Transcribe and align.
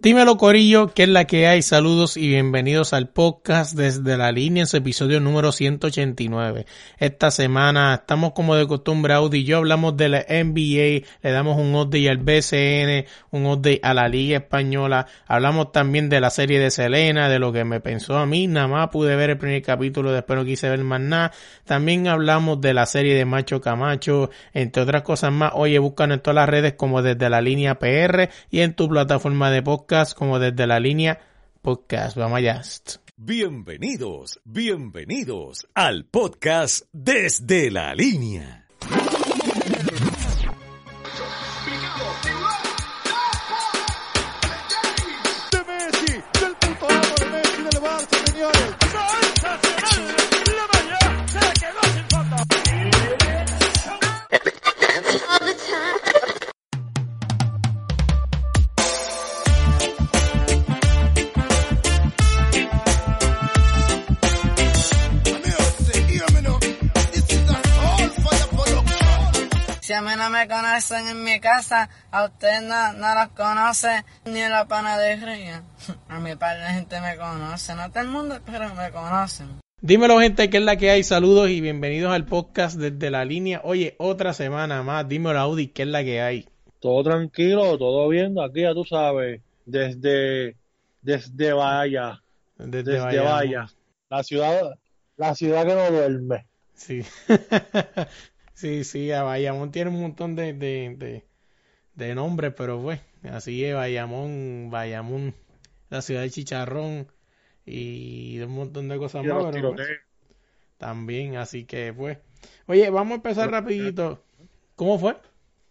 Dímelo 0.00 0.36
Corillo, 0.36 0.94
¿qué 0.94 1.02
es 1.02 1.08
la 1.08 1.24
que 1.24 1.48
hay? 1.48 1.60
Saludos 1.60 2.16
y 2.16 2.28
bienvenidos 2.28 2.92
al 2.92 3.08
podcast 3.08 3.74
desde 3.74 4.16
la 4.16 4.30
línea 4.30 4.62
en 4.62 4.68
su 4.68 4.76
episodio 4.76 5.18
número 5.18 5.50
189. 5.50 6.66
Esta 6.98 7.32
semana 7.32 7.94
estamos 7.94 8.30
como 8.30 8.54
de 8.54 8.68
costumbre 8.68 9.14
Audi 9.14 9.38
y 9.38 9.44
yo 9.44 9.56
hablamos 9.56 9.96
de 9.96 10.08
la 10.08 10.18
NBA, 10.20 11.04
le 11.20 11.32
damos 11.32 11.58
un 11.58 11.74
update 11.74 12.08
al 12.08 12.18
BCN, 12.18 13.06
un 13.32 13.46
update 13.46 13.80
a 13.82 13.92
la 13.92 14.06
Liga 14.06 14.36
Española, 14.36 15.08
hablamos 15.26 15.72
también 15.72 16.08
de 16.08 16.20
la 16.20 16.30
serie 16.30 16.60
de 16.60 16.70
Selena, 16.70 17.28
de 17.28 17.40
lo 17.40 17.52
que 17.52 17.64
me 17.64 17.80
pensó 17.80 18.18
a 18.18 18.24
mí, 18.24 18.46
nada 18.46 18.68
más 18.68 18.90
pude 18.90 19.16
ver 19.16 19.30
el 19.30 19.38
primer 19.38 19.62
capítulo, 19.62 20.12
después 20.12 20.38
no 20.38 20.44
quise 20.44 20.68
ver 20.68 20.84
más 20.84 21.00
nada. 21.00 21.32
También 21.64 22.06
hablamos 22.06 22.60
de 22.60 22.72
la 22.72 22.86
serie 22.86 23.16
de 23.16 23.24
Macho 23.24 23.60
Camacho, 23.60 24.30
entre 24.54 24.84
otras 24.84 25.02
cosas 25.02 25.32
más. 25.32 25.50
Oye, 25.56 25.80
buscan 25.80 26.12
en 26.12 26.20
todas 26.20 26.36
las 26.36 26.48
redes 26.48 26.74
como 26.74 27.02
desde 27.02 27.28
la 27.28 27.40
línea 27.40 27.80
PR 27.80 28.28
y 28.48 28.60
en 28.60 28.74
tu 28.74 28.88
plataforma 28.88 29.50
de 29.50 29.60
podcast 29.60 29.87
como 30.14 30.38
desde 30.38 30.66
la 30.66 30.78
línea 30.78 31.18
podcast. 31.62 32.14
Vamos 32.14 32.38
allá. 32.38 32.60
Bienvenidos, 33.16 34.38
bienvenidos 34.44 35.66
al 35.74 36.04
podcast 36.04 36.84
desde 36.92 37.70
la 37.70 37.94
línea. 37.94 38.67
Mí 70.08 70.14
no 70.16 70.30
me 70.30 70.48
conocen 70.48 71.06
en 71.08 71.22
mi 71.22 71.38
casa, 71.38 71.90
a 72.10 72.24
usted 72.24 72.62
no, 72.62 72.92
no 72.94 73.14
los 73.14 73.28
conoce 73.28 74.04
ni 74.24 74.40
en 74.40 74.50
la 74.50 74.66
panadería. 74.66 75.62
A 76.08 76.18
mi 76.18 76.34
par 76.34 76.58
de 76.58 76.66
gente 76.66 77.00
me 77.00 77.16
conoce, 77.16 77.74
no 77.74 77.90
todo 77.90 78.00
el 78.00 78.08
mundo, 78.08 78.38
pero 78.46 78.74
me 78.74 78.90
conocen. 78.90 79.60
Dímelo 79.80 80.18
gente, 80.18 80.48
¿qué 80.48 80.56
es 80.56 80.62
la 80.62 80.76
que 80.76 80.90
hay? 80.90 81.02
Saludos 81.02 81.50
y 81.50 81.60
bienvenidos 81.60 82.12
al 82.12 82.24
podcast 82.24 82.78
desde 82.78 83.10
la 83.10 83.24
línea. 83.24 83.60
Oye, 83.64 83.96
otra 83.98 84.32
semana 84.32 84.82
más, 84.82 85.06
dímelo 85.06 85.38
Audi, 85.38 85.68
¿qué 85.68 85.82
es 85.82 85.88
la 85.88 86.02
que 86.02 86.22
hay? 86.22 86.48
Todo 86.80 87.02
tranquilo, 87.04 87.76
todo 87.76 88.08
bien, 88.08 88.38
aquí 88.40 88.62
ya 88.62 88.72
tú 88.72 88.84
sabes, 88.84 89.42
desde, 89.66 90.56
desde 91.02 91.52
Bahía, 91.52 92.22
Desde, 92.56 92.92
desde. 92.92 93.20
Bahía, 93.20 93.66
la 94.08 94.22
ciudad, 94.22 94.78
la 95.16 95.34
ciudad 95.34 95.66
que 95.66 95.74
no 95.74 95.90
duerme. 95.90 96.46
Sí. 96.74 97.02
sí, 98.58 98.84
sí, 98.84 99.12
a 99.12 99.22
Bayamón 99.22 99.70
tiene 99.70 99.90
un 99.90 100.00
montón 100.00 100.34
de, 100.34 100.52
de, 100.52 100.94
de, 100.96 101.24
de 101.94 102.14
nombres, 102.14 102.52
pero 102.56 102.80
pues, 102.82 103.00
así 103.30 103.64
es, 103.64 103.74
Bayamón, 103.74 104.68
Bayamón, 104.70 105.34
la 105.90 106.02
ciudad 106.02 106.22
de 106.22 106.30
Chicharrón 106.30 107.06
y 107.64 108.38
de 108.38 108.46
un 108.46 108.52
montón 108.54 108.88
de 108.88 108.98
cosas 108.98 109.24
más, 109.24 109.46
pero, 109.52 109.74
pues, 109.74 109.88
también, 110.76 111.36
así 111.36 111.64
que 111.64 111.92
pues. 111.92 112.18
Oye, 112.66 112.88
vamos 112.90 113.12
a 113.12 113.16
empezar 113.16 113.48
Pero- 113.48 113.60
rapidito. 113.60 114.22
¿Cómo 114.76 114.98
fue? 114.98 115.16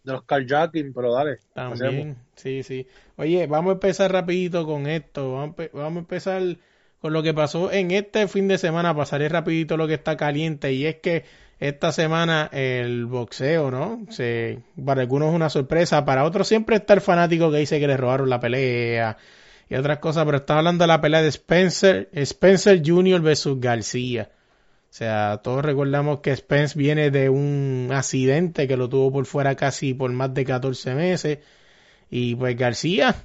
de 0.04 0.14
los 0.14 0.24
carjacking, 0.24 0.94
pero 0.94 1.14
dale. 1.14 1.40
hacemos. 1.54 1.80
También, 1.80 2.18
sí, 2.36 2.64
sí. 2.64 2.88
Oye, 3.18 3.46
vamos 3.48 3.72
a 3.72 3.74
empezar 3.74 4.10
rapidito 4.12 4.66
con 4.66 4.88
esto. 4.88 5.34
Vamos 5.34 5.56
a, 5.60 5.70
vamos 5.78 5.98
a 5.98 6.00
empezar 6.00 6.42
con 7.00 7.12
lo 7.12 7.24
que 7.24 7.34
pasó 7.34 7.72
en 7.74 7.92
este 7.92 8.28
fin 8.30 8.48
de 8.48 8.58
semana. 8.58 8.96
Pasaré 8.96 9.28
rapidito 9.28 9.76
lo 9.76 9.86
que 9.86 9.96
está 9.96 10.16
caliente 10.16 10.72
y 10.72 10.86
es 10.86 10.96
que 10.98 11.26
esta 11.60 11.92
semana 11.92 12.50
el 12.52 13.06
boxeo, 13.06 13.72
¿no? 13.72 14.06
Se, 14.10 14.60
para 14.84 15.02
algunos 15.02 15.30
es 15.30 15.36
una 15.36 15.50
sorpresa, 15.50 16.06
para 16.06 16.24
otros 16.24 16.48
siempre 16.48 16.76
está 16.78 16.94
el 16.94 17.02
fanático 17.02 17.52
que 17.52 17.58
dice 17.58 17.80
que 17.80 17.88
le 17.88 17.98
robaron 17.98 18.30
la 18.30 18.40
pelea 18.40 19.18
y 19.70 19.76
otras 19.76 20.00
cosas, 20.00 20.26
pero 20.26 20.38
está 20.38 20.58
hablando 20.58 20.84
de 20.84 20.88
la 20.88 21.02
pelea 21.02 21.22
de 21.22 21.30
Spencer, 21.30 22.10
Spencer 22.14 22.82
Jr. 22.86 23.22
versus 23.22 23.60
García. 23.60 24.30
O 24.90 24.94
sea, 24.98 25.42
todos 25.44 25.64
recordamos 25.64 26.22
que 26.22 26.36
Spence 26.36 26.78
viene 26.78 27.12
de 27.12 27.30
un 27.30 27.90
accidente 27.92 28.68
que 28.68 28.78
lo 28.78 28.88
tuvo 28.90 29.12
por 29.12 29.26
fuera 29.26 29.56
casi 29.56 29.94
por 29.94 30.12
más 30.12 30.34
de 30.34 30.46
14 30.46 30.96
meses. 30.96 31.40
Y 32.10 32.36
pues 32.36 32.56
García, 32.56 33.16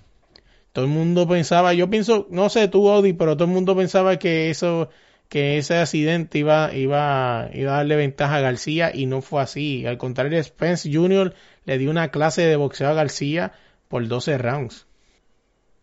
todo 0.72 0.84
el 0.84 0.90
mundo 0.90 1.28
pensaba, 1.28 1.72
yo 1.72 1.88
pienso, 1.88 2.26
no 2.30 2.48
sé 2.48 2.68
tú 2.68 2.90
Audi, 2.90 3.12
pero 3.12 3.36
todo 3.36 3.44
el 3.44 3.54
mundo 3.54 3.76
pensaba 3.76 4.18
que 4.18 4.50
eso, 4.50 4.90
que 5.32 5.56
ese 5.56 5.78
accidente 5.78 6.36
iba, 6.40 6.74
iba, 6.74 7.48
iba 7.54 7.72
a 7.72 7.76
darle 7.78 7.96
ventaja 7.96 8.36
a 8.36 8.40
García 8.40 8.90
y 8.94 9.06
no 9.06 9.22
fue 9.22 9.40
así. 9.40 9.86
Al 9.86 9.96
contrario, 9.96 10.38
Spence 10.44 10.90
Jr. 10.92 11.32
le 11.64 11.78
dio 11.78 11.90
una 11.90 12.10
clase 12.10 12.42
de 12.42 12.56
boxeo 12.56 12.90
a 12.90 12.92
García 12.92 13.52
por 13.88 14.06
12 14.06 14.36
rounds. 14.36 14.86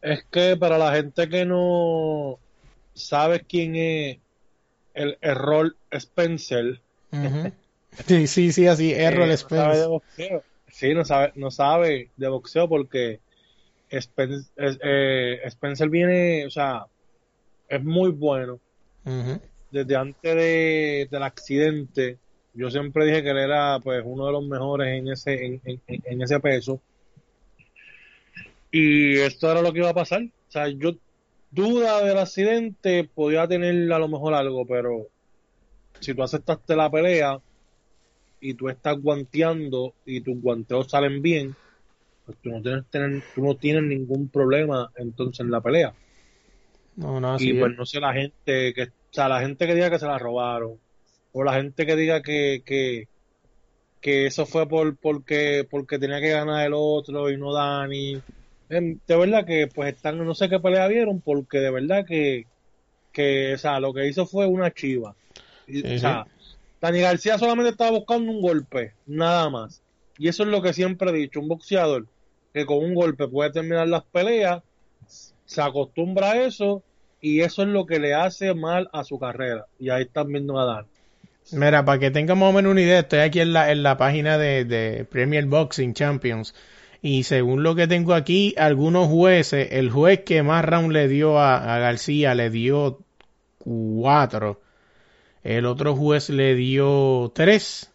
Es 0.03 0.23
que 0.29 0.55
para 0.55 0.77
la 0.77 0.93
gente 0.93 1.27
que 1.29 1.45
no 1.47 2.37
sabe 2.93 3.39
quién 3.39 3.75
es 3.75 4.19
el 4.93 5.17
error 5.19 5.75
Spencer, 5.89 6.79
Ujú. 7.11 7.51
Sí, 8.05 8.27
sí, 8.27 8.51
sí, 8.51 8.67
así, 8.67 8.93
Errol 8.93 9.29
eh, 9.29 9.31
no 9.31 9.37
sabe 9.37 9.77
Spence. 9.77 9.79
de 9.81 9.87
boxeo. 9.87 10.43
Sí, 10.67 10.93
no 10.93 11.05
sabe, 11.05 11.31
no 11.33 11.49
sabe 11.49 12.11
de 12.15 12.27
boxeo 12.27 12.69
porque 12.69 13.19
Spen- 13.89 14.45
es- 14.57 14.79
eh, 14.83 15.39
Spencer 15.45 15.89
viene, 15.89 16.45
o 16.45 16.51
sea, 16.51 16.85
es 17.67 17.83
muy 17.83 18.11
bueno. 18.11 18.59
Desde 19.69 19.95
antes 19.95 20.35
de, 20.35 21.07
del 21.11 21.23
accidente, 21.23 22.19
yo 22.53 22.69
siempre 22.71 23.05
dije 23.05 23.23
que 23.23 23.31
él 23.31 23.37
era 23.39 23.79
pues 23.81 24.01
uno 24.05 24.25
de 24.27 24.31
los 24.33 24.45
mejores 24.47 24.87
en 24.99 25.07
ese, 25.09 25.45
en, 25.45 25.61
en- 25.65 25.83
en- 25.87 26.01
en 26.05 26.21
ese 26.21 26.39
peso. 26.39 26.83
Y 28.71 29.17
esto 29.19 29.51
era 29.51 29.61
lo 29.61 29.73
que 29.73 29.79
iba 29.79 29.89
a 29.89 29.93
pasar. 29.93 30.21
O 30.23 30.51
sea, 30.51 30.67
yo 30.69 30.93
duda 31.49 32.03
del 32.03 32.17
accidente, 32.17 33.09
podía 33.13 33.47
tener 33.47 33.91
a 33.91 33.99
lo 33.99 34.07
mejor 34.07 34.33
algo, 34.33 34.65
pero 34.67 35.07
si 36.01 36.15
tú 36.15 36.23
aceptaste 36.23 36.75
la 36.75 36.91
pelea 36.91 37.39
y 38.41 38.53
tú 38.55 38.67
estás 38.69 38.99
guanteando 39.01 39.95
y 40.05 40.21
tus 40.21 40.41
guanteos 40.41 40.89
salen 40.89 41.21
bien, 41.21 41.57
pues 42.25 42.37
tú 42.41 42.49
no 42.51 42.61
tienes, 42.61 42.89
tener, 42.89 43.23
tú 43.33 43.43
no 43.43 43.57
tienes 43.57 43.83
ningún 43.83 44.29
problema 44.29 44.91
entonces 44.95 45.41
en 45.45 45.51
la 45.51 45.61
pelea. 45.61 45.97
No, 46.95 47.19
no, 47.19 47.35
y 47.35 47.53
es. 47.53 47.55
pues 47.55 47.71
no 47.75 47.85
sé 47.85 47.99
la 47.99 48.13
gente 48.13 48.73
que, 48.73 48.87
o 49.11 49.13
sea, 49.13 49.27
la 49.27 49.41
gente 49.41 49.65
que 49.65 49.73
diga 49.73 49.89
que 49.89 49.99
se 49.99 50.05
la 50.05 50.19
robaron, 50.19 50.77
o 51.31 51.43
la 51.43 51.53
gente 51.53 51.85
que 51.85 51.95
diga 51.95 52.21
que, 52.21 52.61
que, 52.65 53.07
que 54.01 54.27
eso 54.27 54.45
fue 54.45 54.67
por, 54.67 54.95
porque, 54.97 55.67
porque 55.69 55.99
tenía 55.99 56.21
que 56.21 56.29
ganar 56.29 56.65
el 56.65 56.73
otro 56.75 57.29
y 57.29 57.37
no 57.37 57.53
Dani. 57.53 58.21
Em, 58.69 58.99
De 59.07 59.17
verdad 59.17 59.45
que 59.45 59.67
pues 59.67 59.95
están, 59.95 60.23
no 60.23 60.35
sé 60.35 60.49
qué 60.49 60.59
pelea 60.59 60.87
vieron, 60.87 61.21
porque 61.21 61.59
de 61.59 61.71
verdad 61.71 62.05
que, 62.05 62.45
que, 63.11 63.53
o 63.55 63.57
sea, 63.57 63.79
lo 63.79 63.93
que 63.93 64.07
hizo 64.07 64.25
fue 64.25 64.45
una 64.45 64.71
chiva. 64.71 65.15
Y, 65.67 65.95
o 65.95 65.99
sea, 65.99 66.25
Dani 66.81 67.01
García 67.01 67.37
solamente 67.37 67.71
estaba 67.71 67.91
buscando 67.91 68.31
un 68.31 68.41
golpe, 68.41 68.93
nada 69.05 69.49
más. 69.49 69.81
Y 70.17 70.27
eso 70.27 70.43
es 70.43 70.49
lo 70.49 70.61
que 70.61 70.73
siempre 70.73 71.09
he 71.09 71.13
dicho, 71.13 71.39
un 71.39 71.47
boxeador 71.47 72.05
que 72.53 72.65
con 72.65 72.77
un 72.77 72.95
golpe 72.95 73.27
puede 73.27 73.51
terminar 73.51 73.87
las 73.87 74.03
peleas, 74.03 74.61
se 75.45 75.61
acostumbra 75.61 76.31
a 76.31 76.45
eso 76.45 76.83
y 77.21 77.41
eso 77.41 77.63
es 77.63 77.67
lo 77.69 77.85
que 77.85 77.99
le 77.99 78.13
hace 78.13 78.53
mal 78.53 78.89
a 78.93 79.03
su 79.03 79.19
carrera. 79.19 79.65
Y 79.79 79.89
ahí 79.89 80.03
están 80.03 80.27
viendo 80.31 80.59
a 80.59 80.65
Dani. 80.65 80.87
Mira, 81.51 81.83
para 81.83 81.99
que 81.99 82.11
tengan 82.11 82.37
más 82.37 82.49
o 82.49 82.53
menos 82.53 82.71
una 82.71 82.81
idea, 82.81 82.99
estoy 82.99 83.19
aquí 83.19 83.39
en 83.39 83.53
la, 83.53 83.71
en 83.71 83.81
la 83.81 83.97
página 83.97 84.37
de, 84.37 84.65
de 84.65 85.05
Premier 85.05 85.45
Boxing 85.45 85.93
Champions. 85.93 86.53
Y 87.01 87.23
según 87.23 87.63
lo 87.63 87.75
que 87.75 87.87
tengo 87.87 88.13
aquí, 88.13 88.53
algunos 88.57 89.07
jueces, 89.07 89.69
el 89.71 89.89
juez 89.89 90.21
que 90.25 90.43
más 90.43 90.63
round 90.65 90.91
le 90.91 91.07
dio 91.07 91.39
a, 91.39 91.75
a 91.75 91.79
García 91.79 92.35
le 92.35 92.49
dio 92.49 92.99
cuatro. 93.57 94.61
El 95.43 95.65
otro 95.65 95.95
juez 95.95 96.29
le 96.29 96.55
dio 96.55 97.31
tres. 97.33 97.91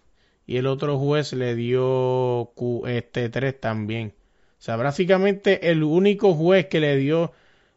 Y 0.47 0.57
el 0.57 0.67
otro 0.67 0.99
juez 0.99 1.33
le 1.33 1.55
dio 1.55 2.51
este 2.87 3.29
tres 3.29 3.61
también. 3.61 4.15
O 4.59 4.63
sea, 4.65 4.77
básicamente 4.77 5.71
el 5.71 5.83
único 5.83 6.35
juez 6.35 6.67
que 6.67 6.81
le 6.81 6.97
dio, 6.97 7.33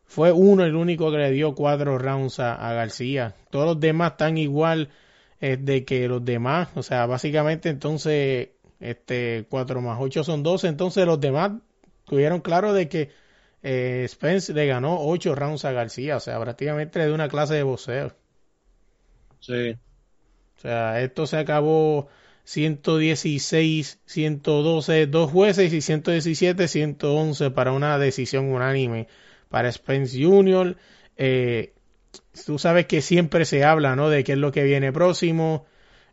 fue 0.08 0.32
uno 0.32 0.64
el 0.64 0.76
único 0.76 1.12
que 1.12 1.18
le 1.18 1.32
dio 1.32 1.54
cuatro 1.54 1.98
rounds 1.98 2.40
a, 2.40 2.74
García. 2.74 3.36
Todos 3.52 3.66
los 3.66 3.80
demás 3.80 4.12
están 4.14 4.38
igual 4.38 4.90
eh, 5.42 5.58
de 5.58 5.84
que 5.86 6.08
los 6.08 6.24
demás. 6.24 6.70
O 6.76 6.82
sea, 6.82 7.06
básicamente 7.06 7.70
entonces, 7.70 8.50
este, 8.80 9.46
cuatro 9.50 9.82
más 9.82 9.98
ocho 10.00 10.24
son 10.24 10.44
doce. 10.44 10.70
Entonces 10.70 11.06
los 11.06 11.20
demás 11.20 11.52
tuvieron 12.06 12.40
claro 12.40 12.74
de 12.74 12.88
que 12.88 13.12
eh, 13.64 14.06
Spence 14.08 14.54
le 14.54 14.66
ganó 14.66 14.98
ocho 15.02 15.36
rounds 15.36 15.66
a 15.66 15.74
García. 15.74 16.16
O 16.16 16.20
sea, 16.22 16.40
prácticamente 16.40 17.00
le 17.00 17.06
dio 17.08 17.16
una 17.16 17.28
clase 17.28 17.56
de 17.56 17.64
boxeo. 17.64 18.16
Sí. 19.42 19.78
O 20.58 20.60
sea, 20.60 21.02
esto 21.02 21.28
se 21.28 21.38
acabó 21.38 22.08
116, 22.46 24.00
112, 24.06 25.08
dos 25.08 25.32
jueces 25.32 25.74
y 25.74 25.82
117, 25.82 26.68
111 26.68 27.52
para 27.52 27.74
una 27.74 28.00
decisión 28.00 28.46
unánime 28.46 29.08
para 29.50 29.72
Spence 29.72 30.24
Jr. 30.24 30.76
Eh, 31.18 31.74
tú 32.46 32.60
sabes 32.60 32.86
que 32.86 33.02
siempre 33.02 33.46
se 33.46 33.64
habla, 33.64 33.96
¿no? 33.96 34.10
De 34.10 34.24
qué 34.24 34.34
es 34.34 34.38
lo 34.38 34.52
que 34.52 34.64
viene 34.64 34.92
próximo. 34.92 35.66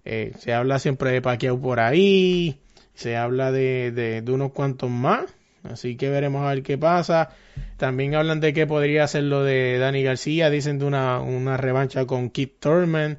Eh, 0.04 0.32
se 0.38 0.52
habla 0.52 0.78
siempre 0.78 1.10
de 1.10 1.22
Pacquiao 1.22 1.60
por 1.60 1.80
ahí. 1.80 2.60
Se 2.94 3.16
habla 3.16 3.52
de, 3.52 3.90
de, 3.92 4.32
unos 4.32 4.52
cuantos 4.52 4.90
más. 4.90 5.34
Así 5.64 5.96
que 5.96 6.10
veremos 6.10 6.44
a 6.44 6.50
ver 6.50 6.62
qué 6.62 6.78
pasa. 6.78 7.30
También 7.76 8.14
hablan 8.14 8.40
de 8.40 8.52
que 8.52 8.66
podría 8.66 9.06
ser 9.08 9.24
lo 9.24 9.42
de 9.42 9.78
Dani 9.78 10.02
García. 10.02 10.50
Dicen 10.50 10.78
de 10.78 10.84
una, 10.84 11.20
una 11.20 11.56
revancha 11.56 12.06
con 12.06 12.30
Keith 12.30 12.58
Thurman. 12.60 13.18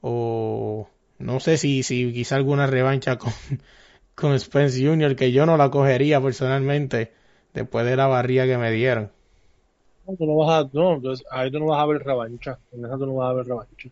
O 0.00 0.88
no 1.18 1.40
sé 1.40 1.56
si, 1.56 1.82
si 1.82 2.12
quizá 2.12 2.36
alguna 2.36 2.66
revancha 2.66 3.16
con, 3.18 3.32
con 4.14 4.38
Spence 4.38 4.84
Jr., 4.84 5.16
que 5.16 5.32
yo 5.32 5.46
no 5.46 5.56
la 5.56 5.70
cogería 5.70 6.20
personalmente 6.20 7.12
después 7.54 7.86
de 7.86 7.96
la 7.96 8.06
barría 8.06 8.46
que 8.46 8.58
me 8.58 8.70
dieron. 8.72 9.13
Tú 10.06 10.26
no 10.26 10.36
vas 10.36 10.64
a, 10.64 10.70
no, 10.72 11.00
ahí 11.30 11.50
tú 11.50 11.58
no 11.58 11.66
vas 11.66 11.82
a 11.82 11.86
ver 11.86 12.02
revancha. 12.02 12.58
En 12.72 12.84
esa 12.84 12.98
tú 12.98 13.06
no 13.06 13.14
vas 13.14 13.30
a 13.30 13.34
ver 13.34 13.46
revancha. 13.46 13.88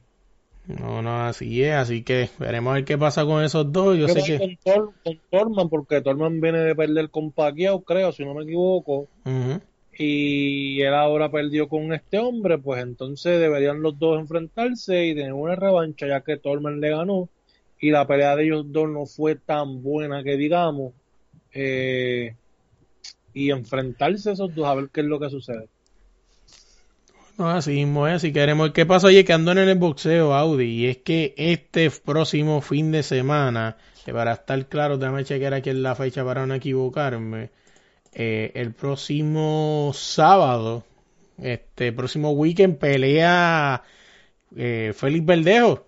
No, 0.67 1.03
no, 1.03 1.25
así 1.25 1.63
es, 1.63 1.75
así 1.75 2.03
que 2.03 2.29
veremos 2.39 2.71
a 2.71 2.75
ver 2.75 2.85
qué 2.85 2.97
pasa 2.97 3.25
con 3.25 3.43
esos 3.43 3.73
dos. 3.73 3.97
Yo 3.99 4.09
sé 4.09 4.23
que... 4.23 4.59
Con, 4.63 4.93
con 5.05 5.21
Torman, 5.31 5.69
porque 5.69 6.01
Torman 6.01 6.41
viene 6.41 6.61
de 6.61 6.75
perder 6.75 7.11
con 7.11 7.33
Pacquiao, 7.33 7.83
creo, 7.83 8.13
si 8.13 8.25
no 8.25 8.35
me 8.35 8.45
equivoco 8.45 9.09
y 9.99 10.81
él 10.81 10.95
ahora 10.95 11.31
perdió 11.31 11.69
con 11.69 11.93
este 11.93 12.19
hombre, 12.19 12.59
pues 12.59 12.83
entonces 12.83 13.39
deberían 13.41 13.83
los 13.83 13.99
dos 13.99 14.19
enfrentarse 14.19 15.07
y 15.07 15.15
tener 15.15 15.33
una 15.33 15.55
revancha, 15.55 16.07
ya 16.07 16.23
que 16.23 16.39
Torman 16.39 16.81
le 16.81 16.91
ganó 16.91 17.29
y 17.81 17.91
la 17.91 18.07
pelea 18.07 18.37
de 18.37 18.45
ellos 18.45 18.65
dos 18.69 18.89
no 18.89 19.07
fue 19.07 19.37
tan 19.37 19.83
buena 19.83 20.23
que 20.23 20.37
digamos. 20.37 20.93
Eh, 21.53 22.35
y 23.35 23.51
enfrentarse 23.51 24.33
esos 24.33 24.55
dos 24.55 24.67
a 24.67 24.75
ver 24.75 24.89
qué 24.93 25.01
es 25.01 25.07
lo 25.07 25.21
que 25.21 25.31
sucede. 25.31 25.69
No, 27.39 27.49
así 27.49 27.73
mismo 27.73 28.07
es, 28.07 28.23
si 28.23 28.33
queremos. 28.33 28.73
¿Qué 28.73 28.85
pasa? 28.85 29.07
Oye, 29.07 29.25
que 29.25 29.33
ando 29.33 29.53
en 29.53 29.59
el 29.59 29.79
boxeo, 29.79 30.35
Audi, 30.35 30.67
y 30.67 30.87
es 30.87 30.99
que 30.99 31.35
este 31.37 31.91
próximo 31.91 32.61
fin 32.61 32.93
de 32.93 33.03
semana, 33.03 33.77
que 34.05 34.13
para 34.13 34.33
estar 34.35 34.67
claro, 34.67 34.99
déjame 34.99 35.25
chequear 35.25 35.55
aquí 35.55 35.71
en 35.71 35.83
la 35.83 35.95
fecha 35.95 36.25
para 36.25 36.47
no 36.47 36.55
equivocarme, 36.55 37.51
eh, 38.13 38.53
el 38.55 38.73
próximo 38.73 39.93
sábado, 39.95 40.85
este 41.39 41.93
próximo 41.93 42.33
weekend, 42.33 42.77
pelea 42.77 43.83
eh, 44.55 44.93
Félix 44.95 45.25
Verdejo. 45.25 45.87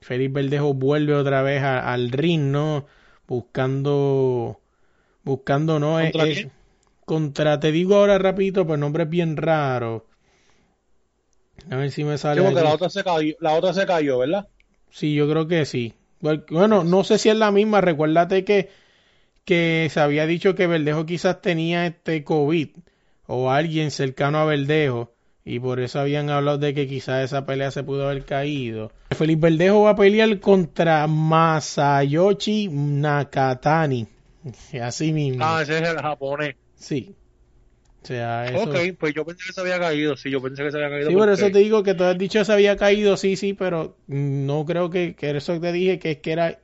Félix 0.00 0.32
Verdejo 0.32 0.72
vuelve 0.72 1.14
otra 1.14 1.42
vez 1.42 1.62
al 1.62 2.10
ring, 2.10 2.50
¿no? 2.50 2.86
Buscando, 3.28 4.60
buscando, 5.24 5.78
¿no? 5.78 5.98
¿Contra, 6.00 6.24
contra 7.04 7.60
te 7.60 7.70
digo 7.72 7.96
ahora 7.96 8.18
rapidito, 8.18 8.62
el 8.72 8.80
nombre 8.80 9.04
es 9.04 9.10
bien 9.10 9.36
raro. 9.36 10.06
A 11.70 11.76
ver 11.76 11.90
si 11.90 12.04
me 12.04 12.18
sale. 12.18 12.40
la 12.52 12.72
otra, 12.72 12.90
se 12.90 13.02
cayó, 13.02 13.34
la 13.40 13.54
otra 13.54 13.72
se 13.72 13.86
cayó, 13.86 14.18
¿verdad? 14.18 14.46
Sí, 14.90 15.14
yo 15.14 15.28
creo 15.28 15.46
que 15.48 15.64
sí. 15.64 15.94
Bueno, 16.20 16.84
no 16.84 17.04
sé 17.04 17.18
si 17.18 17.28
es 17.28 17.36
la 17.36 17.50
misma. 17.50 17.80
Recuérdate 17.80 18.44
que 18.44 18.70
que 19.46 19.88
se 19.90 20.00
había 20.00 20.26
dicho 20.26 20.56
que 20.56 20.66
Verdejo 20.66 21.06
quizás 21.06 21.40
tenía 21.40 21.86
este 21.86 22.24
COVID 22.24 22.70
o 23.28 23.50
alguien 23.50 23.92
cercano 23.92 24.38
a 24.38 24.44
Verdejo 24.44 25.14
y 25.44 25.60
por 25.60 25.78
eso 25.78 26.00
habían 26.00 26.28
hablado 26.28 26.58
de 26.58 26.74
que 26.74 26.88
quizás 26.88 27.24
esa 27.24 27.46
pelea 27.46 27.70
se 27.70 27.84
pudo 27.84 28.08
haber 28.08 28.24
caído. 28.24 28.90
Felipe 29.12 29.48
Verdejo 29.48 29.82
va 29.82 29.90
a 29.90 29.96
pelear 29.96 30.40
contra 30.40 31.06
Masayoshi 31.06 32.68
Nakatani. 32.68 34.08
Así 34.82 35.12
mismo. 35.12 35.44
Ah, 35.44 35.62
ese 35.62 35.78
es 35.78 35.88
el 35.88 35.98
japonés. 35.98 36.56
Sí. 36.74 37.14
O 38.06 38.14
sea, 38.14 38.46
eso... 38.46 38.70
Ok, 38.70 38.76
pues 38.98 39.14
yo 39.14 39.24
pensé 39.24 39.46
que 39.48 39.52
se 39.52 39.60
había 39.60 39.80
caído, 39.80 40.16
sí, 40.16 40.30
yo 40.30 40.40
pensé 40.40 40.62
que 40.62 40.70
se 40.70 40.76
había 40.76 40.90
caído. 40.90 41.10
Sí, 41.10 41.16
por 41.16 41.28
eso 41.28 41.50
te 41.50 41.58
digo 41.58 41.82
que 41.82 41.94
tú 41.94 42.04
has 42.04 42.16
dicho 42.16 42.38
que 42.38 42.44
se 42.44 42.52
había 42.52 42.76
caído, 42.76 43.16
sí, 43.16 43.34
sí, 43.34 43.52
pero 43.52 43.96
no 44.06 44.64
creo 44.64 44.90
que, 44.90 45.16
que 45.16 45.36
eso 45.36 45.58
te 45.58 45.72
dije 45.72 45.98
que 45.98 46.12
es 46.12 46.18
que 46.18 46.30
era 46.30 46.60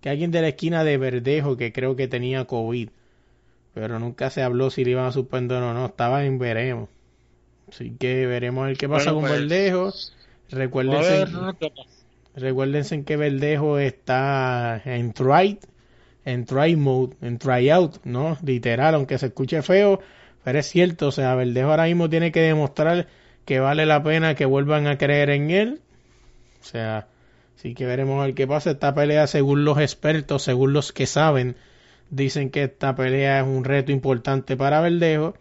que 0.00 0.08
alguien 0.08 0.30
de 0.30 0.40
la 0.40 0.48
esquina 0.48 0.84
de 0.84 0.96
Verdejo 0.98 1.56
que 1.56 1.72
creo 1.72 1.96
que 1.96 2.06
tenía 2.06 2.44
COVID. 2.44 2.90
Pero 3.74 3.98
nunca 3.98 4.30
se 4.30 4.42
habló 4.42 4.70
si 4.70 4.84
le 4.84 4.92
iban 4.92 5.06
a 5.06 5.12
suspender 5.12 5.60
o 5.62 5.74
no. 5.74 5.86
Estaba 5.86 6.24
en 6.24 6.38
veremos. 6.38 6.88
Así 7.68 7.96
que 7.98 8.24
veremos 8.26 8.62
a 8.62 8.66
ver 8.68 8.76
qué 8.76 8.88
pasa 8.88 9.12
con 9.12 9.22
pues, 9.22 9.32
Verdejo. 9.32 9.92
Recuérdense, 10.50 11.26
recuérdense 12.36 13.02
que 13.02 13.16
Verdejo 13.16 13.80
está 13.80 14.80
en 14.84 15.12
try, 15.12 15.58
en 16.24 16.44
try 16.44 16.76
mode, 16.76 17.16
en 17.20 17.38
try 17.38 17.70
out, 17.70 17.96
¿no? 18.04 18.38
Literal, 18.44 18.94
aunque 18.94 19.18
se 19.18 19.26
escuche 19.26 19.62
feo, 19.62 20.00
pero 20.44 20.58
es 20.58 20.66
cierto. 20.66 21.08
O 21.08 21.12
sea, 21.12 21.34
Verdejo 21.34 21.70
ahora 21.70 21.84
mismo 21.84 22.08
tiene 22.08 22.30
que 22.30 22.40
demostrar 22.40 23.08
que 23.44 23.60
vale 23.60 23.86
la 23.86 24.02
pena 24.02 24.34
que 24.34 24.46
vuelvan 24.46 24.86
a 24.86 24.98
creer 24.98 25.30
en 25.30 25.50
él. 25.50 25.80
O 26.60 26.64
sea, 26.64 27.08
Así 27.64 27.74
que 27.74 27.86
veremos 27.86 28.20
a 28.20 28.26
ver 28.26 28.34
qué 28.34 28.46
pasa. 28.46 28.72
Esta 28.72 28.94
pelea, 28.94 29.26
según 29.26 29.64
los 29.64 29.78
expertos, 29.78 30.42
según 30.42 30.74
los 30.74 30.92
que 30.92 31.06
saben, 31.06 31.56
dicen 32.10 32.50
que 32.50 32.64
esta 32.64 32.94
pelea 32.94 33.40
es 33.40 33.46
un 33.46 33.64
reto 33.64 33.90
importante 33.90 34.54
para 34.54 34.82
Verdejo. 34.82 35.32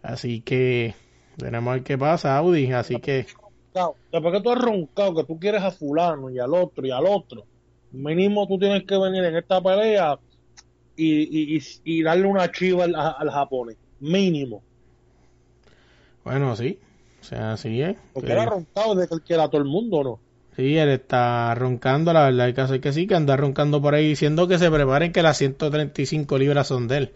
Así 0.00 0.40
que 0.40 0.94
veremos 1.36 1.72
a 1.72 1.74
ver 1.74 1.82
qué 1.82 1.98
pasa, 1.98 2.36
Audi. 2.36 2.70
Así 2.72 3.00
que. 3.00 3.26
Después 4.12 4.34
que 4.34 4.40
tú 4.40 4.52
has 4.52 4.62
roncado 4.62 5.16
que 5.16 5.24
tú 5.24 5.40
quieres 5.40 5.64
a 5.64 5.72
Fulano 5.72 6.30
y 6.30 6.38
al 6.38 6.54
otro 6.54 6.86
y 6.86 6.92
al 6.92 7.06
otro, 7.06 7.44
mínimo 7.90 8.46
tú 8.46 8.56
tienes 8.56 8.84
que 8.84 8.96
venir 8.96 9.24
en 9.24 9.34
esta 9.34 9.60
pelea 9.60 10.16
y, 10.96 11.58
y, 11.84 12.02
darle 12.04 12.28
una 12.28 12.52
chiva 12.52 12.84
al, 12.84 12.94
al 12.94 13.30
japonés. 13.30 13.78
Mínimo. 14.00 14.62
Bueno, 16.24 16.56
sí. 16.56 16.78
O 17.20 17.24
sea, 17.24 17.52
así 17.52 17.80
es. 17.80 17.96
Porque 18.12 18.32
era 18.32 18.44
roncado 18.44 18.94
de 18.94 19.08
que 19.08 19.20
quiera 19.20 19.44
a 19.44 19.48
todo 19.48 19.60
el 19.60 19.68
mundo, 19.68 20.02
¿no? 20.02 20.20
Sí, 20.56 20.76
él 20.76 20.88
está 20.90 21.54
roncando, 21.54 22.12
la 22.12 22.26
verdad 22.26 22.46
hay 22.46 22.54
que 22.54 22.60
hacer 22.60 22.80
que 22.80 22.92
sí, 22.92 23.06
que 23.06 23.16
anda 23.16 23.36
roncando 23.36 23.82
por 23.82 23.94
ahí 23.94 24.08
diciendo 24.08 24.46
que 24.46 24.58
se 24.58 24.70
preparen 24.70 25.12
que 25.12 25.22
las 25.22 25.38
135 25.38 26.38
libras 26.38 26.68
son 26.68 26.86
de 26.86 26.96
él. 26.98 27.10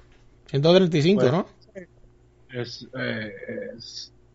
135, 0.46 1.20
pues, 1.20 1.32
¿no? 1.32 1.46
Es, 2.52 2.88
eh, 2.98 3.32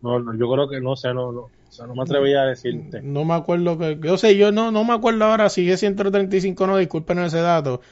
no, 0.00 0.20
no, 0.20 0.34
yo 0.38 0.50
creo 0.50 0.68
que 0.68 0.80
no 0.80 0.96
sé, 0.96 1.12
no, 1.12 1.32
no, 1.32 1.40
o 1.40 1.50
sea, 1.68 1.86
no 1.86 1.94
me 1.94 2.02
atrevería 2.02 2.42
a 2.42 2.46
decirte. 2.46 3.02
No 3.02 3.24
me 3.24 3.34
acuerdo 3.34 3.76
que, 3.76 3.98
yo 4.00 4.16
sé, 4.16 4.36
yo 4.36 4.52
no, 4.52 4.70
no 4.70 4.84
me 4.84 4.94
acuerdo 4.94 5.24
ahora 5.24 5.48
si 5.50 5.68
es 5.70 5.80
135 5.80 6.66
no, 6.66 6.78
disculpen 6.78 7.18
ese 7.18 7.40
dato, 7.40 7.82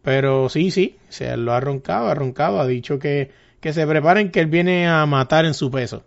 pero 0.00 0.48
sí, 0.48 0.70
sí, 0.70 0.96
se 1.08 1.36
lo 1.36 1.52
ha 1.52 1.60
roncado, 1.60 2.08
ha 2.08 2.14
roncado, 2.14 2.60
ha 2.60 2.66
dicho 2.66 2.98
que, 2.98 3.32
que 3.64 3.72
se 3.72 3.86
preparen 3.86 4.30
que 4.30 4.40
él 4.40 4.46
viene 4.48 4.86
a 4.86 5.06
matar 5.06 5.46
en 5.46 5.54
su 5.54 5.70
peso. 5.70 6.04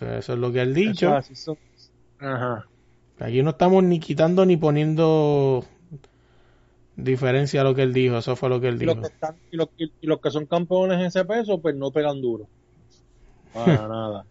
eso 0.00 0.32
es 0.32 0.38
lo 0.40 0.50
que 0.50 0.60
él 0.60 0.74
dicho. 0.74 1.16
Ajá. 2.18 2.66
Aquí 3.20 3.44
no 3.44 3.50
estamos 3.50 3.84
ni 3.84 4.00
quitando 4.00 4.44
ni 4.44 4.56
poniendo 4.56 5.64
diferencia 6.96 7.60
a 7.60 7.64
lo 7.64 7.76
que 7.76 7.82
él 7.82 7.92
dijo, 7.92 8.18
eso 8.18 8.34
fue 8.34 8.48
lo 8.48 8.60
que 8.60 8.66
él 8.66 8.80
dijo. 8.80 8.90
Y 9.52 9.56
los 9.56 9.68
que, 9.68 9.84
y 10.00 10.06
los, 10.08 10.20
que 10.20 10.32
son 10.32 10.46
campeones 10.46 10.98
en 10.98 11.06
ese 11.06 11.24
peso, 11.24 11.60
pues 11.60 11.76
no 11.76 11.92
pegan 11.92 12.20
duro. 12.20 12.48
Para 13.52 13.66
nada. 13.88 14.26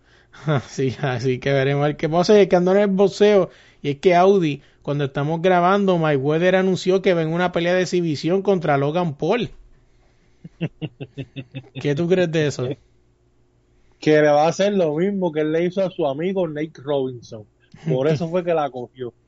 Sí, 0.68 0.98
así 1.02 1.40
que 1.40 1.54
veremos 1.54 1.88
el 1.88 1.96
que 1.96 2.10
pasa 2.10 2.38
es 2.38 2.50
que 2.50 2.58
ando 2.58 2.74
en 2.74 2.80
el 2.80 2.88
boxeo 2.88 3.52
y 3.82 3.92
es 3.92 4.00
que 4.00 4.16
Audi, 4.16 4.62
cuando 4.82 5.06
estamos 5.06 5.42
grabando, 5.42 5.98
Mayweather 5.98 6.58
anunció 6.58 7.02
que 7.02 7.14
ven 7.14 7.30
una 7.30 7.54
pelea 7.54 7.74
de 7.74 7.84
exhibición 7.84 8.42
contra 8.42 8.78
Logan 8.78 9.16
Paul. 9.16 9.52
¿Qué 11.82 11.96
tú 11.96 12.08
crees 12.08 12.32
de 12.32 12.48
eso? 12.48 12.68
Que 14.00 14.22
le 14.22 14.30
va 14.30 14.46
a 14.46 14.50
hacer 14.50 14.74
lo 14.74 14.96
mismo 14.96 15.32
que 15.32 15.42
él 15.42 15.52
le 15.52 15.66
hizo 15.66 15.84
a 15.84 15.90
su 15.90 16.06
amigo 16.06 16.48
Nate 16.48 16.82
Robinson. 16.82 17.46
Por 17.88 18.08
eso 18.08 18.28
fue 18.30 18.44
que 18.44 18.54
la 18.54 18.70
cogió. 18.70 19.14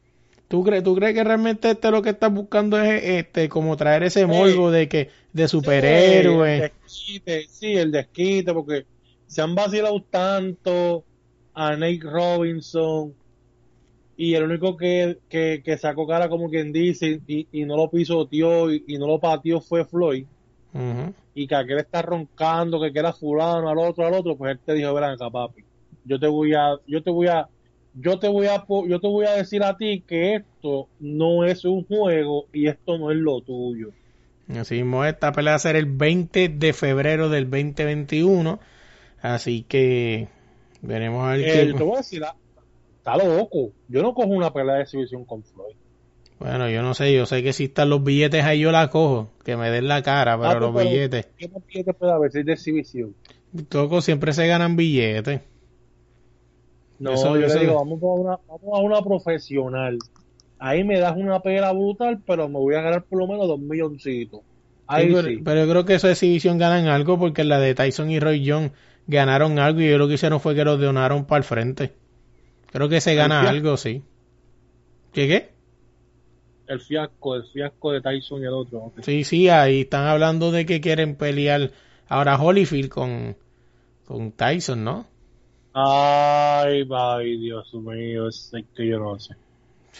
¿Tú 0.48 0.63
crees, 0.63 0.84
¿Tú 0.84 0.95
crees 0.95 1.15
que 1.15 1.24
realmente 1.24 1.72
este 1.72 1.89
lo 1.89 2.01
que 2.01 2.12
está 2.12 2.27
buscando 2.27 2.79
es 2.79 3.03
este 3.03 3.50
como 3.50 3.75
traer 3.75 4.03
ese 4.03 4.27
morbo 4.27 4.69
de 4.69 4.88
que 4.88 5.10
de 5.34 5.48
superhéroe? 5.48 6.72
Sí, 6.86 7.22
el 7.74 7.91
desquite, 7.91 8.53
porque 8.53 8.86
se 9.25 9.41
han 9.41 9.55
vacilado 9.55 10.01
tanto 10.03 11.03
a 11.53 11.75
Nate 11.75 12.00
Robinson 12.03 13.13
y 14.17 14.36
el 14.36 14.43
único 14.43 14.77
que, 14.77 15.17
que, 15.29 15.77
sacó 15.77 16.07
cara 16.07 16.29
como 16.29 16.50
quien 16.50 16.72
dice 16.72 17.19
y, 17.27 17.65
no 17.65 17.75
lo 17.75 17.89
pisoteó 17.89 18.72
y, 18.72 18.84
y 18.88 18.98
no 18.98 19.07
lo 19.07 19.19
pateó 19.19 19.60
fue 19.60 19.84
Floyd. 19.84 20.25
Y 21.34 21.48
que 21.48 21.55
aquel 21.55 21.79
está 21.79 22.01
roncando, 22.01 22.82
que 22.82 22.91
quiera 22.91 23.13
fulano, 23.13 23.70
al 23.70 23.77
otro, 23.77 24.05
al 24.05 24.13
otro, 24.13 24.36
pues 24.36 24.51
él 24.51 24.60
te 24.65 24.74
dijo, 24.74 24.94
verán 24.94 25.13
acá, 25.13 25.29
papi, 25.29 25.63
yo 26.03 26.20
te 26.20 26.27
voy 26.27 26.53
a, 26.53 26.75
yo 26.88 27.01
te 27.03 27.12
voy 27.12 27.27
a, 27.27 27.48
yo 27.94 28.20
te 28.20 28.27
voy 28.27 28.48
a, 28.48 28.65
yo 28.88 29.00
te 29.00 29.08
voy 29.08 29.25
a 29.25 29.32
decir 29.32 29.63
a 29.63 29.75
ti 29.77 30.03
que 30.08 30.36
esto 30.36 30.88
no 31.00 31.46
es 31.46 31.65
un 31.65 31.86
juego 31.86 32.46
y 32.53 32.67
esto 32.67 32.98
no 32.98 33.12
es 33.12 33.17
lo 33.17 33.41
tuyo. 33.41 33.89
Así 34.50 34.75
mismo, 34.75 35.03
esta 35.05 35.32
pelea 35.32 35.53
va 35.53 35.55
a 35.55 35.60
ser 35.60 35.75
el 35.75 35.86
20 35.86 36.50
de 36.50 36.74
febrero 36.74 37.29
del 37.29 37.50
2021. 37.50 38.60
Así 39.22 39.63
que 39.63 40.27
veremos 40.82 41.25
a 41.25 41.32
ver 41.32 41.39
Eh, 41.41 41.67
qué. 41.72 41.74
te 41.77 41.84
voy 41.84 41.96
a 41.96 41.98
decir, 41.98 42.24
ah, 42.24 42.36
está 42.98 43.17
loco, 43.17 43.72
yo 43.88 44.01
no 44.03 44.13
cojo 44.13 44.27
una 44.29 44.53
pelea 44.53 44.75
de 44.75 44.82
exhibición 44.84 45.25
con 45.25 45.44
Floyd. 45.44 45.75
Bueno, 46.39 46.69
yo 46.69 46.81
no 46.81 46.93
sé, 46.93 47.13
yo 47.13 47.25
sé 47.25 47.41
que 47.43 47.53
si 47.53 47.65
están 47.65 47.89
los 47.89 48.03
billetes 48.03 48.43
ahí 48.43 48.59
yo 48.59 48.71
la 48.71 48.89
cojo, 48.89 49.29
que 49.43 49.55
me 49.55 49.69
den 49.71 49.87
la 49.87 50.01
cara, 50.03 50.37
pero 50.37 50.49
Ah, 50.49 50.53
los 50.59 50.75
pero- 50.75 50.89
billetes, 50.89 51.27
¿Qué 51.37 51.47
más 51.47 51.65
billete 51.65 51.93
puede 51.93 52.11
haber 52.11 52.31
si 52.31 52.39
es 52.39 52.45
de 52.45 52.53
exhibición? 52.53 53.15
Toco 53.69 54.01
siempre 54.01 54.33
se 54.33 54.45
ganan 54.47 54.75
billetes. 54.75 55.41
No, 56.99 57.11
Eso- 57.13 57.37
yo 57.39 57.45
eso- 57.45 57.55
le 57.55 57.61
digo, 57.61 57.75
vamos 57.75 58.01
a, 58.03 58.05
una, 58.05 58.37
vamos 58.47 58.69
a 58.73 58.77
una 58.81 59.01
profesional. 59.01 59.97
Ahí 60.59 60.83
me 60.83 60.99
das 60.99 61.15
una 61.17 61.41
pela 61.41 61.71
brutal, 61.73 62.21
pero 62.25 62.47
me 62.47 62.59
voy 62.59 62.75
a 62.75 62.81
ganar 62.81 63.03
por 63.03 63.19
lo 63.19 63.27
menos 63.27 63.47
dos 63.47 63.59
milloncitos. 63.59 64.41
Ahí 64.87 65.07
Sí, 65.07 65.13
pero, 65.15 65.27
sí. 65.27 65.41
pero 65.43 65.65
yo 65.65 65.71
creo 65.71 65.85
que 65.85 65.95
esa 65.95 66.11
exhibición 66.11 66.57
ganan 66.57 66.87
algo 66.87 67.17
porque 67.17 67.43
la 67.43 67.59
de 67.59 67.75
Tyson 67.75 68.11
y 68.11 68.19
Roy 68.19 68.47
Jones 68.47 68.71
ganaron 69.07 69.57
algo 69.59 69.81
y 69.81 69.87
ellos 69.87 69.99
lo 69.99 70.07
que 70.07 70.13
hicieron 70.15 70.39
fue 70.39 70.53
que 70.55 70.63
los 70.63 70.79
donaron 70.79 71.25
para 71.25 71.37
el 71.39 71.43
frente. 71.43 71.93
Creo 72.71 72.87
que 72.89 73.01
se 73.01 73.15
gana 73.15 73.47
algo, 73.49 73.77
sí. 73.77 74.03
¿Qué 75.11 75.27
qué? 75.27 75.54
El 76.67 76.79
fiasco, 76.81 77.36
el 77.36 77.43
fiasco 77.45 77.91
de 77.91 78.01
Tyson 78.01 78.41
y 78.41 78.45
el 78.45 78.53
otro. 78.53 78.91
Sí, 79.01 79.24
sí, 79.24 79.50
ahí 79.50 79.81
están 79.81 80.07
hablando 80.07 80.51
de 80.51 80.65
que 80.65 80.81
quieren 80.81 81.15
pelear 81.15 81.72
ahora 82.07 82.38
Holyfield 82.41 82.89
con, 82.89 83.38
con 84.05 84.31
Tyson, 84.31 84.84
¿no? 84.84 85.07
Ay, 85.74 86.88
ay, 86.91 87.38
Dios 87.38 87.72
mío, 87.75 88.27
es 88.29 88.51
que 88.75 88.88
yo 88.88 88.98
no 89.00 89.19
sé. 89.19 89.36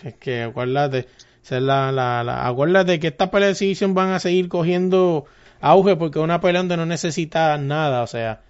Es 0.04 0.16
que 0.16 0.44
acuérdate, 0.44 1.08
es 1.44 1.52
la, 1.52 1.92
la, 1.92 2.24
la- 2.24 2.48
acuérdate 2.48 3.00
que 3.00 3.08
estas 3.08 3.30
peleas 3.30 3.60
de 3.60 3.94
van 3.94 4.10
a 4.12 4.20
seguir 4.20 4.50
cogiendo 4.50 5.26
auge 5.62 5.96
porque 5.96 6.20
una 6.20 6.42
pelea 6.42 6.62
donde 6.62 6.78
no 6.78 6.86
necesita 6.86 7.58
nada, 7.58 8.04
o 8.04 8.08
sea, 8.08 8.44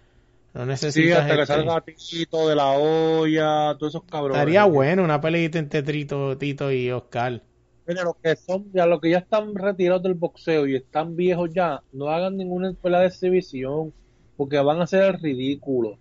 no 0.54 0.66
Sí, 0.66 0.68
necesitas 0.72 1.22
hasta 1.22 1.36
que 1.38 1.46
salga 1.46 1.82
Tito 1.82 2.48
de 2.50 2.56
la 2.56 2.72
olla, 2.72 3.76
todos 3.78 3.94
esos 3.96 4.04
cabrones. 4.10 4.42
Estaría 4.42 4.66
bueno 4.66 5.04
una 5.04 5.22
peleita 5.22 5.60
entre 5.60 5.84
Trito, 5.84 6.38
Tito 6.38 6.72
y 6.72 6.92
Oscar. 6.92 7.42
Mira, 7.88 8.04
los 8.04 8.16
que 8.18 8.36
son, 8.36 8.66
ya 8.74 8.86
los 8.86 9.00
que 9.00 9.12
ya 9.12 9.20
están 9.20 9.54
retirados 9.54 10.02
del 10.04 10.16
boxeo 10.16 10.66
y 10.68 10.76
están 10.76 11.16
viejos 11.16 11.52
ya, 11.54 11.82
no 11.94 12.10
hagan 12.10 12.38
ninguna 12.38 12.74
pelea 12.74 13.02
de 13.02 13.08
exhibición, 13.08 13.94
porque 14.38 14.58
van 14.60 14.80
a 14.80 14.84
hacer 14.84 15.04
el 15.04 15.22
ridículo. 15.22 15.98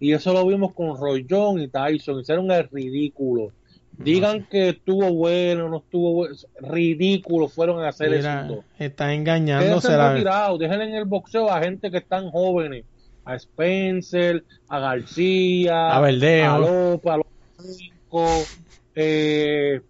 Y 0.00 0.12
eso 0.12 0.32
lo 0.32 0.46
vimos 0.46 0.74
con 0.74 0.96
Roy 0.96 1.26
Jones 1.28 1.64
y 1.64 1.68
Tyson, 1.68 2.20
hicieron 2.20 2.50
el 2.50 2.68
ridículo. 2.68 3.52
Digan 3.98 4.46
que 4.48 4.70
estuvo 4.70 5.12
bueno, 5.12 5.68
no 5.68 5.78
estuvo 5.78 6.12
bueno, 6.12 6.34
ridículo 6.60 7.48
fueron 7.48 7.82
a 7.82 7.88
hacer 7.88 8.10
Mira, 8.10 8.46
eso. 8.46 8.64
está 8.78 9.12
engañándose 9.12 9.96
la 9.96 10.12
déjenle 10.56 10.84
en 10.84 10.94
el 10.94 11.04
boxeo 11.04 11.50
a 11.50 11.60
gente 11.60 11.90
que 11.90 11.98
están 11.98 12.30
jóvenes, 12.30 12.84
a 13.24 13.34
Spencer, 13.34 14.44
a 14.68 14.78
García, 14.78 15.96
A 15.96 16.00
Verdejo. 16.00 16.52
a 16.52 16.58
López, 16.58 17.12
a 17.12 17.16
los 17.16 17.26
cinco, 17.58 18.26
eh, 18.94 19.80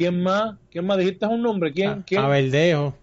¿quién 0.00 0.22
más? 0.22 0.54
¿Quién 0.70 0.86
más? 0.86 0.96
¿Dijiste 0.96 1.26
un 1.26 1.42
nombre? 1.42 1.74
¿Quién? 1.74 1.90
a, 1.90 2.04
¿Quién? 2.06 2.22
a 2.22 2.28
Verdejo. 2.28 2.94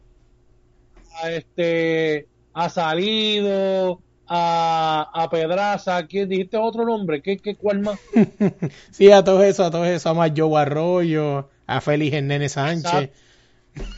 A 1.22 1.30
este, 1.30 2.28
ha 2.54 2.70
salido, 2.70 4.02
a, 4.26 5.08
a 5.14 5.30
Pedraza, 5.30 6.08
¿quién? 6.08 6.28
¿Dijiste 6.28 6.58
otro 6.58 6.86
nombre? 6.86 7.22
¿Qué, 7.22 7.38
qué, 7.38 7.56
cuál 7.56 7.82
más? 7.82 8.00
Sí, 8.92 9.12
a 9.12 9.24
todos 9.24 9.44
esos, 9.44 9.68
a 9.68 9.70
todos 9.70 9.86
esos, 9.86 10.18
a 10.18 10.34
Joe 10.36 10.60
Arroyo, 10.60 11.48
a 11.68 11.82
Félix 11.82 12.16
Hernández 12.16 12.54
Sánchez. 12.54 13.12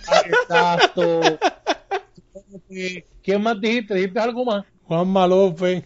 Ah, 0.09 0.21
Exacto. 0.25 1.21
¿Quién 3.23 3.41
más 3.41 3.61
dijiste? 3.61 3.95
¿Dijiste 3.95 4.19
algo 4.19 4.43
más? 4.43 4.65
Juanma 4.83 5.25
López. 5.25 5.85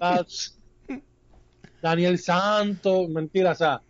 Ah, 0.00 0.24
Daniel 1.80 2.18
Santos, 2.18 3.08
mentira, 3.08 3.52
o 3.52 3.54
sea, 3.54 3.82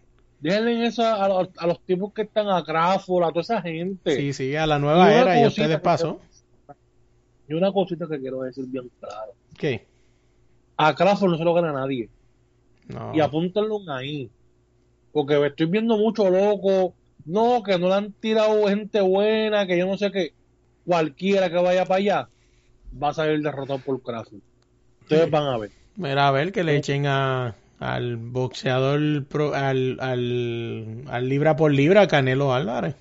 déjenle 0.42 0.86
eso 0.86 1.02
a, 1.06 1.28
los- 1.28 1.48
a 1.56 1.66
los 1.66 1.80
tipos 1.84 2.12
que 2.12 2.22
están 2.22 2.48
a 2.50 2.62
Crawford, 2.62 3.24
a 3.24 3.28
toda 3.28 3.40
esa 3.40 3.62
gente. 3.62 4.14
Sí, 4.16 4.32
sí, 4.34 4.54
a 4.56 4.66
la 4.66 4.78
nueva 4.78 5.12
era, 5.14 5.40
y 5.40 5.44
a 5.44 5.48
ustedes 5.48 5.80
pasó. 5.80 6.20
Y 7.48 7.54
una 7.54 7.72
cosita 7.72 8.06
que 8.08 8.18
quiero 8.20 8.42
decir 8.42 8.66
bien 8.66 8.90
claro. 9.00 9.32
¿Qué? 9.56 9.86
A 10.76 10.94
Crawford 10.94 11.30
no 11.30 11.38
se 11.38 11.44
lo 11.44 11.54
gana 11.54 11.72
nadie. 11.72 12.08
No. 12.88 13.14
Y 13.14 13.20
apúntenlo 13.20 13.80
ahí. 13.88 14.28
Porque 15.12 15.38
me 15.38 15.46
estoy 15.48 15.66
viendo 15.66 15.96
mucho 15.96 16.28
loco. 16.30 16.94
No, 17.24 17.62
que 17.62 17.78
no 17.78 17.88
le 17.88 17.94
han 17.94 18.12
tirado 18.12 18.66
gente 18.68 19.00
buena, 19.00 19.66
que 19.66 19.78
yo 19.78 19.86
no 19.86 19.96
sé 19.96 20.10
qué. 20.10 20.32
Cualquiera 20.84 21.48
que 21.50 21.56
vaya 21.56 21.84
para 21.84 21.98
allá 21.98 22.28
va 23.00 23.10
a 23.10 23.14
salir 23.14 23.40
derrotado 23.42 23.78
por 23.78 24.02
Crawford. 24.02 24.40
Ustedes 25.02 25.30
van 25.30 25.44
a 25.44 25.58
ver. 25.58 25.70
Mira, 25.96 26.26
a 26.26 26.30
ver 26.32 26.50
que 26.52 26.64
le 26.64 26.76
echen 26.76 27.06
a, 27.06 27.54
al 27.82 28.16
boxeador, 28.16 29.26
pro- 29.26 29.54
al, 29.54 29.98
al, 30.00 31.04
al 31.08 31.28
libra 31.28 31.56
por 31.56 31.72
libra, 31.72 32.06
Canelo 32.08 32.52
Álvarez. 32.54 32.96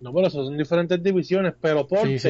No, 0.00 0.12
pero 0.12 0.26
eso 0.28 0.44
son 0.44 0.56
diferentes 0.58 1.02
divisiones. 1.02 1.54
Pero 1.60 1.86
Porter 1.86 2.08
Sí, 2.08 2.18
sí. 2.18 2.28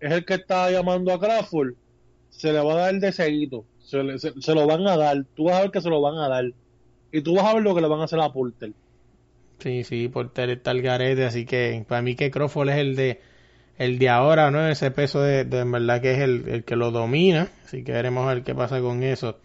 es 0.00 0.12
el 0.12 0.24
que 0.24 0.34
está 0.34 0.70
llamando 0.70 1.12
a 1.12 1.18
Crawford. 1.20 1.74
Se 2.30 2.52
le 2.52 2.60
va 2.60 2.74
a 2.74 2.76
dar 2.76 2.94
de 3.00 3.12
seguido. 3.12 3.66
Se, 3.78 4.02
le- 4.02 4.18
se- 4.18 4.40
se 4.40 4.54
lo 4.54 4.66
van 4.66 4.86
a 4.86 4.96
dar. 4.96 5.24
Tú 5.34 5.44
vas 5.44 5.56
a 5.56 5.62
ver 5.62 5.70
que 5.70 5.80
se 5.80 5.90
lo 5.90 6.00
van 6.00 6.16
a 6.18 6.28
dar. 6.28 6.44
Y 7.12 7.22
tú 7.22 7.34
vas 7.36 7.46
a 7.46 7.54
ver 7.54 7.62
lo 7.62 7.74
que 7.74 7.80
le 7.80 7.88
van 7.88 8.00
a 8.00 8.04
hacer 8.04 8.20
a 8.20 8.32
Porter. 8.32 8.72
Sí, 9.58 9.84
sí, 9.84 10.08
Porter 10.08 10.50
está 10.50 10.72
el 10.72 10.82
garete, 10.82 11.24
así 11.24 11.46
que 11.46 11.84
para 11.88 12.02
mí 12.02 12.16
que 12.16 12.30
Crawford 12.30 12.68
es 12.70 12.76
el 12.78 12.96
de 12.96 13.20
el 13.78 13.98
de 13.98 14.08
ahora, 14.10 14.50
¿no? 14.50 14.66
Ese 14.68 14.90
peso 14.90 15.20
de, 15.22 15.44
de 15.44 15.60
en 15.60 15.72
verdad 15.72 16.00
que 16.02 16.12
es 16.14 16.20
el, 16.20 16.48
el 16.48 16.64
que 16.64 16.76
lo 16.76 16.90
domina, 16.92 17.50
así 17.64 17.84
que 17.84 17.92
veremos 17.92 18.26
a 18.28 18.34
ver 18.34 18.44
qué 18.44 18.54
pasa 18.54 18.80
con 18.80 19.02
eso. 19.02 19.38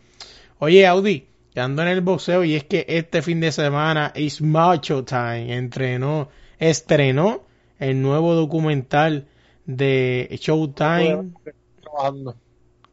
Oye, 0.61 0.85
Audi, 0.85 1.25
ando 1.55 1.81
en 1.83 1.87
el 1.87 2.01
boxeo 2.01 2.43
y 2.43 2.55
es 2.55 2.65
que 2.65 2.85
este 2.89 3.21
fin 3.21 3.39
de 3.39 3.53
semana 3.53 4.11
is 4.13 4.41
Macho 4.41 5.05
Time, 5.05 5.55
entrenó, 5.55 6.27
estrenó 6.57 7.43
el 7.79 8.01
nuevo 8.01 8.35
documental 8.35 9.27
de 9.65 10.27
Showtime. 10.37 11.31
Trabajando. 11.81 12.35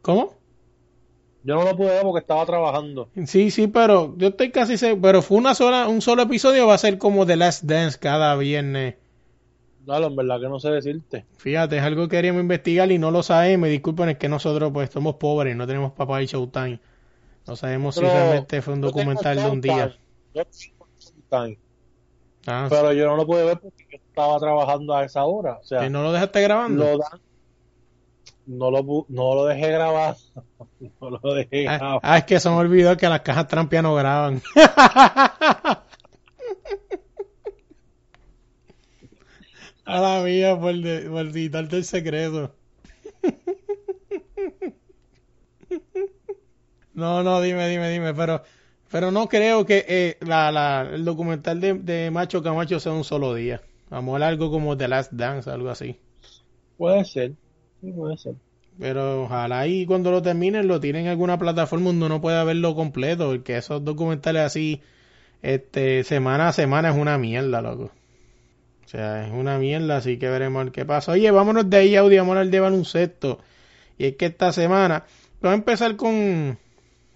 ¿Cómo? 0.01 0.33
Yo 1.43 1.55
no 1.55 1.65
lo 1.65 1.75
pude 1.75 1.89
ver 1.89 2.03
porque 2.03 2.21
estaba 2.21 2.45
trabajando. 2.45 3.09
Sí, 3.25 3.51
sí, 3.51 3.67
pero 3.67 4.15
yo 4.17 4.29
estoy 4.29 4.51
casi 4.51 4.77
seguro, 4.77 5.01
pero 5.01 5.21
fue 5.21 5.37
una 5.37 5.53
sola, 5.53 5.89
un 5.89 6.01
solo 6.01 6.21
episodio, 6.21 6.67
va 6.67 6.75
a 6.75 6.77
ser 6.77 6.97
como 6.97 7.25
The 7.25 7.35
Last 7.35 7.65
Dance 7.65 7.99
cada 7.99 8.33
viernes. 8.37 8.95
Dale, 9.85 10.07
en 10.07 10.15
verdad 10.15 10.39
que 10.39 10.47
no 10.47 10.59
sé 10.59 10.69
decirte. 10.69 11.25
Fíjate, 11.37 11.77
es 11.77 11.83
algo 11.83 12.03
que 12.03 12.15
queríamos 12.15 12.41
investigar 12.41 12.89
y 12.93 12.97
no 12.97 13.11
lo 13.11 13.23
sabemos. 13.23 13.63
Me 13.63 13.69
disculpen, 13.69 14.07
es 14.07 14.17
que 14.17 14.29
nosotros 14.29 14.71
pues 14.73 14.89
somos 14.89 15.15
pobres, 15.15 15.53
no 15.57 15.67
tenemos 15.67 15.91
papá 15.91 16.21
y 16.21 16.27
Showtime. 16.27 16.79
No 17.47 17.55
sabemos 17.55 17.95
Pero 17.95 18.07
si 18.09 18.13
realmente 18.13 18.61
fue 18.61 18.73
un 18.73 18.81
documental 18.81 19.37
de 19.37 19.49
un 19.49 19.61
día. 19.61 19.97
Yo 20.33 20.43
Ah, 22.45 22.67
Pero 22.69 22.93
yo 22.93 23.05
no 23.07 23.17
lo 23.17 23.25
pude 23.27 23.43
ver 23.43 23.59
porque 23.59 23.85
yo 23.91 23.97
estaba 23.97 24.39
trabajando 24.39 24.93
a 24.95 25.03
esa 25.03 25.25
hora. 25.25 25.57
O 25.57 25.63
sea, 25.63 25.79
¿que 25.81 25.89
no 25.89 26.01
lo 26.03 26.13
dejaste 26.13 26.41
grabando? 26.41 26.83
lo 26.85 26.97
dan. 26.97 27.21
No 28.45 28.71
lo, 28.71 29.05
no 29.09 29.35
lo 29.35 29.45
dejé 29.45 29.69
grabar. 29.71 30.15
no 31.01 31.09
lo 31.09 31.33
dejé 31.33 31.67
Ah, 31.67 31.77
grabar. 31.77 31.99
ah, 32.03 32.17
es 32.19 32.23
que 32.23 32.39
se 32.39 32.49
me 32.49 32.55
olvidó 32.55 32.95
que 32.95 33.09
las 33.09 33.21
cajas 33.21 33.47
trampias 33.47 33.83
no 33.83 33.95
graban. 33.95 34.41
A 39.85 39.99
la 40.01 40.21
mía, 40.21 40.59
por, 40.59 40.75
de- 40.75 41.09
por 41.09 41.25
el 41.75 41.83
secreto. 41.85 42.55
No, 46.97 47.21
no, 47.21 47.41
dime, 47.41 47.69
dime, 47.69 47.91
dime, 47.91 48.15
pero, 48.15 48.41
pero 48.89 49.11
no 49.11 49.29
creo 49.29 49.67
que 49.67 49.85
eh, 49.87 50.17
la, 50.21 50.51
la, 50.51 50.89
el 50.91 51.05
documental 51.05 51.61
de, 51.61 51.75
de 51.75 52.09
Macho 52.09 52.41
Camacho 52.41 52.79
sea 52.79 52.91
un 52.91 53.03
solo 53.03 53.35
día. 53.35 53.61
Vamos 53.91 54.19
a 54.19 54.27
algo 54.27 54.49
como 54.49 54.75
The 54.75 54.87
Last 54.87 55.11
Dance, 55.13 55.47
algo 55.47 55.69
así. 55.69 55.95
Puede 56.75 57.05
ser. 57.05 57.33
Sí, 57.81 57.91
puede 57.91 58.17
ser. 58.17 58.33
Pero 58.79 59.25
ojalá 59.25 59.67
y 59.67 59.85
cuando 59.85 60.09
lo 60.09 60.23
terminen 60.23 60.67
lo 60.67 60.79
tienen 60.79 61.05
en 61.05 61.11
alguna 61.11 61.37
plataforma 61.37 61.85
donde 61.85 62.07
uno 62.07 62.19
pueda 62.19 62.43
verlo 62.43 62.73
completo, 62.73 63.27
porque 63.27 63.57
esos 63.57 63.85
documentales 63.85 64.41
así, 64.41 64.81
este, 65.43 66.03
semana 66.03 66.47
a 66.47 66.53
semana 66.53 66.89
es 66.89 66.95
una 66.97 67.19
mierda, 67.19 67.61
loco. 67.61 67.91
O 68.85 68.87
sea, 68.87 69.23
es 69.23 69.31
una 69.31 69.59
mierda, 69.59 69.97
así 69.97 70.17
que 70.17 70.29
veremos 70.29 70.71
qué 70.71 70.83
pasa. 70.83 71.11
Oye, 71.11 71.29
vámonos 71.29 71.69
de 71.69 71.77
ahí, 71.77 71.95
Audi, 71.95 72.17
vámonos 72.17 72.41
al 72.41 72.49
de 72.49 72.59
baloncesto. 72.59 73.39
Y 73.99 74.05
es 74.05 74.15
que 74.15 74.25
esta 74.25 74.51
semana, 74.51 75.05
vamos 75.41 75.53
a 75.53 75.59
empezar 75.59 75.95
con, 75.95 76.57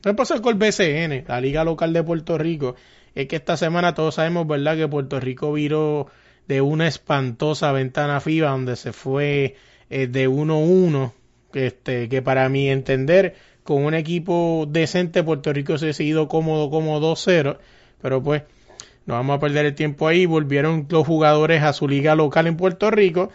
vamos 0.03 0.05
a 0.05 0.09
empezar 0.09 0.41
con 0.41 0.53
el 0.53 0.59
BCN, 0.59 1.25
la 1.27 1.41
Liga 1.41 1.63
Local 1.63 1.93
de 1.93 2.03
Puerto 2.03 2.37
Rico. 2.37 2.75
Es 3.13 3.27
que 3.27 3.35
esta 3.35 3.57
semana 3.57 3.93
todos 3.93 4.15
sabemos, 4.15 4.47
¿verdad?, 4.47 4.77
que 4.77 4.87
Puerto 4.87 5.19
Rico 5.19 5.53
viró 5.53 6.07
de 6.47 6.61
una 6.61 6.87
espantosa 6.87 7.71
ventana 7.71 8.19
FIBA 8.19 8.49
donde 8.49 8.75
se 8.75 8.93
fue 8.93 9.55
eh, 9.89 10.07
de 10.07 10.27
1-1, 10.27 11.11
este, 11.53 12.09
que 12.09 12.21
para 12.21 12.49
mi 12.49 12.69
entender, 12.69 13.35
con 13.63 13.83
un 13.83 13.93
equipo 13.93 14.65
decente, 14.67 15.23
Puerto 15.23 15.53
Rico 15.53 15.77
se 15.77 15.89
ha 15.89 15.93
seguido 15.93 16.27
cómodo 16.27 16.69
como 16.69 16.99
2-0, 16.99 17.57
pero 18.01 18.23
pues 18.23 18.43
no 19.05 19.13
vamos 19.15 19.37
a 19.37 19.39
perder 19.39 19.67
el 19.67 19.75
tiempo 19.75 20.07
ahí, 20.07 20.25
volvieron 20.25 20.87
los 20.89 21.05
jugadores 21.05 21.61
a 21.61 21.73
su 21.73 21.87
liga 21.87 22.15
local 22.15 22.47
en 22.47 22.57
Puerto 22.57 22.89
Rico, 22.89 23.29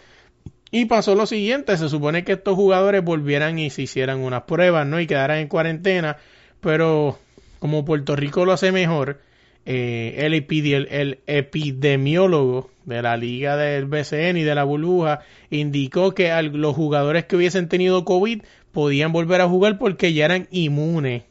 y 0.69 0.85
pasó 0.85 1.15
lo 1.15 1.25
siguiente, 1.25 1.77
se 1.77 1.87
supone 1.87 2.25
que 2.25 2.33
estos 2.33 2.55
jugadores 2.55 3.03
volvieran 3.03 3.57
y 3.57 3.69
se 3.69 3.83
hicieran 3.83 4.19
unas 4.19 4.43
pruebas, 4.43 4.85
¿no? 4.85 4.99
Y 4.99 5.07
quedaran 5.07 5.37
en 5.37 5.47
cuarentena, 5.47 6.17
pero 6.61 7.17
como 7.59 7.85
Puerto 7.85 8.15
Rico 8.15 8.45
lo 8.45 8.53
hace 8.53 8.71
mejor, 8.71 9.19
eh, 9.65 10.15
el, 10.19 10.33
el, 10.33 11.19
epidemiólogo 11.27 12.69
de 12.85 13.01
la 13.01 13.17
liga 13.17 13.57
del 13.57 13.85
BCN 13.85 14.37
y 14.37 14.43
de 14.43 14.55
la 14.55 14.63
burbuja 14.63 15.19
indicó 15.49 16.13
que 16.13 16.41
los 16.41 16.75
jugadores 16.75 17.25
que 17.25 17.35
hubiesen 17.35 17.67
tenido 17.67 18.05
COVID 18.05 18.43
podían 18.71 19.11
volver 19.11 19.41
a 19.41 19.49
jugar 19.49 19.77
porque 19.77 20.13
ya 20.13 20.25
eran 20.25 20.47
inmunes 20.51 21.23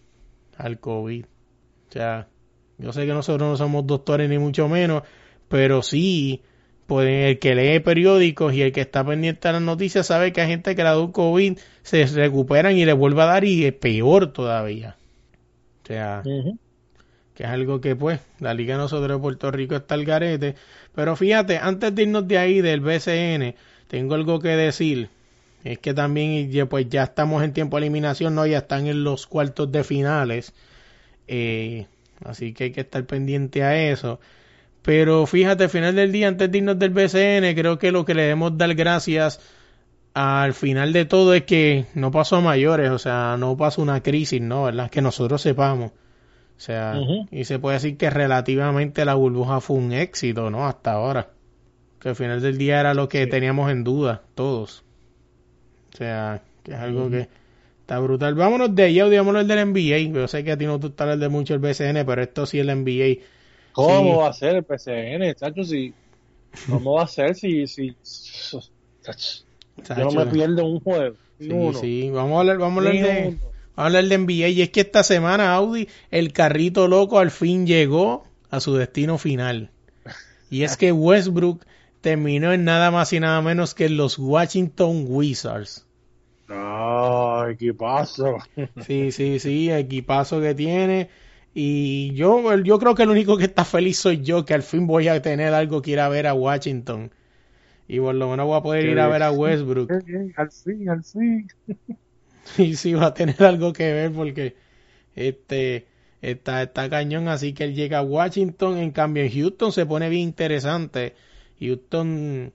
al 0.56 0.80
COVID. 0.80 1.24
O 1.24 1.92
sea, 1.92 2.28
yo 2.78 2.92
sé 2.92 3.06
que 3.06 3.14
nosotros 3.14 3.48
no 3.48 3.56
somos 3.56 3.86
doctores 3.86 4.28
ni 4.28 4.38
mucho 4.38 4.68
menos, 4.68 5.02
pero 5.48 5.82
sí 5.82 6.42
el 6.88 7.38
que 7.38 7.54
lee 7.54 7.80
periódicos 7.80 8.54
y 8.54 8.62
el 8.62 8.72
que 8.72 8.82
está 8.82 9.04
pendiente 9.04 9.48
de 9.48 9.52
las 9.52 9.62
noticias 9.62 10.06
sabe 10.06 10.32
que 10.32 10.40
hay 10.40 10.48
gente 10.48 10.76
que 10.76 10.84
la 10.84 10.94
da 10.94 11.10
COVID 11.10 11.58
se 11.82 12.06
recuperan 12.06 12.76
y 12.76 12.84
le 12.84 12.92
vuelve 12.92 13.22
a 13.22 13.26
dar 13.26 13.44
y 13.44 13.64
es 13.64 13.72
peor 13.72 14.32
todavía. 14.32 14.96
O 15.86 15.88
sea, 15.88 16.22
que 17.34 17.44
es 17.44 17.48
algo 17.48 17.80
que 17.80 17.94
pues 17.94 18.18
la 18.40 18.54
Liga 18.54 18.74
de 18.74 18.78
nosotros 18.78 19.16
de 19.16 19.22
Puerto 19.22 19.52
Rico 19.52 19.76
está 19.76 19.94
al 19.94 20.04
garete. 20.04 20.56
Pero 20.94 21.14
fíjate, 21.14 21.58
antes 21.58 21.94
de 21.94 22.02
irnos 22.02 22.26
de 22.26 22.38
ahí 22.38 22.60
del 22.60 22.80
BCN, 22.80 23.54
tengo 23.86 24.14
algo 24.16 24.40
que 24.40 24.48
decir. 24.48 25.10
Es 25.62 25.78
que 25.78 25.94
también 25.94 26.50
pues 26.68 26.88
ya 26.88 27.04
estamos 27.04 27.44
en 27.44 27.52
tiempo 27.52 27.76
de 27.76 27.86
eliminación, 27.86 28.34
¿no? 28.34 28.46
Ya 28.46 28.58
están 28.58 28.86
en 28.86 29.04
los 29.04 29.26
cuartos 29.28 29.70
de 29.70 29.84
finales. 29.84 30.54
Eh, 31.28 31.86
así 32.24 32.52
que 32.52 32.64
hay 32.64 32.72
que 32.72 32.80
estar 32.80 33.04
pendiente 33.04 33.62
a 33.62 33.90
eso. 33.90 34.18
Pero 34.82 35.26
fíjate, 35.26 35.64
al 35.64 35.70
final 35.70 35.94
del 35.94 36.12
día, 36.12 36.28
antes 36.28 36.50
de 36.50 36.58
irnos 36.58 36.78
del 36.78 36.90
BCN, 36.90 37.54
creo 37.54 37.78
que 37.78 37.92
lo 37.92 38.04
que 38.04 38.14
le 38.14 38.22
debemos 38.22 38.56
dar 38.58 38.74
gracias 38.74 39.40
al 40.16 40.54
final 40.54 40.92
de 40.92 41.04
todo 41.04 41.34
es 41.34 41.42
que 41.42 41.86
no 41.94 42.10
pasó 42.10 42.36
a 42.36 42.40
mayores, 42.40 42.90
o 42.90 42.98
sea, 42.98 43.36
no 43.38 43.56
pasó 43.56 43.82
una 43.82 44.02
crisis, 44.02 44.40
¿no? 44.40 44.64
¿Verdad? 44.64 44.90
Que 44.90 45.02
nosotros 45.02 45.42
sepamos. 45.42 45.90
O 45.90 46.60
sea, 46.60 46.98
y 47.30 47.44
se 47.44 47.58
puede 47.58 47.74
decir 47.74 47.98
que 47.98 48.08
relativamente 48.08 49.04
la 49.04 49.14
burbuja 49.14 49.60
fue 49.60 49.76
un 49.76 49.92
éxito, 49.92 50.50
¿no? 50.50 50.66
Hasta 50.66 50.92
ahora. 50.92 51.28
Que 52.00 52.08
al 52.08 52.16
final 52.16 52.40
del 52.40 52.56
día 52.56 52.80
era 52.80 52.94
lo 52.94 53.08
que 53.10 53.26
teníamos 53.26 53.70
en 53.70 53.84
duda, 53.84 54.22
todos. 54.34 54.84
O 55.92 55.96
sea, 55.98 56.42
que 56.62 56.72
es 56.72 56.78
algo 56.78 57.10
que 57.10 57.28
está 57.80 57.98
brutal. 57.98 58.34
Vámonos 58.34 58.74
de 58.74 58.84
ahí, 58.84 58.98
vámonos 58.98 59.46
del 59.46 59.66
NBA. 59.70 60.18
Yo 60.18 60.28
sé 60.28 60.42
que 60.44 60.52
a 60.52 60.56
ti 60.56 60.64
no 60.64 60.80
te 60.80 60.86
gusta 60.86 61.14
de 61.14 61.28
mucho 61.28 61.52
el 61.52 61.60
BCN, 61.60 62.06
pero 62.06 62.22
esto 62.22 62.46
sí 62.46 62.58
es 62.58 62.66
el 62.66 62.82
NBA 62.82 63.22
¿Cómo 63.76 64.20
va 64.20 64.28
a 64.28 64.32
ser 64.32 64.56
el 64.56 64.64
PCN, 64.64 65.34
chacho? 65.34 65.62
Si, 65.62 65.92
¿Cómo 66.66 66.94
va 66.94 67.02
a 67.02 67.06
ser 67.06 67.34
si, 67.34 67.66
si, 67.66 67.94
yo 69.76 69.94
no 69.96 70.10
me 70.10 70.26
pierdo 70.26 70.64
un 70.64 70.80
juego? 70.80 71.16
Sí, 71.38 71.50
sí, 71.80 72.10
vamos 72.10 72.36
a 72.36 72.40
hablar, 72.40 72.58
vamos 72.58 72.84
a 72.84 72.88
hablar 72.88 73.04
de, 73.04 73.24
vamos 73.24 73.40
a 73.76 73.84
hablar 73.86 74.04
de 74.04 74.18
NBA. 74.18 74.48
Y 74.48 74.62
es 74.62 74.70
que 74.70 74.80
esta 74.80 75.02
semana 75.02 75.54
Audi, 75.54 75.88
el 76.10 76.32
carrito 76.32 76.88
loco 76.88 77.18
al 77.18 77.30
fin 77.30 77.66
llegó 77.66 78.24
a 78.50 78.60
su 78.60 78.74
destino 78.74 79.18
final. 79.18 79.70
Y 80.50 80.62
es 80.62 80.76
que 80.76 80.92
Westbrook 80.92 81.64
terminó 82.00 82.52
en 82.52 82.64
nada 82.64 82.90
más 82.90 83.12
y 83.12 83.20
nada 83.20 83.42
menos 83.42 83.74
que 83.74 83.88
los 83.88 84.18
Washington 84.18 85.04
Wizards. 85.08 85.86
¡Ah, 86.48 87.48
equipazo! 87.50 88.38
Sí, 88.86 89.10
sí, 89.12 89.38
sí, 89.38 89.70
equipazo 89.70 90.40
que 90.40 90.54
tiene. 90.54 91.10
Y 91.52 92.12
yo, 92.14 92.54
yo 92.58 92.78
creo 92.78 92.94
que 92.94 93.02
el 93.02 93.10
único 93.10 93.36
que 93.36 93.44
está 93.44 93.64
feliz 93.64 93.98
soy 93.98 94.22
yo, 94.22 94.44
que 94.44 94.54
al 94.54 94.62
fin 94.62 94.86
voy 94.86 95.08
a 95.08 95.20
tener 95.22 95.54
algo 95.54 95.82
que 95.82 95.92
ir 95.92 96.00
a 96.00 96.08
ver 96.08 96.26
a 96.26 96.34
Washington. 96.34 97.10
Y 97.88 98.00
por 98.00 98.14
lo 98.14 98.30
menos 98.30 98.46
voy 98.46 98.58
a 98.58 98.62
poder 98.62 98.86
ir 98.86 98.98
a 98.98 99.08
ver 99.08 99.22
a 99.22 99.30
Westbrook. 99.30 99.90
al 100.36 100.50
fin, 100.50 100.88
al 100.88 101.04
fin. 101.04 101.48
Y 102.58 102.76
sí, 102.76 102.94
va 102.94 103.06
a 103.06 103.14
tener 103.14 103.42
algo 103.42 103.72
que 103.72 103.92
ver 103.92 104.12
porque 104.12 104.56
este 105.16 105.86
está, 106.22 106.62
está 106.62 106.88
cañón. 106.88 107.28
Así 107.28 107.52
que 107.52 107.64
él 107.64 107.74
llega 107.74 107.98
a 107.98 108.02
Washington. 108.02 108.78
En 108.78 108.92
cambio, 108.92 109.24
en 109.24 109.30
Houston 109.32 109.72
se 109.72 109.86
pone 109.86 110.08
bien 110.08 110.22
interesante. 110.22 111.14
Houston 111.60 112.52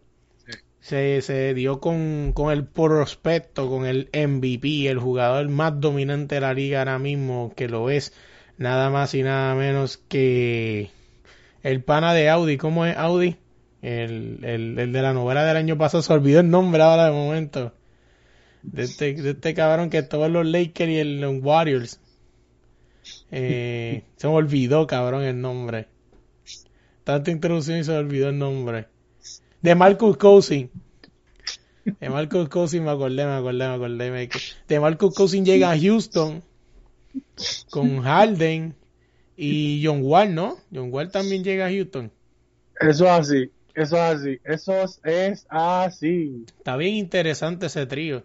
se, 0.79 1.21
se 1.21 1.53
dio 1.53 1.79
con, 1.79 2.31
con 2.33 2.51
el 2.51 2.65
prospecto, 2.65 3.69
con 3.69 3.85
el 3.85 4.09
MVP, 4.13 4.87
el 4.89 4.99
jugador 4.99 5.47
más 5.49 5.79
dominante 5.79 6.35
de 6.35 6.41
la 6.41 6.53
liga 6.53 6.79
ahora 6.79 6.99
mismo, 6.99 7.53
que 7.55 7.67
lo 7.69 7.89
es 7.89 8.13
nada 8.57 8.89
más 8.89 9.13
y 9.13 9.23
nada 9.23 9.55
menos 9.55 9.97
que 9.97 10.91
el 11.63 11.83
pana 11.83 12.13
de 12.13 12.29
Audi. 12.29 12.57
¿Cómo 12.57 12.85
es 12.85 12.97
Audi? 12.97 13.37
El, 13.81 14.39
el, 14.43 14.79
el 14.79 14.91
de 14.91 15.01
la 15.01 15.13
novela 15.13 15.45
del 15.45 15.57
año 15.57 15.77
pasado. 15.77 16.03
Se 16.03 16.13
olvidó 16.13 16.39
el 16.39 16.49
nombre 16.49 16.81
ahora 16.81 17.05
de 17.05 17.11
momento. 17.11 17.73
De 18.63 18.83
este, 18.83 19.13
de 19.13 19.31
este 19.31 19.53
cabrón 19.53 19.89
que 19.89 19.99
estuvo 19.99 20.25
en 20.25 20.33
los 20.33 20.45
Lakers 20.45 20.91
y 20.91 20.99
en 20.99 21.21
los 21.21 21.41
Warriors. 21.41 21.99
Eh, 23.31 24.03
se 24.17 24.27
me 24.27 24.33
olvidó, 24.33 24.85
cabrón, 24.87 25.23
el 25.23 25.41
nombre. 25.41 25.87
Tanta 27.03 27.31
introducción 27.31 27.79
y 27.79 27.83
se 27.83 27.91
me 27.91 27.97
olvidó 27.97 28.29
el 28.29 28.37
nombre. 28.37 28.87
De 29.61 29.75
Marcus 29.75 30.17
Cousin. 30.17 30.69
De 31.99 32.09
Marcus 32.09 32.47
Cousin 32.49 32.83
me 32.83 32.91
acordé, 32.91 33.25
me 33.25 33.33
acordé, 33.33 33.67
me 33.67 33.73
acordé. 33.73 34.29
De 34.67 34.79
Marcus 34.79 35.15
Cousin 35.15 35.43
llega 35.43 35.71
a 35.71 35.79
Houston 35.79 36.43
con 37.71 38.01
Harden 38.01 38.75
y 39.35 39.81
John 39.83 40.01
Wall, 40.03 40.35
¿no? 40.35 40.57
John 40.73 40.91
Wall 40.91 41.09
también 41.09 41.43
llega 41.43 41.65
a 41.65 41.69
Houston. 41.69 42.11
Eso 42.79 43.05
es 43.05 43.11
así, 43.11 43.51
eso 43.75 43.95
es 43.95 44.01
así, 44.01 44.39
eso 44.43 44.83
es 45.03 45.45
así. 45.49 46.45
Está 46.57 46.77
bien 46.77 46.95
interesante 46.95 47.67
ese 47.67 47.85
trío. 47.85 48.23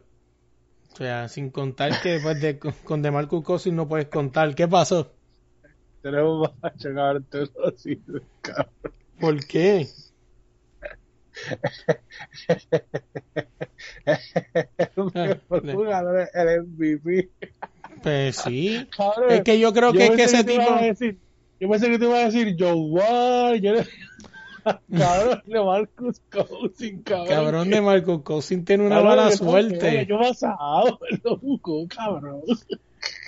O 0.92 0.96
sea, 0.96 1.28
sin 1.28 1.50
contar 1.50 2.00
que 2.00 2.12
después 2.12 2.40
de, 2.40 2.58
con 2.58 3.02
DeMarcus 3.02 3.44
Cousins 3.44 3.76
no 3.76 3.86
puedes 3.86 4.06
contar. 4.06 4.54
¿Qué 4.54 4.66
pasó? 4.66 5.12
Tenemos 6.02 6.50
a 6.62 6.72
llegar 6.72 7.20
así, 7.66 8.00
¿Por 9.20 9.44
qué? 9.46 9.88
el 16.34 16.62
MVP. 16.62 17.28
Pues 18.02 18.36
sí. 18.36 18.88
es 19.28 19.42
que 19.42 19.58
yo 19.58 19.72
creo 19.72 19.92
que 19.92 20.06
es 20.06 20.10
que 20.12 20.24
ese 20.24 20.44
tipo. 20.44 20.62
yo 21.60 21.68
pensé 21.68 21.90
que 21.90 21.98
te 21.98 22.04
iba 22.04 22.18
a 22.18 22.24
decir 22.24 22.56
Joe 22.58 22.74
Wall. 22.74 23.60
Yo... 23.60 23.74
cabrón 24.90 25.42
de 25.46 25.64
Marcus 25.64 26.20
Cousin, 26.30 27.02
cabrón. 27.02 27.28
Cabrón 27.28 27.70
de 27.70 27.80
Marcus 27.80 28.22
Cousin 28.22 28.64
tiene 28.64 28.86
una 28.86 29.00
mala 29.00 29.30
suerte. 29.30 30.06
Yo 30.06 30.18
pasado, 30.18 30.98
lo 31.24 31.36
busco, 31.36 31.86
cabrón. 31.88 32.42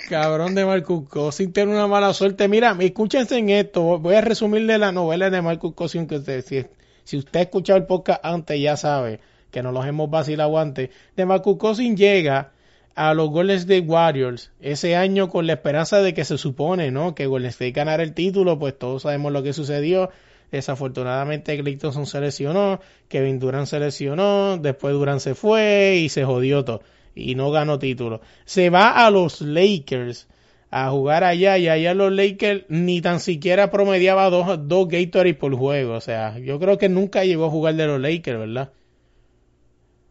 Cabrón 0.08 0.54
de 0.54 0.64
Marcus 0.64 1.08
Cousin 1.08 1.52
tiene 1.52 1.72
una 1.72 1.86
mala 1.86 2.12
suerte. 2.14 2.48
Mira, 2.48 2.76
escúchense 2.78 3.38
en 3.38 3.50
esto. 3.50 3.98
Voy 3.98 4.14
a 4.14 4.20
resumirle 4.20 4.78
la 4.78 4.92
novela 4.92 5.30
de 5.30 5.42
Marcus 5.42 5.74
Cousin 5.74 6.06
que 6.06 6.16
usted, 6.16 6.44
si, 6.44 6.64
si 7.04 7.16
usted 7.16 7.40
ha 7.40 7.42
escuchado 7.42 7.78
el 7.78 7.86
podcast 7.86 8.24
antes 8.24 8.60
ya 8.60 8.76
sabe 8.76 9.20
que 9.50 9.62
no 9.62 9.72
los 9.72 9.86
hemos 9.86 10.10
vacilado 10.10 10.58
antes. 10.58 10.90
De 11.16 11.26
Marcus 11.26 11.56
Cousin 11.58 11.96
llega 11.96 12.52
a 12.94 13.14
los 13.14 13.30
Golden 13.30 13.56
State 13.58 13.86
Warriors 13.86 14.50
ese 14.60 14.96
año 14.96 15.28
con 15.28 15.46
la 15.46 15.52
esperanza 15.54 16.02
de 16.02 16.14
que 16.14 16.24
se 16.24 16.36
supone, 16.36 16.90
¿no? 16.90 17.14
Que 17.14 17.26
Golden 17.26 17.50
State 17.50 17.70
ganara 17.70 18.02
el 18.02 18.12
título, 18.12 18.58
pues 18.58 18.76
todos 18.76 19.02
sabemos 19.02 19.32
lo 19.32 19.42
que 19.42 19.52
sucedió. 19.52 20.10
Desafortunadamente 20.50 21.58
Clayton 21.58 22.06
se 22.06 22.20
lesionó, 22.20 22.80
Kevin 23.08 23.38
Durant 23.38 23.66
se 23.66 23.78
lesionó, 23.78 24.56
después 24.56 24.94
Durant 24.94 25.20
se 25.20 25.34
fue 25.34 25.96
y 26.02 26.08
se 26.08 26.24
jodió 26.24 26.64
todo 26.64 26.82
y 27.14 27.34
no 27.34 27.50
ganó 27.50 27.78
título. 27.78 28.20
Se 28.44 28.70
va 28.70 29.04
a 29.04 29.10
los 29.10 29.40
Lakers 29.40 30.28
a 30.70 30.90
jugar 30.90 31.24
allá 31.24 31.58
y 31.58 31.68
allá 31.68 31.94
los 31.94 32.12
Lakers 32.12 32.64
ni 32.68 33.00
tan 33.00 33.20
siquiera 33.20 33.70
promediaba 33.70 34.30
dos, 34.30 34.68
dos 34.68 34.88
Gatorade 34.88 35.34
por 35.34 35.54
juego. 35.54 35.94
O 35.94 36.00
sea, 36.00 36.38
yo 36.38 36.58
creo 36.58 36.78
que 36.78 36.88
nunca 36.88 37.24
llegó 37.24 37.46
a 37.46 37.50
jugar 37.50 37.74
de 37.74 37.86
los 37.86 38.00
Lakers, 38.00 38.38
¿verdad? 38.38 38.70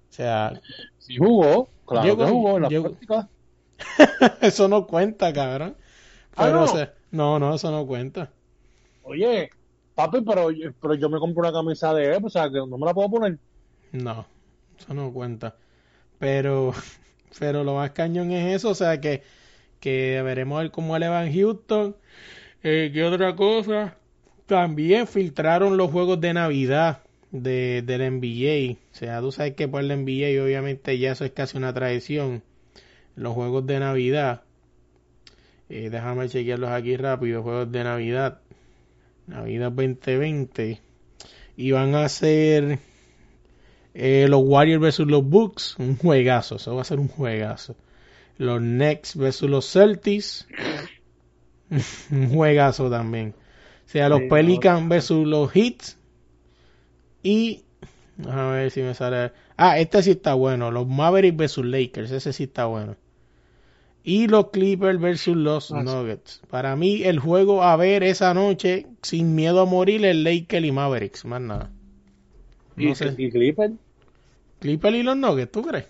O 0.10 0.14
sea... 0.14 0.62
Si 1.00 1.18
jugó, 1.18 1.70
Claro 1.88 2.18
eso 4.42 4.68
no 4.68 4.88
cuenta, 4.88 5.32
cabrón. 5.32 5.78
Ah, 6.36 6.50
no? 6.50 6.66
no, 7.12 7.40
no, 7.40 7.56
eso 7.56 7.72
no 7.72 7.86
cuenta. 7.88 8.32
Oye, 9.04 9.52
papi, 9.98 10.22
pero, 10.22 10.50
pero 10.80 10.94
yo 10.94 11.10
me 11.10 11.18
compro 11.18 11.42
una 11.42 11.52
camisa 11.52 11.92
de 11.92 12.16
él, 12.16 12.24
o 12.24 12.30
sea, 12.30 12.52
que 12.52 12.58
no 12.60 12.78
me 12.78 12.86
la 12.86 12.94
puedo 12.94 13.10
poner. 13.10 13.40
No, 13.92 14.28
eso 14.78 14.94
no 14.94 15.12
cuenta. 15.12 15.56
Pero, 16.20 16.72
pero 17.40 17.64
lo 17.64 17.76
más 17.76 17.92
cañón 17.92 18.32
es 18.32 18.58
eso, 18.58 18.70
o 18.70 18.76
sea, 18.76 19.02
que, 19.02 19.24
que 19.80 20.22
veremos 20.24 20.62
ver 20.62 20.70
cómo 20.70 20.98
le 21.00 21.10
va 21.10 21.26
en 21.26 21.34
Houston. 21.34 21.96
Eh, 22.62 22.92
¿Qué 22.94 23.04
otra 23.04 23.36
cosa? 23.36 23.98
También 24.46 25.08
filtraron 25.08 25.78
los 25.78 25.90
juegos 25.90 26.22
de 26.22 26.34
Navidad 26.34 27.02
de, 27.32 27.82
del 27.84 28.20
NBA. 28.20 28.80
O 28.92 28.96
sea, 28.96 29.20
tú 29.20 29.32
sabes 29.32 29.56
que 29.56 29.68
por 29.68 29.82
el 29.82 29.88
NBA 29.88 30.44
obviamente 30.44 30.98
ya 31.00 31.14
eso 31.14 31.26
es 31.26 31.32
casi 31.32 31.58
una 31.58 31.74
tradición. 31.74 32.44
Los 33.16 33.34
juegos 33.34 33.66
de 33.66 33.80
Navidad. 33.80 34.44
Eh, 35.70 35.90
déjame 35.90 36.30
chequearlos 36.30 36.70
aquí 36.70 36.98
rápido. 36.98 37.42
Juegos 37.42 37.72
de 37.72 37.84
Navidad. 37.84 38.42
Navidad 39.28 39.72
2020. 39.72 40.82
Y 41.56 41.72
van 41.72 41.96
a 41.96 42.08
ser 42.10 42.80
eh, 43.94 44.28
los 44.30 44.42
Warriors 44.44 44.82
versus 44.82 45.08
los 45.08 45.28
Bucks. 45.28 45.76
Un 45.80 45.98
juegazo. 45.98 46.56
Eso 46.56 46.76
va 46.76 46.82
a 46.82 46.86
ser 46.86 47.00
un 47.00 47.08
juegazo. 47.08 47.76
Los 48.38 48.60
Knicks 48.60 49.16
versus 49.16 49.50
los 49.50 49.72
Celtics. 49.72 50.48
un 52.12 52.30
juegazo 52.30 52.90
también. 52.90 53.36
O 53.86 53.90
sea, 53.90 54.10
los 54.10 54.22
Pelicans 54.30 54.88
versus 54.90 55.26
los 55.28 55.56
Hits. 55.56 55.98
Y. 57.24 57.64
A 58.28 58.52
ver 58.52 58.72
si 58.72 58.82
me 58.82 58.94
sale. 58.94 59.32
Ah, 59.58 59.80
este 59.80 60.02
sí 60.04 60.12
está 60.12 60.34
bueno. 60.34 60.72
Los 60.72 60.88
Mavericks 60.88 61.38
versus 61.38 61.66
Lakers. 61.66 62.12
Ese 62.12 62.34
sí 62.34 62.44
está 62.44 62.66
bueno. 62.66 62.96
Y 64.08 64.28
los 64.28 64.52
Clippers 64.52 65.00
versus 65.02 65.36
los. 65.36 65.70
Nuggets. 65.72 66.42
Para 66.50 66.76
mí, 66.78 67.04
el 67.04 67.20
juego 67.20 67.62
a 67.64 67.76
ver 67.76 68.04
esa 68.04 68.34
noche, 68.34 68.88
sin 69.02 69.36
miedo 69.36 69.60
a 69.62 69.66
morir, 69.66 70.06
el 70.06 70.24
Lakers 70.24 70.66
y 70.66 70.72
Mavericks. 70.72 71.26
Más 71.26 71.42
nada. 71.42 71.70
No 72.78 72.90
¿Y, 72.92 72.96
sé. 72.96 73.14
y 73.18 73.30
Clipper? 73.30 73.72
Clippers 74.60 74.96
y 74.96 75.04
los 75.04 75.18
Nuggets, 75.18 75.52
¿tú 75.52 75.62
crees? 75.62 75.86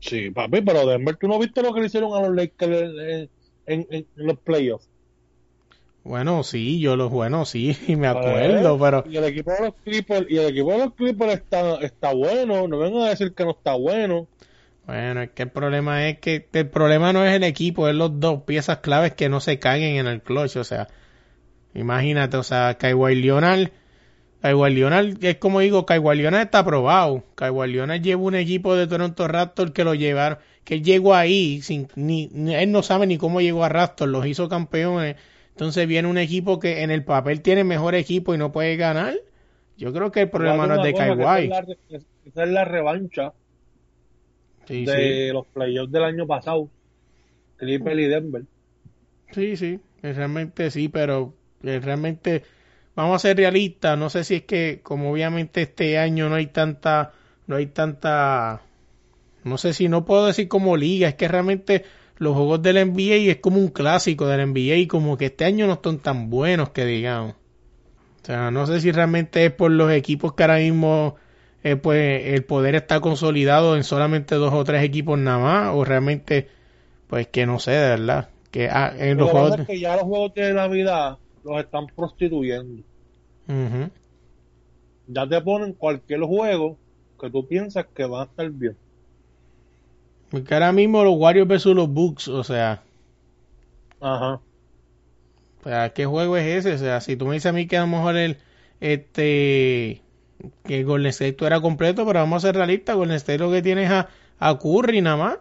Sí, 0.00 0.30
papi, 0.30 0.62
pero 0.62 0.86
Denver, 0.86 1.16
¿tú 1.16 1.28
no 1.28 1.38
viste 1.38 1.62
lo 1.62 1.74
que 1.74 1.80
le 1.80 1.86
hicieron 1.86 2.14
a 2.14 2.20
los 2.26 2.34
Lakers 2.34 2.72
en, 2.82 3.30
en- 3.66 3.86
en- 3.90 4.06
en 4.16 4.26
los 4.26 4.38
playoffs? 4.40 4.88
Bueno, 6.02 6.42
sí, 6.44 6.80
yo 6.80 6.96
los 6.96 7.10
bueno, 7.10 7.44
sí, 7.44 7.76
me 7.96 8.06
acuerdo, 8.06 8.78
pero 8.78 9.04
Y 9.06 9.16
el 9.16 9.24
equipo 9.24 9.50
de 9.52 9.60
los 9.66 9.74
Clippers, 9.84 10.26
y 10.30 10.38
el 10.38 10.46
equipo 10.50 10.72
de 10.72 10.78
los 10.78 10.94
Clippers 10.94 11.34
está, 11.34 11.76
está 11.76 12.14
bueno, 12.14 12.66
no 12.68 12.78
vengan 12.78 13.02
a 13.02 13.10
decir 13.10 13.34
que 13.34 13.44
no 13.44 13.50
está 13.50 13.74
bueno. 13.74 14.26
Bueno, 14.90 15.22
es 15.22 15.30
que 15.30 15.44
el 15.44 15.50
problema 15.50 16.08
es 16.08 16.18
que 16.18 16.48
el 16.52 16.68
problema 16.68 17.12
no 17.12 17.24
es 17.24 17.32
el 17.32 17.44
equipo, 17.44 17.88
es 17.88 17.94
los 17.94 18.18
dos 18.18 18.42
piezas 18.42 18.78
claves 18.78 19.14
que 19.14 19.28
no 19.28 19.38
se 19.38 19.60
caguen 19.60 19.94
en 19.94 20.08
el 20.08 20.20
clutch, 20.20 20.56
o 20.56 20.64
sea, 20.64 20.88
imagínate, 21.74 22.36
o 22.36 22.42
sea, 22.42 22.76
Kawhi 22.76 23.14
Leonard, 23.14 23.70
Kawhi 24.42 24.74
Leonard, 24.74 25.24
es 25.24 25.36
como 25.36 25.60
digo, 25.60 25.86
Kawhi 25.86 26.16
Leonard 26.16 26.42
está 26.42 26.58
aprobado, 26.60 27.22
Kawhi 27.36 27.70
Leonard 27.70 28.02
lleva 28.02 28.20
un 28.20 28.34
equipo 28.34 28.74
de 28.74 28.88
Toronto 28.88 29.28
Raptors 29.28 29.70
que 29.70 29.84
lo 29.84 29.94
llevaron, 29.94 30.38
que 30.64 30.82
llegó 30.82 31.14
ahí, 31.14 31.62
sin, 31.62 31.86
ni, 31.94 32.28
él 32.52 32.72
no 32.72 32.82
sabe 32.82 33.06
ni 33.06 33.16
cómo 33.16 33.40
llegó 33.40 33.62
a 33.62 33.68
Raptors, 33.68 34.10
los 34.10 34.26
hizo 34.26 34.48
campeones, 34.48 35.14
entonces 35.50 35.86
viene 35.86 36.08
un 36.08 36.18
equipo 36.18 36.58
que 36.58 36.82
en 36.82 36.90
el 36.90 37.04
papel 37.04 37.42
tiene 37.42 37.62
mejor 37.62 37.94
equipo 37.94 38.34
y 38.34 38.38
no 38.38 38.50
puede 38.50 38.74
ganar, 38.74 39.14
yo 39.76 39.92
creo 39.92 40.10
que 40.10 40.22
el 40.22 40.30
problema 40.30 40.66
no 40.66 40.74
es 40.74 40.82
de 40.82 40.94
Kawhi. 40.94 41.52
Esa 42.24 42.42
es 42.42 42.50
la 42.50 42.64
revancha 42.64 43.34
Sí, 44.70 44.84
de 44.84 45.26
sí. 45.26 45.32
los 45.32 45.46
playoffs 45.48 45.90
del 45.90 46.04
año 46.04 46.26
pasado. 46.26 46.68
Clippers 47.56 48.00
y 48.00 48.04
Denver. 48.04 48.42
Sí, 49.32 49.56
sí, 49.56 49.80
realmente 50.00 50.70
sí, 50.70 50.88
pero 50.88 51.34
eh, 51.62 51.80
realmente 51.80 52.44
vamos 52.94 53.16
a 53.16 53.18
ser 53.18 53.36
realistas. 53.36 53.98
No 53.98 54.10
sé 54.10 54.22
si 54.24 54.36
es 54.36 54.42
que, 54.42 54.80
como 54.82 55.10
obviamente 55.10 55.62
este 55.62 55.98
año 55.98 56.28
no 56.28 56.36
hay 56.36 56.46
tanta, 56.46 57.12
no 57.48 57.56
hay 57.56 57.66
tanta, 57.66 58.62
no 59.44 59.58
sé 59.58 59.72
si 59.74 59.88
no 59.88 60.04
puedo 60.04 60.26
decir 60.26 60.48
como 60.48 60.76
liga, 60.76 61.08
es 61.08 61.14
que 61.16 61.28
realmente 61.28 61.84
los 62.18 62.34
juegos 62.34 62.62
del 62.62 62.76
NBA 62.92 63.30
es 63.30 63.38
como 63.38 63.58
un 63.58 63.68
clásico 63.68 64.28
del 64.28 64.52
NBA 64.52 64.76
y 64.76 64.86
como 64.86 65.16
que 65.16 65.26
este 65.26 65.44
año 65.44 65.66
no 65.66 65.74
están 65.74 65.98
tan 65.98 66.30
buenos 66.30 66.70
que 66.70 66.84
digamos. 66.84 67.34
O 68.22 68.26
sea, 68.26 68.50
no 68.50 68.66
sé 68.66 68.80
si 68.80 68.92
realmente 68.92 69.44
es 69.44 69.52
por 69.52 69.70
los 69.70 69.90
equipos 69.90 70.34
que 70.34 70.44
ahora 70.44 70.58
mismo 70.58 71.16
eh, 71.62 71.76
pues 71.76 72.26
el 72.34 72.44
poder 72.44 72.74
está 72.74 73.00
consolidado 73.00 73.76
en 73.76 73.84
solamente 73.84 74.34
dos 74.36 74.52
o 74.54 74.64
tres 74.64 74.82
equipos 74.84 75.18
nada 75.18 75.38
más 75.38 75.74
o 75.74 75.84
realmente 75.84 76.48
pues 77.08 77.28
que 77.28 77.46
no 77.46 77.58
sé 77.58 77.72
de 77.72 77.88
verdad 77.90 78.30
que 78.50 78.68
ah, 78.70 78.92
en 78.96 79.18
Lo 79.18 79.24
los 79.24 79.28
que 79.28 79.32
pasa 79.34 79.48
juegos 79.48 79.58
es 79.58 79.66
que 79.66 79.80
ya 79.80 79.94
los 79.96 80.04
juegos 80.04 80.34
de 80.34 80.52
Navidad 80.54 81.18
los 81.44 81.60
están 81.60 81.86
prostituyendo. 81.88 82.82
Ya 85.06 85.28
te 85.28 85.40
ponen 85.42 85.74
cualquier 85.74 86.22
juego 86.22 86.78
que 87.20 87.30
tú 87.30 87.46
piensas 87.46 87.86
que 87.94 88.04
va 88.06 88.22
a 88.22 88.24
estar 88.24 88.50
bien. 88.50 88.78
porque 90.30 90.54
ahora 90.54 90.72
mismo 90.72 91.04
los 91.04 91.14
Warriors 91.18 91.48
versus 91.48 91.74
los 91.76 91.88
Bucks 91.92 92.28
o 92.28 92.42
sea 92.44 92.82
Ajá. 94.00 94.42
o 95.60 95.62
sea, 95.64 95.92
¿qué 95.92 96.06
juego 96.06 96.36
es 96.36 96.46
ese? 96.66 96.74
O 96.74 96.78
sea, 96.78 97.00
si 97.00 97.16
tú 97.16 97.26
me 97.26 97.34
dices 97.34 97.46
a 97.50 97.52
mí 97.52 97.66
que 97.66 97.76
a 97.76 97.82
lo 97.82 97.86
mejor 97.88 98.16
el 98.16 98.38
este 98.80 100.02
que 100.64 100.84
Golden 100.84 101.10
State 101.10 101.44
era 101.44 101.60
completo, 101.60 102.06
pero 102.06 102.20
vamos 102.20 102.44
a 102.44 102.48
ser 102.48 102.56
realistas, 102.56 102.96
Golden 102.96 103.16
State 103.16 103.38
lo 103.38 103.50
que 103.50 103.62
tiene 103.62 103.84
es 103.84 103.90
a, 103.90 104.08
a 104.38 104.58
Curry 104.58 105.00
nada 105.00 105.16
más. 105.16 105.38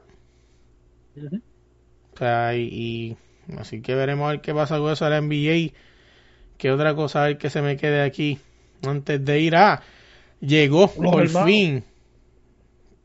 O 2.14 2.18
sea, 2.18 2.56
y, 2.56 2.62
y 2.64 3.18
así 3.58 3.82
que 3.82 3.96
veremos 3.96 4.28
a 4.28 4.32
ver 4.32 4.42
qué 4.42 4.54
pasa 4.54 4.78
con 4.78 4.92
eso 4.92 5.06
a 5.06 5.10
la 5.10 5.22
NBA. 5.22 5.74
¿Qué 6.58 6.72
otra 6.72 6.94
cosa 6.94 7.24
a 7.24 7.28
ver 7.28 7.38
que 7.38 7.50
se 7.50 7.62
me 7.62 7.78
quede 7.78 8.02
aquí 8.02 8.40
antes 8.86 9.24
de 9.24 9.40
ir 9.40 9.56
a 9.56 9.82
llegó 10.40 10.82
Los 10.82 11.12
por 11.12 11.24
hermanos. 11.24 11.50
fin 11.50 11.84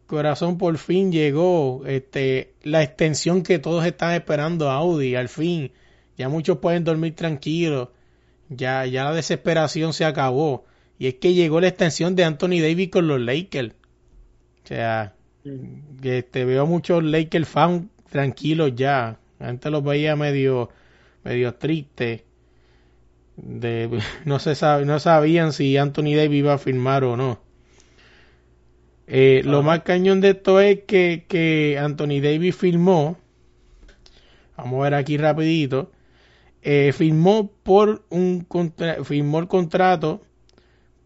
corazón 0.07 0.59
por 0.59 0.77
fin 0.79 1.11
llegó 1.11 1.83
este 1.87 2.55
la 2.63 2.83
extensión 2.83 3.43
que 3.43 3.59
todos 3.59 3.85
están 3.87 4.15
esperando 4.15 4.71
Audi 4.71 5.15
al 5.15 5.29
fin 5.29 5.73
ya 6.17 6.29
muchos 6.29 6.59
pueden 6.59 6.85
dormir 6.85 7.15
tranquilos 7.17 7.89
ya 8.49 8.87
ya 8.87 9.05
la 9.05 9.15
desesperación 9.15 9.93
se 9.93 10.05
acabó 10.05 10.65
y 10.99 11.07
es 11.09 11.15
que 11.15 11.35
llegó 11.35 11.61
la 11.61 11.69
extensión 11.69 12.17
de 12.17 12.25
Anthony 12.25 12.61
Davis 12.61 12.91
con 12.91 13.07
los 13.09 13.21
Lakers 13.21 13.73
o 14.65 14.69
sea 14.69 15.15
este, 16.03 16.45
veo 16.45 16.67
muchos 16.67 17.03
Lakers 17.05 17.49
fans 17.49 17.87
tranquilos 18.11 18.73
ya. 18.77 19.19
Antes 19.39 19.71
los 19.73 19.83
veía 19.85 20.17
medio, 20.17 20.71
medio 21.25 21.55
tristes. 21.55 22.23
De, 23.37 23.91
no 24.25 24.39
se 24.41 24.55
no 24.85 24.99
sabían 24.99 25.53
si 25.53 25.77
Anthony 25.77 26.15
Davis 26.17 26.39
iba 26.39 26.55
a 26.55 26.59
firmar 26.59 27.05
o 27.05 27.17
no. 27.17 27.41
Eh, 29.07 29.43
lo 29.45 29.63
más 29.63 29.81
cañón 29.83 30.21
de 30.21 30.31
esto 30.31 30.61
es 30.61 30.81
que, 30.87 31.25
que 31.29 31.79
Anthony 31.79 32.21
Davis 32.23 32.57
firmó. 32.57 33.19
Vamos 34.57 34.81
a 34.81 34.85
ver 34.85 34.95
aquí 34.95 35.17
rapidito. 35.17 35.91
eh, 36.63 36.93
firmó 36.95 37.51
por 37.65 38.05
un 38.11 38.43
contra- 38.43 39.05
firmó 39.05 39.39
el 39.41 39.49
contrato 39.49 40.23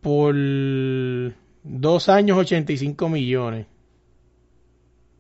por 0.00 0.34
dos 1.62 2.08
años 2.08 2.38
85 2.38 3.08
millones. 3.08 3.66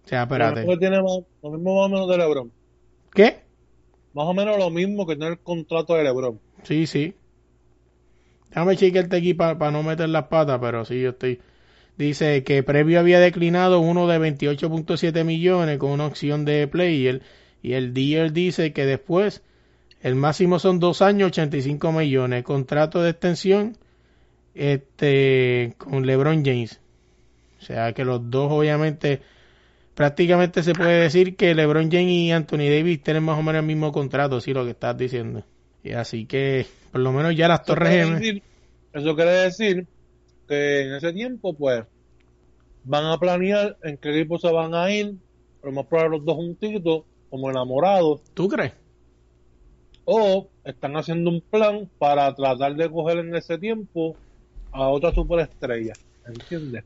O 0.04 0.08
sea, 0.08 0.22
espérate. 0.22 0.64
tiene 0.78 1.02
más, 1.02 1.20
lo 1.42 1.50
mismo 1.50 1.76
más 1.76 1.86
o 1.86 1.88
menos 1.88 2.08
de 2.08 2.18
LeBron. 2.18 2.52
¿Qué? 3.12 3.40
Más 4.14 4.26
o 4.26 4.34
menos 4.34 4.58
lo 4.58 4.70
mismo 4.70 5.06
que 5.06 5.16
tiene 5.16 5.32
el 5.32 5.38
contrato 5.38 5.94
de 5.94 6.04
LeBron. 6.04 6.40
Sí, 6.62 6.86
sí. 6.86 7.14
Déjame 8.48 8.76
chequearte 8.76 9.16
aquí 9.16 9.34
para 9.34 9.70
no 9.70 9.82
meter 9.82 10.08
las 10.08 10.24
patas, 10.24 10.58
pero 10.60 10.84
sí, 10.84 11.00
yo 11.00 11.10
estoy. 11.10 11.40
Dice 11.98 12.44
que 12.44 12.62
previo 12.62 13.00
había 13.00 13.18
declinado 13.18 13.80
uno 13.80 14.06
de 14.06 14.18
28.7 14.18 15.24
millones 15.24 15.78
con 15.78 15.90
una 15.90 16.06
opción 16.06 16.44
de 16.44 16.68
player 16.68 17.22
y 17.60 17.72
el 17.72 17.92
deal 17.92 18.32
dice 18.32 18.72
que 18.72 18.86
después 18.86 19.42
el 20.00 20.14
máximo 20.14 20.60
son 20.60 20.78
dos 20.78 21.02
años 21.02 21.28
85 21.32 21.92
millones. 21.92 22.44
Contrato 22.44 23.02
de 23.02 23.10
extensión 23.10 23.76
este 24.58 25.74
con 25.78 26.06
LeBron 26.06 26.44
James. 26.44 26.80
O 27.60 27.62
sea 27.64 27.92
que 27.92 28.04
los 28.04 28.30
dos 28.30 28.50
obviamente 28.52 29.20
prácticamente 29.94 30.62
se 30.62 30.74
puede 30.74 31.00
decir 31.02 31.36
que 31.36 31.54
LeBron 31.54 31.90
James 31.90 32.10
y 32.12 32.30
Anthony 32.30 32.68
Davis 32.70 33.02
tienen 33.02 33.22
más 33.24 33.38
o 33.38 33.42
menos 33.42 33.60
el 33.60 33.66
mismo 33.66 33.90
contrato, 33.92 34.40
sí, 34.40 34.52
lo 34.52 34.64
que 34.64 34.70
estás 34.70 34.96
diciendo. 34.96 35.42
Y 35.82 35.92
así 35.92 36.26
que 36.26 36.66
por 36.92 37.00
lo 37.00 37.12
menos 37.12 37.34
ya 37.36 37.48
las 37.48 37.60
Eso 37.60 37.66
torres 37.74 37.90
gemelas- 37.92 38.20
decir, 38.20 38.42
eso 38.92 39.16
quiere 39.16 39.30
decir 39.30 39.86
que 40.46 40.82
en 40.82 40.94
ese 40.94 41.12
tiempo, 41.12 41.52
pues, 41.54 41.84
van 42.84 43.04
a 43.06 43.18
planear 43.18 43.76
en 43.82 43.96
qué 43.98 44.10
equipo 44.18 44.38
se 44.38 44.50
van 44.52 44.74
a 44.74 44.90
ir, 44.90 45.14
lo 45.62 45.72
más 45.72 45.86
probable 45.86 46.16
los 46.18 46.24
dos 46.26 46.36
juntitos, 46.36 47.02
como 47.28 47.50
enamorados, 47.50 48.22
¿Tú 48.34 48.48
crees? 48.48 48.72
o 50.04 50.48
están 50.64 50.96
haciendo 50.96 51.28
un 51.30 51.40
plan 51.42 51.90
para 51.98 52.34
tratar 52.34 52.74
de 52.76 52.90
coger 52.90 53.18
en 53.18 53.34
ese 53.34 53.58
tiempo 53.58 54.16
a 54.72 54.88
otra 54.88 55.12
superestrella. 55.12 55.94
¿Entiendes? 56.26 56.84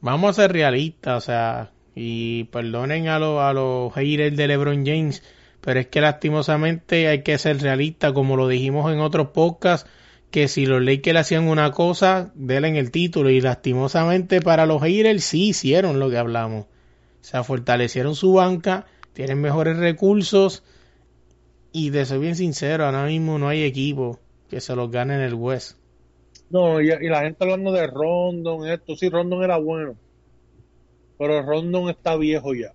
Vamos 0.00 0.30
a 0.30 0.42
ser 0.42 0.52
realistas, 0.52 1.24
o 1.24 1.26
sea, 1.26 1.70
y 1.94 2.44
perdonen 2.44 3.08
a, 3.08 3.18
los 3.18 3.40
a 3.40 3.52
los 3.52 3.92
haters 3.94 4.36
de 4.36 4.48
LeBron 4.48 4.86
James, 4.86 5.22
pero 5.60 5.80
es 5.80 5.88
que 5.88 6.00
lastimosamente 6.00 7.08
hay 7.08 7.22
que 7.22 7.36
ser 7.38 7.60
realistas, 7.60 8.12
como 8.12 8.36
lo 8.36 8.48
dijimos 8.48 8.92
en 8.92 9.00
otros 9.00 9.28
podcasts, 9.28 9.88
que 10.30 10.48
si 10.48 10.64
los 10.64 10.82
Lakers 10.82 11.18
hacían 11.18 11.48
una 11.48 11.72
cosa, 11.72 12.30
denle 12.34 12.68
en 12.68 12.76
el 12.76 12.90
título, 12.90 13.30
y 13.30 13.40
lastimosamente 13.40 14.40
para 14.40 14.64
los 14.64 14.80
haters 14.82 15.24
sí 15.24 15.48
hicieron 15.48 15.98
lo 15.98 16.08
que 16.08 16.18
hablamos. 16.18 16.64
O 16.64 17.24
sea, 17.24 17.44
fortalecieron 17.44 18.14
su 18.14 18.34
banca, 18.34 18.86
tienen 19.12 19.40
mejores 19.40 19.76
recursos, 19.76 20.62
y 21.72 21.90
de 21.90 22.06
ser 22.06 22.20
bien 22.20 22.36
sincero, 22.36 22.86
ahora 22.86 23.04
mismo 23.04 23.38
no 23.38 23.48
hay 23.48 23.62
equipo 23.62 24.18
que 24.48 24.60
se 24.60 24.74
los 24.74 24.90
gane 24.90 25.14
en 25.14 25.20
el 25.20 25.34
West. 25.34 25.76
No, 26.50 26.80
y, 26.80 26.88
y 26.88 27.08
la 27.08 27.22
gente 27.22 27.44
hablando 27.44 27.72
de 27.72 27.86
Rondon, 27.86 28.68
esto, 28.68 28.96
sí, 28.96 29.08
Rondon 29.08 29.42
era 29.42 29.56
bueno. 29.56 29.96
Pero 31.18 31.42
Rondon 31.42 31.88
está 31.90 32.16
viejo 32.16 32.54
ya. 32.54 32.72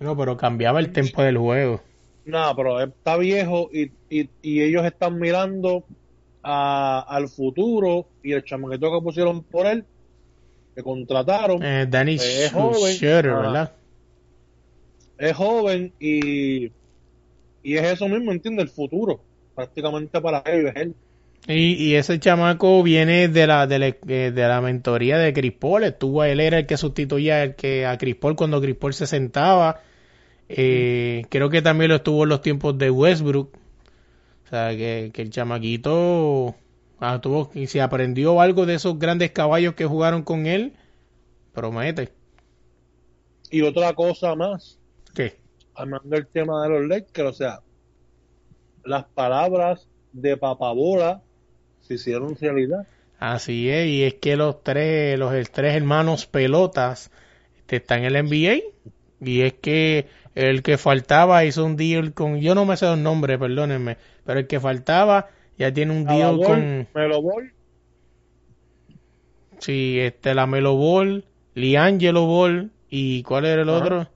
No, 0.00 0.16
pero 0.16 0.36
cambiaba 0.36 0.80
el 0.80 0.92
tempo 0.92 1.22
del 1.22 1.38
juego. 1.38 1.80
No, 2.24 2.54
pero 2.56 2.80
está 2.80 3.16
viejo 3.16 3.68
y, 3.72 3.90
y, 4.08 4.28
y 4.42 4.62
ellos 4.62 4.84
están 4.84 5.18
mirando 5.18 5.84
a, 6.42 7.00
al 7.08 7.28
futuro 7.28 8.06
y 8.22 8.32
el 8.32 8.44
chamaquito 8.44 8.92
que 8.92 9.02
pusieron 9.04 9.42
por 9.42 9.66
él, 9.66 9.84
que 10.74 10.82
contrataron, 10.82 11.62
Eh, 11.62 11.86
Danny 11.88 12.14
Es 12.14 12.52
joven. 12.52 12.98
¿verdad? 13.00 13.72
es 15.18 15.36
joven 15.36 15.92
y, 16.00 16.66
y 17.62 17.76
es 17.76 17.84
eso 17.92 18.08
mismo, 18.08 18.32
¿entiendes? 18.32 18.64
El 18.64 18.70
futuro, 18.70 19.20
prácticamente 19.54 20.20
para 20.20 20.42
ellos 20.46 20.72
es 20.74 20.82
él. 20.82 20.94
Y, 21.48 21.74
y 21.74 21.94
ese 21.96 22.20
chamaco 22.20 22.82
viene 22.82 23.28
de 23.28 23.46
la, 23.46 23.66
de 23.66 23.78
la, 23.78 23.86
eh, 23.88 24.32
de 24.32 24.48
la 24.48 24.60
mentoría 24.60 25.18
de 25.18 25.32
Chris 25.32 25.52
Paul. 25.52 25.82
Estuvo, 25.84 26.22
él 26.22 26.38
era 26.40 26.58
el 26.58 26.66
que 26.66 26.76
sustituía 26.76 27.42
el 27.42 27.54
que, 27.56 27.84
a 27.84 27.98
Chris 27.98 28.14
Paul 28.14 28.36
cuando 28.36 28.60
Chris 28.60 28.76
Paul 28.76 28.94
se 28.94 29.06
sentaba. 29.06 29.80
Eh, 30.48 31.24
creo 31.30 31.50
que 31.50 31.62
también 31.62 31.90
lo 31.90 31.96
estuvo 31.96 32.22
en 32.22 32.28
los 32.28 32.42
tiempos 32.42 32.78
de 32.78 32.90
Westbrook. 32.90 33.56
O 34.44 34.48
sea, 34.48 34.70
que, 34.70 35.10
que 35.12 35.22
el 35.22 35.30
chamaquito 35.30 36.54
ah, 37.00 37.20
tuvo, 37.20 37.50
y 37.54 37.66
si 37.66 37.80
aprendió 37.80 38.40
algo 38.40 38.66
de 38.66 38.74
esos 38.74 38.98
grandes 38.98 39.32
caballos 39.32 39.74
que 39.74 39.86
jugaron 39.86 40.22
con 40.22 40.46
él, 40.46 40.74
promete. 41.52 42.10
Y 43.50 43.62
otra 43.62 43.94
cosa 43.94 44.34
más, 44.34 44.78
¿Qué? 45.14 45.36
hablando 45.74 46.08
del 46.08 46.26
tema 46.26 46.62
de 46.62 46.68
los 46.68 46.88
Lakers, 46.88 47.28
o 47.28 47.32
sea, 47.32 47.60
las 48.84 49.04
palabras 49.04 49.88
de 50.12 50.36
Papabola 50.36 51.22
se 51.98 52.10
hicieron 52.10 52.36
realidad. 52.36 52.86
Así 53.18 53.68
es, 53.70 53.86
y 53.88 54.02
es 54.04 54.14
que 54.14 54.36
los 54.36 54.62
tres, 54.64 55.18
los 55.18 55.32
tres 55.50 55.74
hermanos 55.76 56.26
pelotas 56.26 57.10
están 57.76 58.00
en 58.00 58.04
el 58.06 58.16
NBA. 58.16 58.60
Y 59.20 59.42
es 59.42 59.54
que 59.54 60.08
el 60.34 60.62
que 60.62 60.78
faltaba 60.78 61.44
hizo 61.44 61.64
un 61.64 61.76
deal 61.76 62.12
con, 62.12 62.40
yo 62.40 62.54
no 62.54 62.64
me 62.64 62.76
sé 62.76 62.86
los 62.86 62.98
nombres, 62.98 63.38
perdónenme, 63.38 63.96
pero 64.24 64.40
el 64.40 64.46
que 64.46 64.60
faltaba 64.60 65.28
ya 65.58 65.72
tiene 65.72 65.92
un 65.92 66.06
deal 66.06 66.42
con, 66.42 66.88
Melo 66.94 67.22
Ball, 67.22 67.52
sí, 69.58 69.98
este, 70.00 70.34
la 70.34 70.46
Melo 70.46 70.74
Ball, 70.74 71.24
Liangelo 71.54 72.26
Ball, 72.26 72.70
y 72.90 73.22
cuál 73.22 73.44
era 73.44 73.62
el 73.62 73.68
Ajá. 73.68 73.78
otro, 73.78 74.08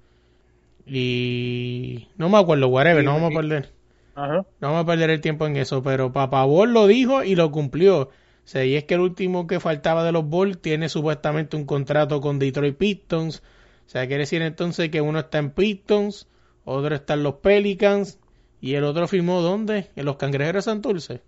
y 0.86 2.08
no 2.16 2.28
me 2.28 2.38
acuerdo, 2.38 2.68
whatever, 2.68 3.02
Y- 3.02 3.06
no 3.06 3.12
vamos 3.14 3.32
a 3.32 3.36
perder. 3.36 3.75
Ajá, 4.16 4.46
No 4.60 4.68
vamos 4.68 4.82
a 4.84 4.86
perder 4.86 5.10
el 5.10 5.20
tiempo 5.20 5.46
en 5.46 5.56
eso, 5.56 5.82
pero 5.82 6.12
Papabol 6.12 6.72
lo 6.72 6.86
dijo 6.86 7.22
y 7.24 7.34
lo 7.36 7.50
cumplió. 7.50 8.02
O 8.02 8.10
sea, 8.48 8.64
y 8.64 8.76
es 8.76 8.84
que 8.84 8.94
el 8.94 9.00
último 9.00 9.46
que 9.46 9.60
faltaba 9.60 10.04
de 10.04 10.12
los 10.12 10.24
Bulls 10.28 10.60
tiene 10.60 10.88
supuestamente 10.88 11.56
un 11.56 11.66
contrato 11.66 12.20
con 12.20 12.38
Detroit 12.38 12.76
Pistons. 12.76 13.42
O 13.86 13.88
sea, 13.88 14.06
quiere 14.06 14.22
decir 14.22 14.42
entonces 14.42 14.90
que 14.90 15.00
uno 15.00 15.20
está 15.20 15.38
en 15.38 15.50
Pistons, 15.52 16.28
otro 16.64 16.94
está 16.94 17.14
en 17.14 17.22
los 17.24 17.36
Pelicans 17.36 18.20
y 18.60 18.74
el 18.74 18.84
otro 18.84 19.08
firmó 19.08 19.42
¿dónde? 19.42 19.90
En 19.96 20.04
los 20.06 20.16
Cangrejeros 20.16 20.64
de 20.64 20.70
Santurce. 20.70 21.22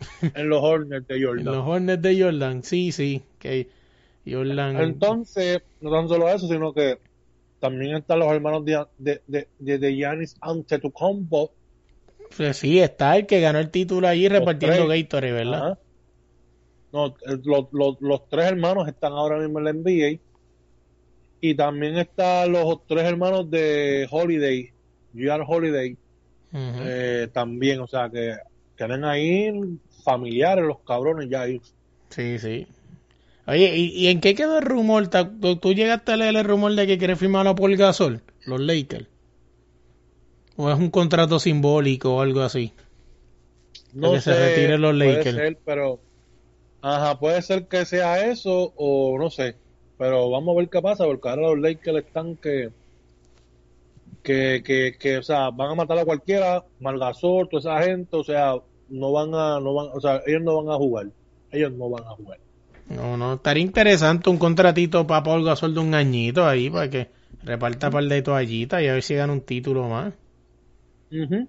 en 0.34 0.48
los 0.48 0.60
Hornets 0.62 1.06
de 1.08 1.22
En 1.24 1.24
Jordan. 1.24 1.44
los 1.44 1.66
Hornets 1.66 2.02
de 2.02 2.22
Jordan. 2.22 2.62
Sí, 2.64 2.92
sí, 2.92 3.22
que 3.38 3.70
Jordan. 4.26 4.80
Entonces, 4.80 5.62
no 5.80 5.90
tan 5.90 6.08
solo 6.08 6.28
eso, 6.28 6.46
sino 6.48 6.72
que 6.72 6.98
también 7.60 7.96
están 7.96 8.18
los 8.20 8.32
hermanos 8.32 8.64
de 8.64 8.84
de, 8.98 9.22
de, 9.26 9.48
de, 9.58 9.78
de 9.78 9.94
Giannis 9.96 10.36
Antetokounmpo, 10.40 11.52
Pues 12.36 12.56
sí, 12.58 12.78
está 12.80 13.16
el 13.16 13.26
que 13.26 13.40
ganó 13.40 13.58
el 13.58 13.70
título 13.70 14.08
allí 14.08 14.28
repartiendo 14.28 14.86
tres. 14.86 15.02
Gatorade, 15.02 15.32
¿verdad? 15.32 15.54
Ajá. 15.66 15.78
No, 16.92 17.14
los, 17.44 17.68
los, 17.72 17.96
los 18.00 18.28
tres 18.28 18.46
hermanos 18.46 18.86
están 18.88 19.12
ahora 19.12 19.38
mismo 19.38 19.58
en 19.58 19.64
la 19.64 19.70
NBA. 19.70 20.20
Y 21.40 21.54
también 21.56 21.98
están 21.98 22.52
los 22.52 22.86
tres 22.86 23.04
hermanos 23.04 23.50
de 23.50 24.06
Holiday, 24.10 24.70
Gian 25.12 25.42
Holiday, 25.46 25.98
eh, 26.84 27.28
también, 27.34 27.80
o 27.80 27.86
sea 27.88 28.08
que 28.10 28.36
tienen 28.76 29.04
ahí 29.04 29.50
familiares 30.04 30.64
los 30.64 30.78
cabrones 30.86 31.28
ya 31.30 31.42
ahí. 31.42 31.60
Sí, 32.10 32.38
sí. 32.38 32.66
Oye, 33.46 33.76
¿y, 33.76 33.86
y 33.88 34.08
en 34.08 34.20
qué 34.20 34.34
quedó 34.34 34.58
el 34.58 34.64
rumor? 34.64 35.08
¿Tú, 35.08 35.26
tú- 35.40 35.56
tú 35.56 35.72
llegaste 35.74 36.12
a 36.12 36.16
leer 36.16 36.36
el 36.36 36.44
rumor 36.44 36.74
de 36.74 36.86
que 36.86 36.98
quiere 36.98 37.16
firmar 37.16 37.46
a 37.48 37.54
Paul 37.54 37.76
Gasol, 37.76 38.22
los 38.46 38.60
Lakers? 38.60 39.06
¿O 40.56 40.70
es 40.70 40.78
un 40.78 40.90
contrato 40.90 41.38
simbólico 41.38 42.16
o 42.16 42.20
algo 42.20 42.42
así? 42.42 42.72
No 43.94 44.12
que 44.12 44.20
se 44.20 44.34
sé, 44.34 44.38
retiren 44.38 44.80
los 44.80 44.92
puede 44.96 45.16
Lakers. 45.16 45.36
ser, 45.36 45.58
pero 45.64 46.00
ajá, 46.80 47.18
puede 47.18 47.42
ser 47.42 47.66
que 47.68 47.84
sea 47.84 48.26
eso 48.26 48.72
o 48.76 49.18
no 49.18 49.30
sé, 49.30 49.56
pero 49.98 50.30
vamos 50.30 50.54
a 50.54 50.58
ver 50.60 50.68
qué 50.68 50.80
pasa 50.82 51.04
porque 51.04 51.28
ahora 51.28 51.42
los 51.50 51.58
Lakers 51.60 51.98
están 52.06 52.36
que 52.36 52.70
que, 54.22 54.62
que, 54.64 54.96
que 54.98 55.18
o 55.18 55.22
sea, 55.22 55.50
van 55.50 55.70
a 55.72 55.74
matar 55.74 55.98
a 55.98 56.04
cualquiera, 56.04 56.64
Margasol, 56.80 57.48
toda 57.48 57.76
esa 57.78 57.86
gente, 57.86 58.16
o 58.16 58.24
sea, 58.24 58.54
no 58.88 59.12
van 59.12 59.34
a 59.34 59.60
no 59.60 59.74
van, 59.74 59.88
o 59.94 60.00
sea, 60.00 60.22
ellos 60.26 60.42
no 60.42 60.62
van 60.62 60.74
a 60.74 60.76
jugar. 60.76 61.06
Ellos 61.50 61.72
no 61.72 61.90
van 61.90 62.04
a 62.04 62.10
jugar. 62.10 62.38
No, 62.88 63.16
no, 63.16 63.34
estaría 63.34 63.62
interesante 63.62 64.30
un 64.30 64.38
contratito 64.38 65.06
para 65.06 65.22
Paul 65.22 65.44
Gasol 65.44 65.74
de 65.74 65.80
un 65.80 65.94
añito 65.94 66.46
ahí 66.46 66.70
para 66.70 66.88
que 66.90 67.10
reparta 67.42 67.90
par 67.90 68.04
de 68.04 68.22
toallitas 68.22 68.82
y 68.82 68.88
a 68.88 68.94
ver 68.94 69.02
si 69.02 69.14
gana 69.14 69.32
un 69.32 69.40
título 69.40 69.88
más. 69.88 70.14
Ujú. 71.12 71.48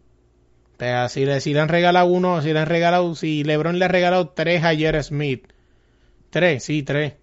O 0.76 0.78
sea, 0.80 1.08
si 1.10 1.26
le, 1.26 1.39
si 1.39 1.54
le 1.54 1.60
han 1.62 1.69
regalado 1.69 2.08
uno, 2.08 2.41
si 2.41 2.52
le 2.52 2.60
han 2.60 2.67
regalado, 2.67 3.15
si 3.15 3.43
LeBron 3.43 3.80
le 3.80 3.86
ha 3.86 3.88
regalado 3.88 4.30
tres 4.30 4.63
a 4.63 4.73
J.R. 4.73 5.02
Smith, 5.04 5.47
tres, 6.30 6.63
sí, 6.63 6.84
tres. 6.84 7.13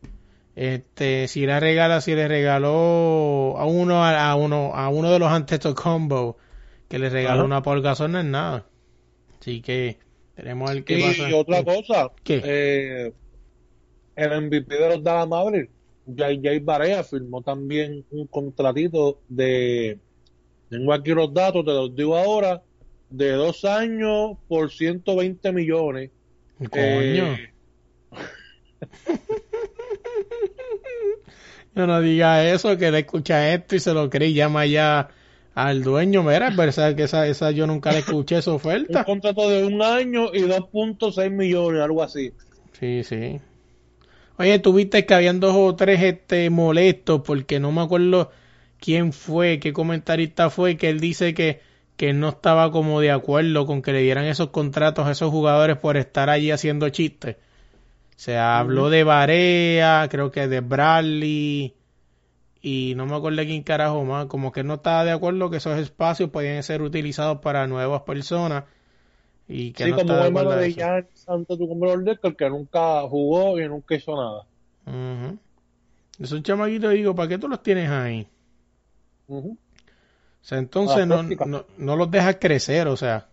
Este, 0.57 1.29
si 1.29 1.46
le 1.46 1.59
regala, 1.61 2.00
si 2.00 2.14
le 2.14 2.29
regaló 2.29 3.57
a 3.59 3.66
uno, 3.66 4.05
a, 4.05 4.31
a 4.31 4.37
uno, 4.37 4.72
a 4.74 4.88
uno 4.88 5.11
de 5.11 5.18
los 5.18 5.31
Antetokounmpo, 5.31 6.37
que 6.88 6.98
le 6.98 7.09
regaló 7.11 7.44
una 7.44 7.62
Paul 7.62 7.83
Gasol, 7.83 8.12
no 8.12 8.18
es 8.18 8.24
nada. 8.24 8.66
Así 9.40 9.61
que, 9.62 9.98
tenemos 10.35 10.70
el 10.70 10.85
que 10.85 10.98
Y, 10.98 11.03
pasa. 11.03 11.37
otra 11.37 11.64
cosa, 11.64 12.11
¿Qué? 12.24 12.40
eh, 12.44 13.12
el 14.16 14.42
MVP 14.42 14.74
de 14.76 14.88
los 14.88 15.03
Dallas 15.03 15.29
Mavericks, 15.29 15.72
JJ 16.07 16.61
Barea 16.62 17.05
firmó 17.05 17.42
también 17.42 18.05
un 18.11 18.26
contratito 18.26 19.20
de, 19.29 19.98
tengo 20.70 20.92
aquí 20.94 21.11
los 21.11 21.33
datos, 21.35 21.64
te 21.64 21.72
los 21.72 21.94
digo 21.94 22.16
ahora, 22.16 22.62
de 23.11 23.33
dos 23.33 23.64
años 23.64 24.38
por 24.48 24.70
120 24.70 25.52
millones. 25.52 26.11
Coño. 26.59 27.35
Eh, 27.35 27.50
No, 31.74 31.87
no 31.87 32.00
diga 32.00 32.50
eso, 32.50 32.76
que 32.76 32.90
le 32.90 33.00
escucha 33.00 33.54
esto 33.54 33.76
y 33.76 33.80
se 33.80 33.94
lo 33.94 34.11
cree 34.11 34.28
y 34.28 34.35
llama 34.35 34.66
ya 34.66 35.09
al 35.54 35.83
dueño. 35.85 36.22
Mira, 36.24 36.48
es 36.48 36.56
verdad 36.56 36.96
que 36.96 37.04
esa, 37.04 37.26
esa 37.28 37.52
yo 37.52 37.66
nunca 37.66 37.92
le 37.92 37.98
escuché 37.98 38.38
esa 38.38 38.50
un 38.50 38.56
oferta. 38.56 39.04
contrato 39.04 39.48
de 39.48 39.64
un 39.64 39.80
año 39.80 40.35
y 40.35 40.40
2.6 40.42 41.30
millones, 41.30 41.80
algo 41.80 42.02
así. 42.02 42.33
Sí, 42.78 43.04
sí. 43.04 43.40
Oye, 44.37 44.59
tuviste 44.59 45.06
que 45.06 45.14
habían 45.14 45.38
dos 45.38 45.54
o 45.56 45.76
tres 45.76 46.02
este, 46.02 46.50
molestos 46.50 47.20
porque 47.24 47.61
no 47.61 47.70
me 47.70 47.83
acuerdo 47.83 48.33
quién 48.80 49.12
fue, 49.12 49.60
qué 49.60 49.72
comentarista 49.72 50.50
fue, 50.50 50.76
que 50.76 50.88
él 50.90 51.00
dice 51.00 51.34
que, 51.34 51.60
que 51.96 52.12
no 52.12 52.30
estaba 52.30 52.70
como 52.72 53.00
de 53.00 53.10
acuerdo 53.12 53.66
con 53.66 53.82
que 53.82 53.92
le 53.92 54.02
dieran 54.02 54.24
esos 54.26 54.50
contratos 54.50 55.06
a 55.06 55.12
esos 55.12 55.30
jugadores 55.30 55.76
por 55.78 55.96
estar 55.96 56.30
allí 56.30 56.50
haciendo 56.50 56.88
chistes. 56.90 57.36
Se 58.16 58.38
habló 58.38 58.90
de 58.90 59.04
Barea, 59.04 60.08
creo 60.10 60.30
que 60.30 60.48
de 60.48 60.60
Bradley 60.60 61.74
y 62.62 62.94
no 62.96 63.06
me 63.06 63.16
acuerdo 63.16 63.38
de 63.38 63.46
quién 63.46 63.62
carajo 63.62 64.04
más, 64.04 64.26
como 64.26 64.52
que 64.52 64.64
no 64.64 64.74
estaba 64.74 65.04
de 65.04 65.12
acuerdo 65.12 65.50
que 65.50 65.58
esos 65.58 65.78
espacios 65.78 66.30
podían 66.30 66.62
ser 66.62 66.82
utilizados 66.82 67.38
para 67.40 67.66
nuevas 67.66 68.02
personas 68.02 68.64
y 69.48 69.72
que 69.72 69.84
Sí, 69.84 69.90
no 69.90 69.96
como 69.96 70.02
estaba 70.02 70.20
de 70.22 70.26
hermano 70.28 70.50
a 70.50 70.56
de 70.56 70.66
eso. 70.66 70.76
Giannis 70.76 71.28
Antetokounmpo 71.28 72.36
que 72.36 72.50
nunca 72.50 73.02
jugó 73.08 73.58
y 73.60 73.68
nunca 73.68 73.94
hizo 73.94 74.14
nada. 74.14 74.46
Ujú. 74.86 75.38
Es 76.20 76.32
un 76.32 76.42
chamaquito, 76.42 76.90
digo, 76.90 77.14
¿para 77.14 77.28
qué 77.28 77.38
tú 77.38 77.48
los 77.48 77.62
tienes 77.62 77.90
ahí? 77.90 78.28
O 79.38 79.56
sea, 80.42 80.58
entonces 80.58 80.96
A 80.96 81.06
la 81.06 81.22
no, 81.22 81.46
no, 81.46 81.66
no 81.78 81.96
los 81.96 82.10
dejas 82.10 82.36
crecer, 82.40 82.88
o 82.88 82.96
sea. 82.96 83.26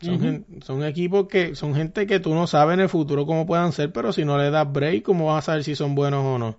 Son, 0.00 0.46
son 0.62 0.82
equipos 0.84 1.28
que, 1.28 1.54
son 1.54 1.74
gente 1.74 2.06
que 2.06 2.20
tú 2.20 2.34
no 2.34 2.46
sabes 2.46 2.74
en 2.74 2.80
el 2.80 2.88
futuro 2.88 3.26
cómo 3.26 3.46
puedan 3.46 3.72
ser, 3.72 3.92
pero 3.92 4.14
si 4.14 4.24
no 4.24 4.38
le 4.38 4.50
das 4.50 4.70
break, 4.70 5.02
¿cómo 5.02 5.26
vas 5.26 5.44
a 5.44 5.46
saber 5.46 5.64
si 5.64 5.74
son 5.74 5.94
buenos 5.94 6.24
o 6.24 6.38
no? 6.38 6.56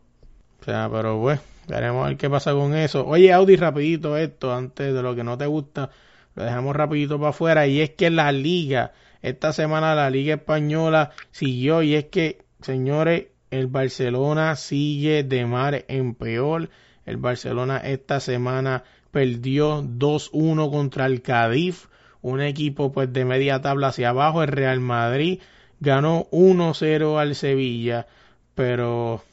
O 0.60 0.64
sea, 0.64 0.88
pero 0.92 1.18
bueno, 1.18 1.42
veremos 1.68 2.06
a 2.06 2.10
ver 2.10 2.18
qué 2.18 2.30
pasa 2.30 2.54
con 2.54 2.76
eso. 2.76 3.04
Oye, 3.08 3.34
Audi, 3.34 3.56
rapidito 3.56 4.16
esto, 4.16 4.54
antes 4.54 4.94
de 4.94 5.02
lo 5.02 5.16
que 5.16 5.24
no 5.24 5.40
te 5.40 5.48
gusta, 5.48 5.90
lo 6.36 6.44
dejamos 6.44 6.76
rapidito 6.76 7.18
para 7.18 7.32
afuera, 7.32 7.66
y 7.66 7.82
es 7.82 7.90
que 7.92 8.12
la 8.12 8.32
liga, 8.32 8.94
esta 9.24 9.54
semana 9.54 9.96
la 9.96 10.12
liga 10.12 10.36
española 10.36 11.10
siguió, 11.32 11.82
y 11.82 11.96
es 11.96 12.06
que, 12.06 12.44
señores, 12.62 13.28
el 13.50 13.68
Barcelona 13.68 14.56
sigue 14.56 15.24
de 15.24 15.46
mar 15.46 15.84
en 15.88 16.14
peor. 16.16 16.70
El 17.06 17.18
Barcelona 17.18 17.78
esta 17.78 18.20
semana 18.20 18.84
perdió 19.12 19.84
2-1 19.84 20.72
contra 20.72 21.06
el 21.06 21.22
Cádiz, 21.22 21.88
un 22.22 22.42
equipo 22.42 22.92
pues 22.92 23.12
de 23.12 23.26
media 23.26 23.62
tabla 23.62 23.88
hacia 23.88 24.10
abajo. 24.10 24.44
El 24.44 24.50
Real 24.50 24.80
Madrid 24.80 25.40
ganó 25.80 26.28
1-0 26.32 27.20
al 27.20 27.36
Sevilla, 27.36 28.08
pero 28.56 29.24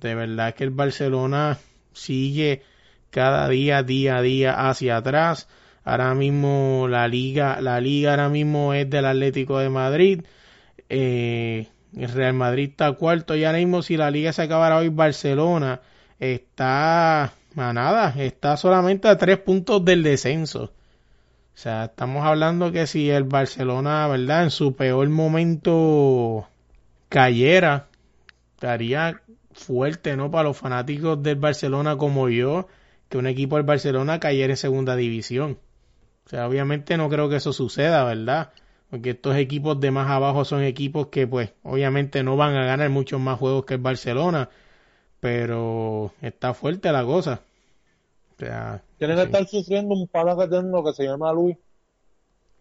de 0.00 0.14
verdad 0.14 0.54
que 0.54 0.64
el 0.64 0.70
Barcelona 0.70 1.58
sigue 1.92 2.62
cada 3.10 3.48
día, 3.48 3.82
día 3.82 4.18
a 4.18 4.22
día 4.22 4.68
hacia 4.68 4.98
atrás. 4.98 5.48
Ahora 5.84 6.14
mismo 6.14 6.86
la 6.88 7.08
liga, 7.08 7.60
la 7.60 7.80
liga 7.80 8.10
ahora 8.10 8.28
mismo 8.28 8.74
es 8.74 8.88
del 8.88 9.06
Atlético 9.06 9.58
de 9.58 9.70
Madrid. 9.70 10.22
Eh, 10.88 11.68
el 11.96 12.08
Real 12.08 12.34
Madrid 12.34 12.70
está 12.70 12.92
cuarto 12.92 13.36
y 13.36 13.44
ahora 13.44 13.58
mismo 13.58 13.82
si 13.82 13.96
la 13.96 14.10
liga 14.10 14.32
se 14.32 14.42
acabara 14.42 14.76
hoy 14.78 14.88
Barcelona 14.88 15.80
está 16.18 17.32
a 17.56 17.72
nada, 17.72 18.14
está 18.18 18.56
solamente 18.56 19.08
a 19.08 19.16
tres 19.16 19.38
puntos 19.38 19.84
del 19.84 20.02
descenso. 20.02 20.64
O 21.54 21.56
sea, 21.56 21.84
estamos 21.84 22.24
hablando 22.24 22.72
que 22.72 22.86
si 22.86 23.10
el 23.10 23.24
Barcelona, 23.24 24.08
¿verdad? 24.08 24.44
En 24.44 24.50
su 24.50 24.74
peor 24.74 25.08
momento 25.08 26.48
cayera, 27.08 27.86
estaría 28.54 29.20
fuerte, 29.52 30.16
¿no? 30.16 30.30
Para 30.30 30.48
los 30.48 30.56
fanáticos 30.56 31.22
del 31.22 31.36
Barcelona 31.36 31.96
como 31.96 32.28
yo, 32.28 32.66
que 33.08 33.18
un 33.18 33.28
equipo 33.28 33.56
del 33.56 33.64
Barcelona 33.64 34.18
cayera 34.18 34.52
en 34.52 34.56
segunda 34.56 34.96
división. 34.96 35.58
O 36.26 36.28
sea, 36.28 36.48
obviamente 36.48 36.96
no 36.96 37.08
creo 37.08 37.28
que 37.28 37.36
eso 37.36 37.52
suceda, 37.52 38.02
¿verdad? 38.04 38.50
Porque 38.90 39.10
estos 39.10 39.36
equipos 39.36 39.78
de 39.78 39.90
más 39.90 40.10
abajo 40.10 40.44
son 40.44 40.62
equipos 40.62 41.08
que, 41.08 41.26
pues, 41.26 41.52
obviamente 41.62 42.24
no 42.24 42.36
van 42.36 42.56
a 42.56 42.64
ganar 42.64 42.90
muchos 42.90 43.20
más 43.20 43.38
juegos 43.38 43.64
que 43.64 43.74
el 43.74 43.80
Barcelona, 43.80 44.48
pero 45.24 46.12
está 46.20 46.52
fuerte 46.52 46.92
la 46.92 47.02
cosa. 47.02 47.40
O 48.34 48.80
Tienen 48.98 49.16
que 49.16 49.22
estar 49.22 49.48
sufriendo 49.48 49.94
un 49.94 50.06
pana 50.06 50.36
que 50.36 50.48
tengo 50.48 50.84
que 50.84 50.92
se 50.92 51.04
llama 51.04 51.32
Luis. 51.32 51.56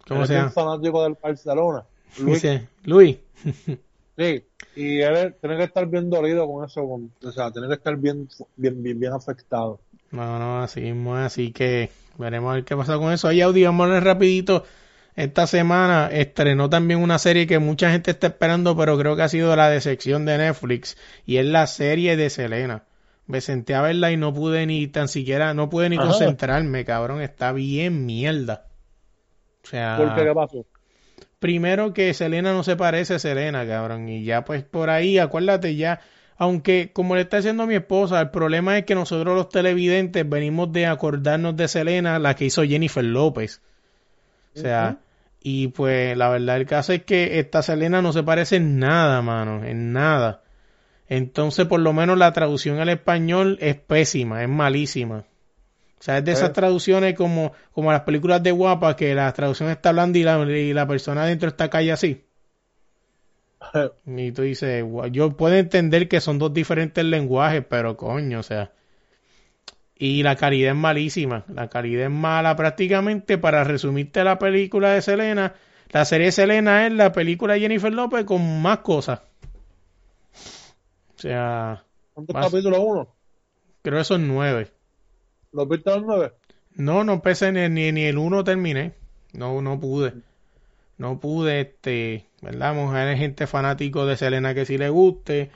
¿Cómo 0.08 0.26
se 0.26 0.36
llama? 0.36 0.47
Es 0.47 0.56
un 0.56 0.63
fanático 0.63 1.04
del 1.04 1.17
Barcelona. 1.21 1.84
Luis. 2.19 2.41
Luis. 2.86 3.17
sí, 4.17 4.45
y 4.78 5.02
él 5.02 5.36
tiene 5.41 5.58
que 5.58 5.63
estar 5.63 5.86
bien 5.88 6.10
dolido 6.10 6.47
con 6.47 6.63
eso, 6.63 6.84
o 6.86 7.32
sea, 7.34 7.52
tiene 7.52 7.67
que 7.67 7.73
estar 7.73 7.97
bien, 7.97 8.30
bien, 8.56 8.82
bien, 8.82 8.97
bien 8.97 9.12
afectado. 9.12 9.82
No, 10.12 10.39
no, 10.39 10.62
así 10.63 10.80
mismo 10.80 11.17
así 11.17 11.52
que 11.52 11.89
veremos 12.17 12.49
a 12.49 12.56
ver 12.56 12.63
qué 12.63 12.78
pasa 12.78 12.97
con 12.97 13.12
eso. 13.12 13.28
Ahí, 13.28 13.41
Audi, 13.41 13.65
vamos 13.65 13.89
a 13.89 13.91
ver 13.91 14.06
rapidito. 14.06 14.63
Esta 15.15 15.45
semana 15.47 16.10
estrenó 16.12 16.69
también 16.69 16.99
una 16.99 17.19
serie 17.19 17.47
que 17.47 17.60
mucha 17.60 17.91
gente 17.91 18.12
está 18.12 18.28
esperando, 18.28 18.76
pero 18.76 18.97
creo 18.97 19.15
que 19.15 19.21
ha 19.21 19.30
sido 19.30 19.56
la 19.56 19.69
decepción 19.69 20.26
de 20.26 20.38
Netflix, 20.38 20.97
y 21.26 21.38
es 21.38 21.45
la 21.45 21.67
serie 21.67 22.17
de 22.17 22.30
Selena 22.30 22.84
me 23.26 23.41
senté 23.41 23.76
a 23.76 23.82
verla 23.82 24.12
y 24.12 24.17
no 24.17 24.34
pude 24.34 24.65
ni 24.65 24.88
tan 24.88 25.08
siquiera, 25.08 25.54
no 25.54 25.69
pude 25.69 25.89
ni 25.89 25.97
concentrarme, 25.97 26.86
cabrón, 26.86 27.21
está 27.21 27.52
bien 27.52 28.06
mierda. 28.06 28.65
O 29.63 29.67
sea, 29.67 29.95
¿Por 29.97 30.15
qué, 30.15 30.34
pasó? 30.34 30.65
Primero 31.39 31.93
que 31.93 32.13
Selena 32.13 32.54
no 32.54 32.63
se 32.63 32.76
parece 32.76 33.15
a 33.15 33.19
Selena, 33.19 33.65
cabrón, 33.65 34.10
y 34.10 34.23
ya 34.23 34.43
pues 34.43 34.63
por 34.63 34.89
ahí, 34.89 35.19
acuérdate 35.19 35.76
ya, 35.76 36.02
aunque 36.38 36.91
como 36.91 37.15
le 37.15 37.21
está 37.21 37.38
diciendo 37.38 37.65
mi 37.65 37.76
esposa, 37.76 38.19
el 38.19 38.30
problema 38.30 38.78
es 38.78 38.86
que 38.86 38.95
nosotros 38.95 39.36
los 39.36 39.49
televidentes 39.49 40.28
venimos 40.28 40.71
de 40.73 40.86
acordarnos 40.86 41.56
de 41.56 41.67
Selena, 41.67 42.19
la 42.19 42.36
que 42.36 42.45
hizo 42.45 42.63
Jennifer 42.63 43.04
López. 43.04 43.62
O 44.56 44.60
sea, 44.60 45.00
y 45.42 45.68
pues 45.70 46.18
la 46.18 46.30
verdad 46.30 46.58
el 46.58 46.66
caso 46.66 46.94
es 46.94 47.04
que 47.04 47.39
esta 47.39 47.62
Selena 47.62 48.02
no 48.02 48.13
se 48.13 48.24
parece 48.24 48.58
en 48.58 48.80
nada, 48.80 49.22
mano, 49.22 49.63
en 49.66 49.92
nada. 49.92 50.44
Entonces, 51.08 51.66
por 51.68 51.80
lo 51.80 51.94
menos 51.94 52.18
la 52.18 52.32
traducción 52.34 52.80
al 52.80 52.89
español 52.89 53.58
es 53.62 53.76
pésima, 53.76 54.44
es 54.44 54.50
malísima. 54.50 55.26
O 56.00 56.06
sea, 56.06 56.18
es 56.18 56.26
de 56.26 56.32
esas 56.32 56.50
eh. 56.50 56.54
traducciones 56.54 57.16
como, 57.16 57.54
como 57.72 57.92
las 57.92 58.02
películas 58.02 58.42
de 58.44 58.52
guapa, 58.52 58.96
que 58.96 59.13
la 59.16 59.32
traducción 59.34 59.70
está 59.70 59.89
hablando 59.89 60.18
y 60.18 60.24
la, 60.24 60.38
y 60.50 60.74
la 60.74 60.88
persona 60.88 61.26
dentro 61.26 61.50
está 61.50 61.70
calle 61.70 61.92
así. 61.92 62.26
Y 64.06 64.32
tú 64.32 64.42
dices, 64.42 64.84
yo 65.12 65.38
puedo 65.38 65.56
entender 65.56 66.08
que 66.08 66.20
son 66.20 66.39
dos 66.39 66.54
diferentes 66.54 67.04
lenguajes, 67.04 67.63
pero 67.68 67.96
coño, 67.96 68.39
o 68.39 68.44
sea. 68.44 68.72
Y 69.97 70.23
la 70.23 70.36
calidad 70.36 70.71
es 70.71 70.77
malísima. 70.77 71.45
La 71.47 71.69
calidad 71.69 72.06
es 72.06 72.12
mala 72.12 72.56
prácticamente. 72.56 73.38
Para 73.38 73.63
resumirte 73.63 74.23
la 74.23 74.39
película 74.39 74.91
de 74.91 75.01
Selena, 75.01 75.53
la 75.91 76.06
serie 76.06 76.27
de 76.27 76.32
Selena 76.32 76.88
es 76.88 76.93
la 76.93 77.12
película 77.12 77.53
de 77.53 77.62
Jennifer 77.62 77.93
López 77.93 78.25
con 78.25 78.62
más 78.62 78.79
cosas 78.79 79.21
sea. 81.23 81.84
¿Cuántos 82.13 82.36
capítulos 82.36 82.79
uno? 82.79 83.15
Creo 83.82 83.97
que 83.97 84.03
son 84.03 84.27
nueve. 84.27 84.71
¿Los 85.51 85.67
viste 85.67 85.89
los 85.89 86.03
nueve? 86.03 86.34
No, 86.75 87.03
no 87.03 87.13
empecé 87.13 87.51
ni, 87.51 87.91
ni, 87.91 88.03
el 88.03 88.17
uno 88.17 88.43
terminé. 88.43 88.93
No, 89.34 89.62
no 89.62 89.79
pude. 89.79 90.13
No 90.97 91.19
pude, 91.19 91.62
este, 91.62 92.27
¿verdad? 92.41 92.75
Mujeres, 92.75 93.19
gente 93.19 93.47
fanático 93.47 94.06
de 94.06 94.17
Selena 94.17 94.53
que 94.53 94.65
sí 94.65 94.77
le 94.77 94.89
guste. 94.89 95.49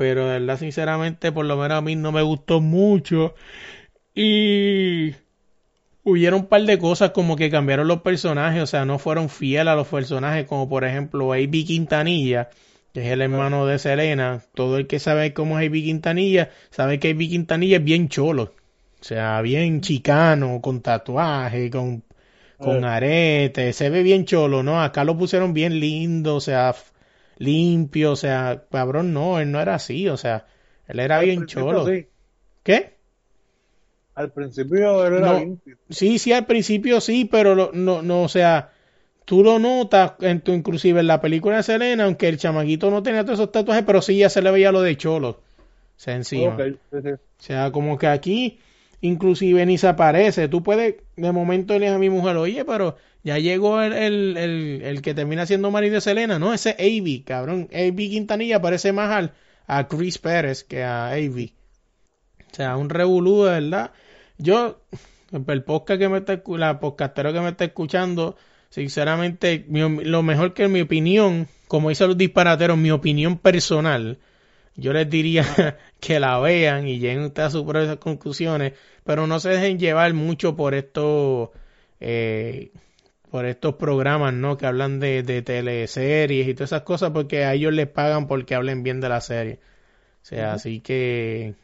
Pero, 0.00 0.24
de 0.26 0.40
verdad, 0.40 0.58
sinceramente, 0.58 1.30
por 1.30 1.44
lo 1.44 1.58
menos 1.58 1.76
a 1.76 1.82
mí 1.82 1.94
no 1.94 2.10
me 2.10 2.22
gustó 2.22 2.62
mucho. 2.62 3.34
Y 4.14 5.14
hubieron 6.04 6.40
un 6.40 6.46
par 6.46 6.62
de 6.62 6.78
cosas 6.78 7.10
como 7.10 7.36
que 7.36 7.50
cambiaron 7.50 7.86
los 7.86 8.00
personajes, 8.00 8.62
o 8.62 8.66
sea, 8.66 8.86
no 8.86 8.98
fueron 8.98 9.28
fieles 9.28 9.68
a 9.68 9.76
los 9.76 9.88
personajes, 9.88 10.46
como 10.46 10.70
por 10.70 10.84
ejemplo 10.84 11.34
A.B. 11.34 11.64
Quintanilla 11.66 12.48
que 12.94 13.00
es 13.02 13.08
el 13.08 13.20
hermano 13.20 13.66
de 13.66 13.78
Selena, 13.78 14.42
todo 14.54 14.78
el 14.78 14.86
que 14.86 14.98
sabe 14.98 15.34
cómo 15.34 15.58
es 15.58 15.66
Ivy 15.66 15.84
Quintanilla, 15.84 16.50
sabe 16.70 16.98
que 16.98 17.10
Ivy 17.10 17.28
Quintanilla 17.28 17.76
es 17.76 17.84
bien 17.84 18.08
cholo. 18.08 18.54
O 19.00 19.04
sea, 19.04 19.40
bien 19.42 19.82
chicano, 19.82 20.60
con 20.60 20.80
tatuaje, 20.80 21.70
con, 21.70 22.02
con 22.58 22.84
eh. 22.84 22.88
arete, 22.88 23.72
se 23.74 23.90
ve 23.90 24.02
bien 24.02 24.24
cholo, 24.24 24.62
¿no? 24.62 24.82
Acá 24.82 25.04
lo 25.04 25.16
pusieron 25.16 25.54
bien 25.54 25.78
lindo, 25.78 26.36
o 26.36 26.40
sea, 26.40 26.74
limpio, 27.40 28.12
o 28.12 28.16
sea, 28.16 28.64
cabrón, 28.70 29.14
no, 29.14 29.40
él 29.40 29.50
no 29.50 29.60
era 29.60 29.74
así, 29.74 30.08
o 30.08 30.18
sea, 30.18 30.46
él 30.86 31.00
era 31.00 31.20
bien 31.20 31.46
cholo. 31.46 31.86
¿Qué? 32.62 32.96
Al 34.14 34.30
principio 34.30 35.06
él 35.06 35.14
era 35.14 35.40
limpio. 35.40 35.78
Sí, 35.88 36.18
sí, 36.18 36.34
al 36.34 36.44
principio 36.44 37.00
sí, 37.00 37.24
pero 37.24 37.70
no, 37.72 38.02
no, 38.02 38.22
o 38.22 38.28
sea, 38.28 38.72
tú 39.24 39.42
lo 39.42 39.58
notas, 39.58 40.12
en 40.20 40.42
tu, 40.42 40.52
inclusive 40.52 41.00
en 41.00 41.06
la 41.06 41.22
película 41.22 41.56
de 41.56 41.62
Selena, 41.62 42.04
aunque 42.04 42.28
el 42.28 42.36
chamaquito 42.36 42.90
no 42.90 43.02
tenía 43.02 43.24
todos 43.24 43.38
esos 43.38 43.52
tatuajes, 43.52 43.84
pero 43.86 44.02
sí 44.02 44.18
ya 44.18 44.28
se 44.28 44.42
le 44.42 44.50
veía 44.50 44.70
lo 44.70 44.82
de 44.82 44.98
cholo. 44.98 45.30
O 45.30 46.02
sea, 46.02 46.16
encima. 46.16 46.58
O 46.92 46.98
sea, 47.38 47.72
como 47.72 47.96
que 47.96 48.06
aquí, 48.06 48.58
inclusive 49.00 49.64
ni 49.64 49.78
se 49.78 49.88
aparece. 49.88 50.48
Tú 50.48 50.62
puedes, 50.62 50.96
de 51.16 51.32
momento 51.32 51.78
le 51.78 51.88
a 51.88 51.98
mi 51.98 52.10
mujer, 52.10 52.36
oye, 52.36 52.66
pero 52.66 52.96
ya 53.22 53.38
llegó 53.38 53.82
el, 53.82 53.92
el, 53.92 54.82
el, 54.82 55.02
que 55.02 55.14
termina 55.14 55.46
siendo 55.46 55.70
marido 55.70 55.94
de 55.94 56.00
Selena, 56.00 56.38
¿no? 56.38 56.54
Ese 56.54 56.76
Avi, 56.78 57.22
cabrón. 57.22 57.68
Avi 57.72 58.10
Quintanilla 58.10 58.60
parece 58.62 58.92
más 58.92 59.10
al, 59.10 59.32
a 59.66 59.88
Chris 59.88 60.18
Pérez 60.18 60.64
que 60.64 60.82
a 60.82 61.10
Avi. 61.10 61.54
O 62.50 62.54
sea, 62.54 62.76
un 62.76 62.88
revolú 62.90 63.44
de 63.44 63.60
verdad. 63.60 63.92
Yo, 64.38 64.80
el 65.32 65.62
podcast 65.64 66.00
que 66.00 66.08
me 66.08 66.18
está, 66.18 66.42
la 66.46 66.80
podcastero 66.80 67.32
que 67.32 67.40
me 67.40 67.50
está 67.50 67.64
escuchando, 67.64 68.36
Sinceramente, 68.70 69.66
lo 69.68 70.22
mejor 70.22 70.54
que 70.54 70.64
en 70.64 70.72
mi 70.72 70.80
opinión, 70.80 71.48
como 71.66 71.88
dicen 71.88 72.06
los 72.06 72.16
disparateros, 72.16 72.78
mi 72.78 72.92
opinión 72.92 73.36
personal, 73.36 74.18
yo 74.76 74.92
les 74.92 75.10
diría 75.10 75.76
que 76.00 76.20
la 76.20 76.38
vean 76.38 76.86
y 76.86 77.00
lleguen 77.00 77.32
a 77.36 77.50
sus 77.50 77.64
propias 77.64 77.96
conclusiones, 77.96 78.74
pero 79.02 79.26
no 79.26 79.40
se 79.40 79.50
dejen 79.50 79.80
llevar 79.80 80.14
mucho 80.14 80.54
por 80.54 80.74
estos, 80.74 81.50
eh, 81.98 82.70
por 83.30 83.46
estos 83.46 83.76
programas, 83.76 84.34
¿no? 84.34 84.56
Que 84.56 84.66
hablan 84.66 85.00
de, 85.00 85.22
de 85.22 85.42
teleseries 85.42 86.48
y 86.48 86.54
todas 86.54 86.70
esas 86.70 86.82
cosas, 86.82 87.10
porque 87.10 87.44
a 87.44 87.54
ellos 87.54 87.72
les 87.72 87.86
pagan 87.86 88.26
porque 88.26 88.54
hablen 88.54 88.82
bien 88.82 89.00
de 89.00 89.08
la 89.08 89.20
serie. 89.20 89.60
O 90.22 90.26
sea, 90.26 90.52
así 90.52 90.80
que 90.80 91.54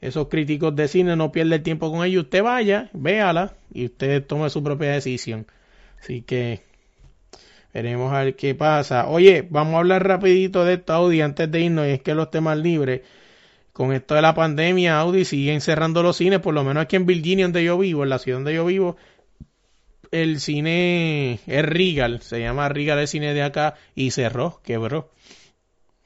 esos 0.00 0.28
críticos 0.28 0.76
de 0.76 0.86
cine 0.86 1.16
no 1.16 1.32
pierden 1.32 1.62
tiempo 1.62 1.90
con 1.90 2.04
ellos. 2.04 2.24
Usted 2.24 2.42
vaya, 2.42 2.90
véala 2.92 3.54
y 3.72 3.86
usted 3.86 4.24
tome 4.24 4.50
su 4.50 4.62
propia 4.62 4.92
decisión. 4.92 5.46
Así 6.00 6.22
que 6.22 6.60
veremos 7.72 8.12
a 8.12 8.24
ver 8.24 8.36
qué 8.36 8.54
pasa. 8.54 9.08
Oye, 9.08 9.46
vamos 9.48 9.74
a 9.74 9.78
hablar 9.78 10.06
rapidito 10.06 10.64
de 10.64 10.74
esto, 10.74 10.92
Audi, 10.92 11.22
antes 11.22 11.50
de 11.50 11.60
irnos, 11.60 11.86
y 11.86 11.90
es 11.90 12.02
que 12.02 12.14
los 12.14 12.30
temas 12.30 12.58
libres, 12.58 13.00
con 13.72 13.92
esto 13.92 14.14
de 14.14 14.22
la 14.22 14.34
pandemia, 14.34 15.00
Audi 15.00 15.24
siguen 15.24 15.60
cerrando 15.60 16.02
los 16.02 16.16
cines, 16.16 16.40
por 16.40 16.54
lo 16.54 16.64
menos 16.64 16.82
aquí 16.82 16.96
en 16.96 17.06
Virginia, 17.06 17.46
donde 17.46 17.64
yo 17.64 17.78
vivo, 17.78 18.04
en 18.04 18.10
la 18.10 18.18
ciudad 18.18 18.38
donde 18.38 18.54
yo 18.54 18.64
vivo, 18.66 18.96
el 20.10 20.40
cine 20.40 21.40
es 21.46 21.64
Regal, 21.64 22.20
se 22.22 22.40
llama 22.40 22.68
Regal 22.68 22.98
el 22.98 23.08
cine 23.08 23.34
de 23.34 23.42
acá, 23.42 23.74
y 23.94 24.10
cerró, 24.10 24.60
quebró. 24.62 25.10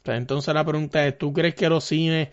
Entonces 0.04 0.52
la 0.52 0.64
pregunta 0.64 1.06
es, 1.06 1.16
¿tú 1.16 1.32
crees 1.32 1.54
que 1.54 1.68
los 1.68 1.84
cines 1.84 2.28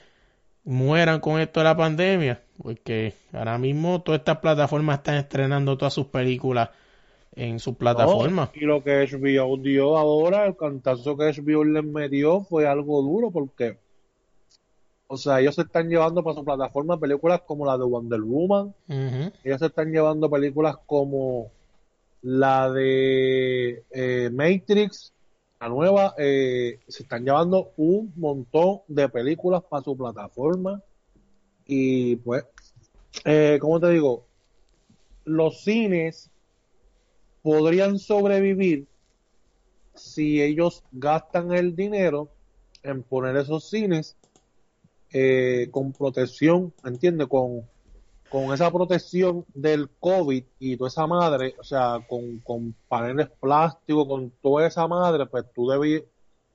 mueran 0.63 1.19
con 1.19 1.39
esto 1.39 1.59
de 1.59 1.65
la 1.65 1.77
pandemia? 1.77 2.41
Porque 2.61 3.13
ahora 3.31 3.57
mismo 3.57 4.01
todas 4.01 4.19
estas 4.19 4.39
plataformas 4.39 4.99
están 4.99 5.15
estrenando 5.15 5.77
todas 5.77 5.93
sus 5.93 6.07
películas 6.07 6.69
en 7.35 7.59
su 7.59 7.75
plataforma. 7.75 8.51
y 8.53 8.61
lo 8.61 8.83
que 8.83 9.07
HBO 9.07 9.57
dio 9.57 9.97
ahora, 9.97 10.45
el 10.45 10.57
cantazo 10.57 11.15
que 11.15 11.31
HBO 11.31 11.63
les 11.63 11.83
metió 11.83 12.41
fue 12.41 12.67
algo 12.67 13.01
duro 13.01 13.31
porque, 13.31 13.77
o 15.07 15.15
sea, 15.15 15.39
ellos 15.39 15.55
se 15.55 15.61
están 15.61 15.89
llevando 15.89 16.23
para 16.23 16.35
su 16.35 16.43
plataforma 16.43 16.99
películas 16.99 17.41
como 17.45 17.65
la 17.65 17.77
de 17.77 17.85
Wonder 17.85 18.21
Woman, 18.21 18.73
ellos 19.43 19.59
se 19.59 19.67
están 19.67 19.91
llevando 19.91 20.29
películas 20.29 20.75
como 20.85 21.51
la 22.21 22.69
de 22.71 23.83
eh, 23.91 24.29
Matrix, 24.31 25.13
nueva, 25.67 26.13
eh, 26.17 26.79
se 26.87 27.03
están 27.03 27.25
llevando 27.25 27.73
un 27.75 28.13
montón 28.15 28.81
de 28.87 29.09
películas 29.09 29.63
para 29.69 29.83
su 29.83 29.97
plataforma. 29.97 30.81
Y 31.65 32.15
pues, 32.17 32.45
eh, 33.25 33.57
como 33.59 33.79
te 33.79 33.89
digo, 33.89 34.25
los 35.25 35.61
cines 35.63 36.29
podrían 37.41 37.99
sobrevivir 37.99 38.87
si 39.95 40.41
ellos 40.41 40.83
gastan 40.91 41.51
el 41.51 41.75
dinero 41.75 42.29
en 42.83 43.03
poner 43.03 43.35
esos 43.35 43.69
cines 43.69 44.15
eh, 45.11 45.67
con 45.71 45.91
protección, 45.91 46.73
¿entiendes? 46.85 47.27
Con, 47.27 47.67
con 48.29 48.53
esa 48.53 48.71
protección 48.71 49.45
del 49.53 49.89
COVID 49.99 50.43
y 50.59 50.77
toda 50.77 50.87
esa 50.87 51.07
madre, 51.07 51.55
o 51.59 51.63
sea, 51.63 51.99
con, 52.07 52.39
con 52.39 52.75
paneles 52.87 53.27
plásticos, 53.39 54.07
con 54.07 54.31
toda 54.41 54.67
esa 54.67 54.87
madre, 54.87 55.25
pues 55.25 55.45
tú 55.53 55.67
debes, 55.67 56.03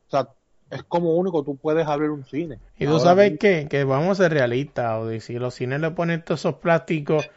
o 0.07 0.11
sea, 0.11 0.29
es 0.71 0.83
como 0.85 1.15
único, 1.15 1.43
tú 1.43 1.57
puedes 1.57 1.87
abrir 1.87 2.11
un 2.11 2.25
cine. 2.25 2.59
Y 2.79 2.87
tú 2.87 2.99
sabes 3.01 3.39
qué, 3.39 3.67
que 3.69 3.85
vamos 3.85 4.19
a 4.19 4.25
ser 4.25 4.33
realistas, 4.33 4.87
Audi, 4.87 5.21
si 5.21 5.35
los 5.35 5.55
cines 5.55 5.81
le 5.81 5.91
ponen 5.91 6.23
todos 6.25 6.41
esos 6.41 6.55
plásticos, 6.55 7.29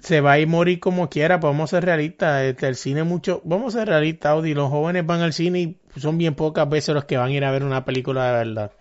se 0.00 0.20
va 0.20 0.32
a 0.32 0.38
ir 0.38 0.46
morir 0.46 0.80
como 0.80 1.08
quiera, 1.08 1.40
pues 1.40 1.50
vamos 1.50 1.72
a 1.72 1.76
ser 1.76 1.84
realistas, 1.86 2.44
este, 2.44 2.68
el 2.68 2.76
cine 2.76 3.04
mucho, 3.04 3.40
vamos 3.44 3.74
a 3.74 3.80
ser 3.80 3.88
realistas, 3.88 4.32
Audi, 4.32 4.54
los 4.54 4.70
jóvenes 4.70 5.06
van 5.06 5.22
al 5.22 5.32
cine 5.32 5.60
y 5.60 5.78
son 5.96 6.18
bien 6.18 6.34
pocas 6.34 6.68
veces 6.68 6.94
los 6.94 7.04
que 7.04 7.16
van 7.16 7.30
a 7.30 7.32
ir 7.32 7.44
a 7.44 7.50
ver 7.50 7.64
una 7.64 7.84
película 7.84 8.26
de 8.26 8.32
verdad. 8.32 8.72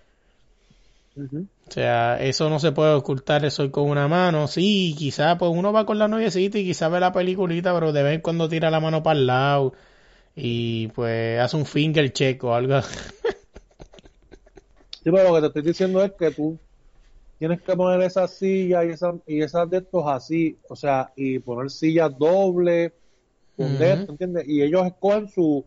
O 1.70 1.74
sea, 1.74 2.18
eso 2.22 2.49
no 2.49 2.59
se 2.59 2.72
puede 2.72 2.93
ocultar, 2.93 3.43
eso 3.43 3.70
con 3.72 3.89
una 3.89 4.07
mano. 4.07 4.47
Sí, 4.47 4.95
quizás 4.97 5.38
pues 5.38 5.51
uno 5.53 5.74
va 5.74 5.86
con 5.86 5.99
la 5.99 6.07
noviecita 6.07 6.57
y 6.57 6.65
quizás 6.65 6.89
ve 6.91 6.99
la 6.99 7.11
peliculita, 7.11 7.74
pero 7.74 7.91
de 7.91 8.03
vez 8.03 8.15
en 8.15 8.22
cuando 8.22 8.47
tira 8.47 8.72
la 8.72 8.80
mano 8.80 9.03
para 9.03 9.20
el 9.20 9.28
lado 9.28 9.74
y 10.36 10.88
pues 10.89 11.39
hace 11.39 11.57
un 11.57 11.65
finger 11.65 12.13
check 12.13 12.43
o 12.43 12.53
algo. 12.53 12.82
sí, 14.91 15.03
pero 15.03 15.24
lo 15.24 15.36
que 15.36 15.41
te 15.41 15.47
estoy 15.47 15.61
diciendo 15.63 16.03
es 16.03 16.13
que 16.18 16.32
tú 16.32 16.57
tienes 17.38 17.61
que 17.61 17.76
poner 17.76 18.01
esas 18.01 18.38
sillas 18.38 18.86
y 18.86 18.89
esas, 18.89 19.15
y 19.26 19.41
esas 19.41 19.70
de 19.70 19.78
estos 19.80 20.03
así, 20.07 20.57
o 20.70 20.76
sea, 20.76 21.11
y 21.15 21.39
poner 21.39 21.70
sillas 21.70 22.18
doble, 22.18 22.93
¿entiendes? 23.57 24.47
Y 24.47 24.61
ellos 24.61 24.86
escogen 24.86 25.28
su, 25.28 25.65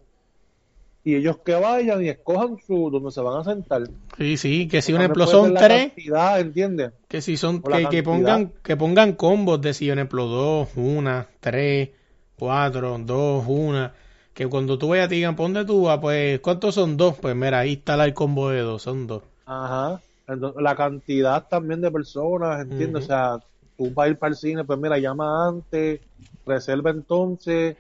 y 1.03 1.15
ellos 1.15 1.39
que 1.39 1.55
vayan 1.55 2.05
y 2.05 2.09
escojan 2.09 2.59
su 2.67 2.91
donde 2.91 3.11
se 3.11 3.21
van 3.21 3.41
a 3.41 3.45
sentar. 3.45 3.83
Sí, 4.19 4.37
sí, 4.37 4.69
que 4.69 4.83
si 4.83 4.93
un 4.93 5.01
ejemplo 5.01 5.27
son 5.27 5.55
tres, 5.55 5.93
¿entiendes? 6.37 6.93
Que 7.09 7.23
si 7.23 7.37
son 7.37 7.63
que, 7.63 7.89
que, 7.89 8.03
pongan 8.03 8.53
que 8.63 8.77
pongan 8.77 9.15
combos 9.15 9.61
de 9.61 9.73
si 9.73 9.91
un 9.91 9.99
ejemplo 9.99 10.27
dos, 10.27 10.69
una, 10.77 11.27
tres, 11.41 11.91
cuatro, 12.37 12.99
dos, 12.99 13.45
una, 13.47 13.95
que 14.35 14.47
cuando 14.47 14.79
tú 14.79 14.89
vayas 14.89 15.09
te 15.09 15.15
digan, 15.15 15.37
ponte 15.37 15.65
tú, 15.65 15.89
pues 16.01 16.41
¿cuántos 16.41 16.75
son 16.75 16.97
dos? 16.97 17.17
Pues 17.19 17.35
mira, 17.35 17.61
ahí 17.61 17.75
está 17.75 18.03
el 18.05 18.13
combo 18.13 18.51
de 18.51 18.61
dos, 18.61 18.83
son 18.83 19.07
dos. 19.07 19.23
Ajá. 19.47 20.01
Entonces, 20.29 20.63
la 20.63 20.77
cantidad 20.77 21.49
también 21.49 21.81
de 21.81 21.91
personas, 21.91 22.61
¿entiendes? 22.61 23.05
O 23.05 23.07
sea, 23.07 23.39
tú 23.77 23.91
vas 23.93 24.07
a 24.07 24.11
ir 24.11 24.19
para 24.19 24.31
el 24.31 24.37
cine, 24.37 24.65
pues 24.65 24.79
mira, 24.79 24.99
llama 24.99 25.49
antes, 25.49 26.01
reserva 26.47 26.91
entonces 26.91 27.77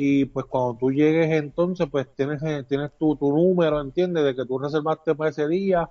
y 0.00 0.26
pues 0.26 0.46
cuando 0.46 0.78
tú 0.78 0.92
llegues 0.92 1.28
entonces 1.32 1.88
pues 1.90 2.06
tienes 2.14 2.40
eh, 2.44 2.64
tienes 2.68 2.92
tu, 2.96 3.16
tu 3.16 3.30
número 3.30 3.80
entiendes 3.80 4.24
de 4.24 4.36
que 4.36 4.46
tú 4.46 4.56
reservaste 4.56 5.16
para 5.16 5.30
ese 5.30 5.48
día 5.48 5.90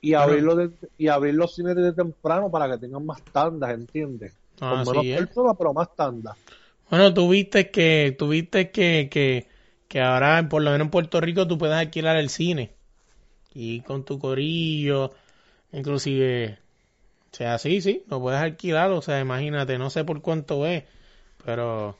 y 0.00 0.14
abrirlo 0.14 0.70
y 0.96 1.08
abrir 1.08 1.34
los 1.34 1.56
cines 1.56 1.74
desde 1.74 1.92
temprano 1.92 2.52
para 2.52 2.70
que 2.70 2.78
tengan 2.78 3.04
más 3.04 3.20
tandas 3.32 3.70
entiendes 3.70 4.32
ah, 4.60 4.84
Con 4.84 4.96
menos 4.96 5.24
personas 5.24 5.56
pero 5.58 5.74
más 5.74 5.94
tandas. 5.96 6.36
Bueno 6.88 7.12
tuviste 7.12 7.72
que 7.72 8.14
tuviste 8.16 8.70
que, 8.70 9.08
que 9.10 9.48
que 9.88 10.00
ahora 10.00 10.48
por 10.48 10.62
lo 10.62 10.70
menos 10.70 10.84
en 10.84 10.90
Puerto 10.92 11.20
Rico 11.20 11.48
tú 11.48 11.58
puedes 11.58 11.76
alquilar 11.76 12.16
el 12.16 12.28
cine 12.28 12.74
y 13.52 13.80
con 13.80 14.04
tu 14.04 14.20
corillo 14.20 15.14
inclusive 15.72 16.58
o 17.32 17.36
sea 17.36 17.58
sí 17.58 17.80
sí 17.80 18.04
lo 18.08 18.20
puedes 18.20 18.40
alquilar 18.40 18.92
o 18.92 19.02
sea 19.02 19.18
imagínate 19.18 19.78
no 19.78 19.90
sé 19.90 20.04
por 20.04 20.22
cuánto 20.22 20.64
es 20.64 20.84
pero 21.44 21.96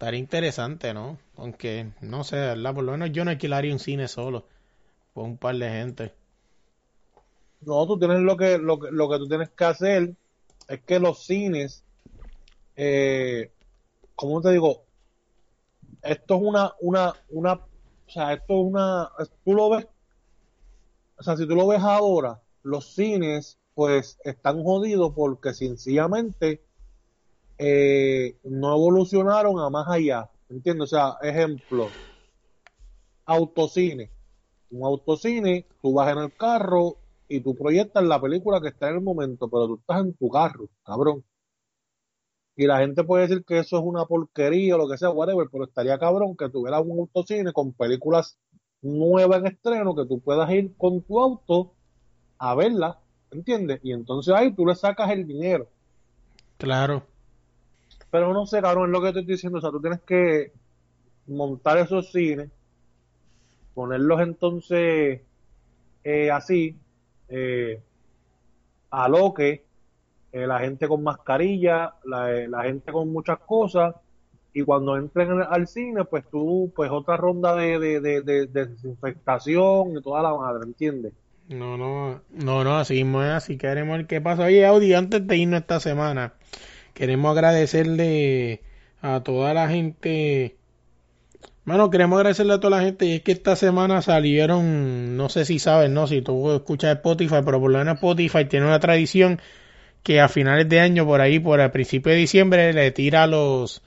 Estaría 0.00 0.18
interesante, 0.18 0.94
¿no? 0.94 1.18
Aunque, 1.36 1.92
no 2.00 2.24
sé, 2.24 2.36
¿verdad? 2.36 2.74
Por 2.74 2.84
lo 2.84 2.92
menos 2.92 3.12
yo 3.12 3.22
no 3.22 3.32
alquilaría 3.32 3.70
un 3.70 3.78
cine 3.78 4.08
solo. 4.08 4.46
Con 5.12 5.24
un 5.24 5.36
par 5.36 5.54
de 5.56 5.68
gente. 5.68 6.14
No, 7.60 7.86
tú 7.86 7.98
tienes 7.98 8.20
lo 8.20 8.34
que, 8.34 8.56
lo, 8.56 8.78
lo 8.78 9.10
que 9.10 9.18
tú 9.18 9.28
tienes 9.28 9.50
que 9.50 9.64
hacer 9.64 10.14
es 10.68 10.80
que 10.80 10.98
los 10.98 11.26
cines, 11.26 11.84
eh, 12.76 13.50
¿cómo 14.14 14.40
te 14.40 14.52
digo? 14.52 14.84
Esto 16.00 16.36
es 16.36 16.42
una, 16.44 16.72
una, 16.80 17.14
una, 17.28 17.52
o 17.52 17.60
sea, 18.10 18.32
esto 18.32 18.54
es 18.54 18.66
una, 18.70 19.10
tú 19.44 19.52
lo 19.52 19.68
ves, 19.68 19.86
o 21.18 21.22
sea, 21.22 21.36
si 21.36 21.46
tú 21.46 21.54
lo 21.54 21.66
ves 21.66 21.82
ahora, 21.82 22.40
los 22.62 22.94
cines, 22.94 23.58
pues, 23.74 24.18
están 24.24 24.62
jodidos 24.62 25.12
porque 25.14 25.52
sencillamente 25.52 26.62
eh, 27.62 28.38
no 28.44 28.74
evolucionaron 28.74 29.60
a 29.60 29.68
más 29.68 29.86
allá. 29.86 30.30
¿Entiendes? 30.48 30.84
O 30.84 30.96
sea, 30.96 31.16
ejemplo, 31.20 31.88
autocine. 33.26 34.10
Un 34.70 34.84
autocine, 34.84 35.66
tú 35.82 35.92
vas 35.92 36.10
en 36.10 36.18
el 36.18 36.34
carro 36.34 36.96
y 37.28 37.40
tú 37.40 37.54
proyectas 37.54 38.02
la 38.04 38.18
película 38.18 38.62
que 38.62 38.68
está 38.68 38.88
en 38.88 38.96
el 38.96 39.00
momento, 39.02 39.48
pero 39.48 39.66
tú 39.66 39.74
estás 39.76 40.00
en 40.00 40.14
tu 40.14 40.30
carro, 40.30 40.68
cabrón. 40.84 41.22
Y 42.56 42.66
la 42.66 42.78
gente 42.78 43.04
puede 43.04 43.26
decir 43.26 43.44
que 43.44 43.58
eso 43.58 43.78
es 43.78 43.84
una 43.84 44.06
porquería 44.06 44.76
o 44.76 44.78
lo 44.78 44.88
que 44.88 44.96
sea, 44.96 45.10
whatever, 45.10 45.46
pero 45.52 45.64
estaría 45.64 45.98
cabrón 45.98 46.36
que 46.36 46.48
tuvieras 46.48 46.82
un 46.84 46.98
autocine 46.98 47.52
con 47.52 47.72
películas 47.72 48.38
nuevas 48.80 49.40
en 49.40 49.48
estreno 49.48 49.94
que 49.94 50.06
tú 50.06 50.18
puedas 50.20 50.50
ir 50.50 50.74
con 50.78 51.02
tu 51.02 51.20
auto 51.20 51.72
a 52.38 52.54
verla, 52.54 52.98
¿entiendes? 53.30 53.80
Y 53.82 53.92
entonces 53.92 54.34
ahí 54.34 54.50
tú 54.54 54.64
le 54.64 54.74
sacas 54.74 55.10
el 55.10 55.26
dinero. 55.26 55.68
Claro. 56.56 57.09
Pero 58.10 58.32
no 58.32 58.46
sé, 58.46 58.60
cabrón, 58.60 58.86
es 58.86 58.92
lo 58.92 59.00
que 59.00 59.08
estoy 59.08 59.24
diciendo. 59.24 59.58
O 59.58 59.60
sea, 59.60 59.70
tú 59.70 59.80
tienes 59.80 60.00
que 60.00 60.52
montar 61.26 61.78
esos 61.78 62.10
cines, 62.10 62.50
ponerlos 63.74 64.20
entonces 64.20 65.20
eh, 66.02 66.30
así, 66.30 66.76
eh, 67.28 67.80
a 68.90 69.08
lo 69.08 69.32
que 69.34 69.64
eh, 70.32 70.46
la 70.46 70.58
gente 70.60 70.88
con 70.88 71.02
mascarilla, 71.02 71.94
la, 72.04 72.62
gente 72.62 72.92
con 72.92 73.12
muchas 73.12 73.38
cosas, 73.40 73.94
y 74.52 74.62
cuando 74.62 74.96
entren 74.96 75.42
al 75.42 75.68
cine, 75.68 76.04
pues 76.04 76.24
tú, 76.28 76.72
pues 76.74 76.90
otra 76.90 77.16
ronda 77.16 77.54
de, 77.54 77.78
de, 77.78 78.00
de, 78.00 78.46
desinfectación 78.46 79.96
y 79.96 80.02
toda 80.02 80.22
la 80.22 80.34
madre, 80.34 80.64
¿entiendes? 80.64 81.12
No, 81.48 81.76
no, 81.76 82.20
no, 82.30 82.64
no, 82.64 82.78
así 82.78 82.94
mismo 82.94 83.22
es, 83.22 83.30
así 83.30 83.58
queremos 83.58 83.98
el 83.98 84.06
que 84.06 84.20
pasa. 84.20 84.44
Oye, 84.44 84.64
Audi, 84.66 84.94
antes 84.94 85.26
de 85.26 85.36
irnos 85.36 85.60
esta 85.60 85.80
semana, 85.80 86.34
Queremos 86.94 87.32
agradecerle 87.32 88.62
a 89.02 89.22
toda 89.22 89.54
la 89.54 89.68
gente. 89.68 90.56
Bueno, 91.64 91.90
queremos 91.90 92.16
agradecerle 92.18 92.54
a 92.54 92.60
toda 92.60 92.78
la 92.78 92.84
gente. 92.84 93.06
Y 93.06 93.12
es 93.14 93.22
que 93.22 93.32
esta 93.32 93.56
semana 93.56 94.02
salieron, 94.02 95.16
no 95.16 95.28
sé 95.28 95.44
si 95.44 95.58
sabes, 95.58 95.90
no, 95.90 96.06
si 96.06 96.22
tú 96.22 96.52
escuchas 96.52 96.96
Spotify, 96.96 97.40
pero 97.44 97.60
por 97.60 97.70
lo 97.70 97.78
menos 97.78 97.96
Spotify 97.96 98.44
tiene 98.46 98.66
una 98.66 98.80
tradición 98.80 99.40
que 100.02 100.20
a 100.20 100.28
finales 100.28 100.68
de 100.68 100.80
año, 100.80 101.06
por 101.06 101.20
ahí, 101.20 101.38
por 101.38 101.60
el 101.60 101.70
principio 101.70 102.12
de 102.12 102.18
diciembre, 102.18 102.72
le 102.72 102.90
tira 102.90 103.26
los, 103.26 103.82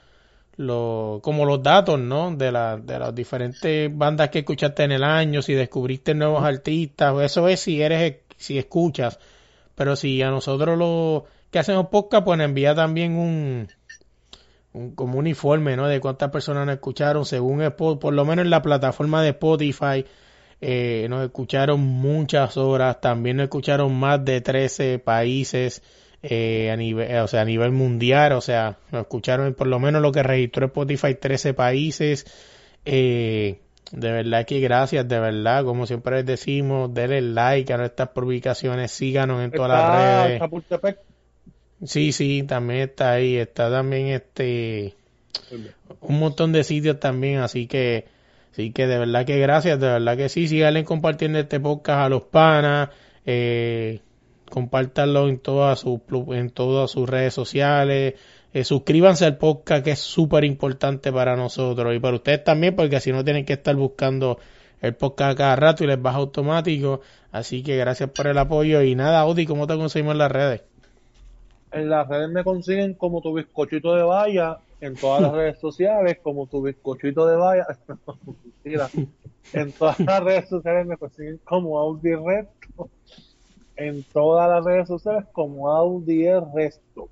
los 0.56 1.20
como 1.22 1.44
los 1.44 1.62
datos, 1.62 1.98
¿no? 1.98 2.34
De, 2.36 2.52
la, 2.52 2.76
de 2.76 2.98
las 2.98 3.14
diferentes 3.14 3.96
bandas 3.96 4.30
que 4.30 4.40
escuchaste 4.40 4.84
en 4.84 4.92
el 4.92 5.04
año, 5.04 5.42
si 5.42 5.54
descubriste 5.54 6.14
nuevos 6.14 6.44
artistas, 6.44 7.14
eso 7.22 7.48
es 7.48 7.60
si 7.60 7.82
eres, 7.82 8.16
si 8.36 8.58
escuchas. 8.58 9.18
Pero 9.74 9.96
si 9.96 10.22
a 10.22 10.30
nosotros 10.30 10.78
lo, 10.78 11.26
que 11.54 11.60
hacemos 11.60 11.86
podcast, 11.86 12.24
pues 12.24 12.40
envía 12.40 12.74
también 12.74 13.14
un, 13.14 13.68
un 14.72 14.90
como 14.96 15.20
un 15.20 15.28
informe, 15.28 15.76
¿no? 15.76 15.86
De 15.86 16.00
cuántas 16.00 16.32
personas 16.32 16.66
nos 16.66 16.74
escucharon, 16.74 17.24
según 17.24 17.62
por 17.76 18.12
lo 18.12 18.24
menos 18.24 18.44
en 18.44 18.50
la 18.50 18.60
plataforma 18.60 19.22
de 19.22 19.28
Spotify, 19.28 20.04
eh, 20.60 21.06
nos 21.08 21.24
escucharon 21.24 21.78
muchas 21.78 22.56
horas, 22.56 23.00
también 23.00 23.36
nos 23.36 23.44
escucharon 23.44 23.94
más 23.94 24.24
de 24.24 24.40
13 24.40 24.98
países 24.98 25.80
eh, 26.24 26.72
a 26.72 26.76
nivel, 26.76 27.18
o 27.18 27.28
sea, 27.28 27.42
a 27.42 27.44
nivel 27.44 27.70
mundial, 27.70 28.32
o 28.32 28.40
sea, 28.40 28.78
nos 28.90 29.02
escucharon 29.02 29.54
por 29.54 29.68
lo 29.68 29.78
menos 29.78 30.02
lo 30.02 30.10
que 30.10 30.24
registró 30.24 30.66
Spotify 30.66 31.14
13 31.14 31.54
países. 31.54 32.26
Eh, 32.84 33.60
de 33.92 34.10
verdad 34.10 34.44
que 34.44 34.58
gracias, 34.58 35.06
de 35.06 35.20
verdad, 35.20 35.64
como 35.64 35.86
siempre 35.86 36.16
les 36.16 36.26
decimos, 36.26 36.92
denle 36.92 37.22
like 37.22 37.72
a 37.72 37.76
nuestras 37.76 38.08
publicaciones, 38.08 38.90
síganos 38.90 39.40
en 39.40 39.52
todas 39.52 39.70
las 39.70 40.30
redes. 40.32 40.40
Sí, 41.84 42.12
sí, 42.12 42.42
también 42.44 42.80
está 42.80 43.12
ahí, 43.12 43.36
está 43.36 43.70
también 43.70 44.08
este 44.08 44.94
un 46.00 46.18
montón 46.18 46.52
de 46.52 46.64
sitios 46.64 47.00
también, 47.00 47.38
así 47.38 47.66
que 47.66 48.06
sí 48.52 48.72
que 48.72 48.86
de 48.86 48.98
verdad 48.98 49.26
que 49.26 49.38
gracias, 49.38 49.78
de 49.80 49.86
verdad 49.88 50.16
que 50.16 50.28
sí, 50.28 50.48
síganle 50.48 50.84
compartiendo 50.84 51.38
este 51.38 51.60
podcast 51.60 52.00
a 52.00 52.08
los 52.08 52.22
panas, 52.22 52.90
eh, 53.26 54.00
compártanlo 54.50 55.28
en 55.28 55.38
todas 55.38 55.80
sus 55.80 56.00
en 56.28 56.50
todas 56.50 56.90
sus 56.90 57.08
redes 57.08 57.34
sociales, 57.34 58.14
eh, 58.52 58.64
suscríbanse 58.64 59.26
al 59.26 59.36
podcast 59.36 59.84
que 59.84 59.92
es 59.92 59.98
súper 59.98 60.44
importante 60.44 61.12
para 61.12 61.36
nosotros 61.36 61.94
y 61.94 61.98
para 61.98 62.16
ustedes 62.16 62.44
también 62.44 62.76
porque 62.76 62.96
así 62.96 63.12
no 63.12 63.24
tienen 63.24 63.44
que 63.44 63.54
estar 63.54 63.74
buscando 63.76 64.38
el 64.80 64.94
podcast 64.94 65.38
cada 65.38 65.56
rato 65.56 65.84
y 65.84 65.86
les 65.86 66.00
baja 66.00 66.18
automático. 66.18 67.00
Así 67.32 67.62
que 67.62 67.76
gracias 67.76 68.10
por 68.10 68.26
el 68.26 68.38
apoyo. 68.38 68.82
Y 68.82 68.94
nada, 68.94 69.20
Audi, 69.20 69.46
¿cómo 69.46 69.66
te 69.66 69.76
conseguimos 69.76 70.12
en 70.12 70.18
las 70.18 70.30
redes? 70.30 70.62
En 71.74 71.90
las 71.90 72.06
redes 72.06 72.30
me 72.30 72.44
consiguen 72.44 72.94
como 72.94 73.20
tu 73.20 73.34
bizcochito 73.34 73.96
de 73.96 74.04
valla, 74.04 74.58
en 74.80 74.94
todas 74.94 75.22
las 75.22 75.32
redes 75.32 75.58
sociales 75.58 76.18
como 76.22 76.46
tu 76.46 76.62
bizcochito 76.62 77.26
de 77.26 77.36
valla. 77.36 77.66
En 79.52 79.72
todas 79.72 80.00
las 80.00 80.24
redes 80.24 80.48
sociales 80.48 80.86
me 80.86 80.96
consiguen 80.96 81.38
como 81.44 81.78
Audi 81.78 82.14
Resto. 82.14 82.88
En 83.76 84.02
todas 84.04 84.48
las 84.48 84.64
redes 84.64 84.88
sociales 84.88 85.26
como 85.32 85.70
Audi 85.70 86.26
Resto. 86.54 87.10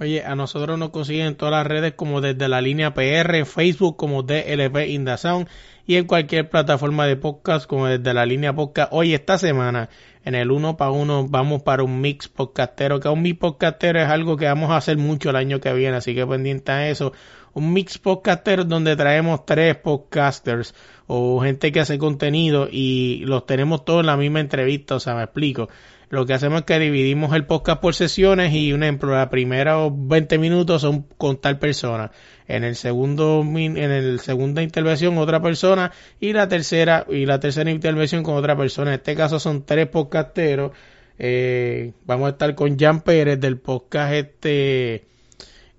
Oye, 0.00 0.22
a 0.22 0.36
nosotros 0.36 0.78
nos 0.78 0.90
consiguen 0.90 1.26
en 1.26 1.36
todas 1.36 1.52
las 1.52 1.66
redes 1.66 1.94
como 1.94 2.20
desde 2.20 2.48
la 2.48 2.60
línea 2.60 2.94
PR, 2.94 3.44
Facebook 3.46 3.96
como 3.96 4.22
DLP 4.22 4.88
Indasound 4.88 5.48
y 5.86 5.96
en 5.96 6.06
cualquier 6.06 6.50
plataforma 6.50 7.06
de 7.06 7.16
podcast 7.16 7.66
como 7.66 7.86
desde 7.86 8.12
la 8.12 8.26
línea 8.26 8.54
podcast. 8.54 8.92
Hoy 8.92 9.14
esta 9.14 9.38
semana 9.38 9.88
en 10.24 10.34
el 10.34 10.50
uno 10.50 10.76
para 10.76 10.90
uno 10.90 11.26
vamos 11.28 11.62
para 11.62 11.82
un 11.82 12.00
mix 12.00 12.28
podcastero, 12.28 13.00
que 13.00 13.08
un 13.08 13.22
mix 13.22 13.38
podcastero 13.38 14.00
es 14.00 14.08
algo 14.08 14.36
que 14.36 14.46
vamos 14.46 14.70
a 14.70 14.76
hacer 14.76 14.96
mucho 14.96 15.30
el 15.30 15.36
año 15.36 15.60
que 15.60 15.72
viene, 15.72 15.96
así 15.96 16.14
que 16.14 16.26
pendiente 16.26 16.72
a 16.72 16.88
eso. 16.88 17.12
Un 17.54 17.72
mix 17.72 17.98
podcastero 17.98 18.64
donde 18.64 18.94
traemos 18.96 19.44
tres 19.46 19.76
podcasters 19.76 20.74
o 21.06 21.40
gente 21.40 21.72
que 21.72 21.80
hace 21.80 21.98
contenido 21.98 22.68
y 22.70 23.24
los 23.24 23.46
tenemos 23.46 23.84
todos 23.84 24.00
en 24.00 24.06
la 24.06 24.16
misma 24.16 24.40
entrevista, 24.40 24.96
o 24.96 25.00
sea, 25.00 25.14
me 25.14 25.22
explico 25.22 25.68
lo 26.10 26.24
que 26.24 26.34
hacemos 26.34 26.60
es 26.60 26.64
que 26.64 26.78
dividimos 26.78 27.34
el 27.34 27.44
podcast 27.44 27.80
por 27.80 27.94
sesiones 27.94 28.52
y 28.54 28.72
un 28.72 28.82
ejemplo, 28.82 29.14
la 29.14 29.28
primera 29.28 29.76
20 29.90 30.38
minutos 30.38 30.82
son 30.82 31.02
con 31.18 31.38
tal 31.38 31.58
persona, 31.58 32.10
en 32.46 32.64
el 32.64 32.76
segundo 32.76 33.42
en 33.42 33.76
el 33.76 34.20
segunda 34.20 34.62
intervención 34.62 35.18
otra 35.18 35.42
persona 35.42 35.92
y 36.18 36.32
la 36.32 36.48
tercera 36.48 37.04
y 37.08 37.26
la 37.26 37.40
tercera 37.40 37.70
intervención 37.70 38.22
con 38.22 38.36
otra 38.36 38.56
persona. 38.56 38.90
En 38.90 39.00
este 39.00 39.14
caso 39.14 39.38
son 39.38 39.64
tres 39.64 39.88
podcasteros. 39.88 40.72
Eh, 41.18 41.92
vamos 42.06 42.28
a 42.28 42.30
estar 42.30 42.54
con 42.54 42.78
Jan 42.78 43.00
Pérez 43.00 43.40
del 43.40 43.58
podcast 43.58 44.12
este 44.12 45.04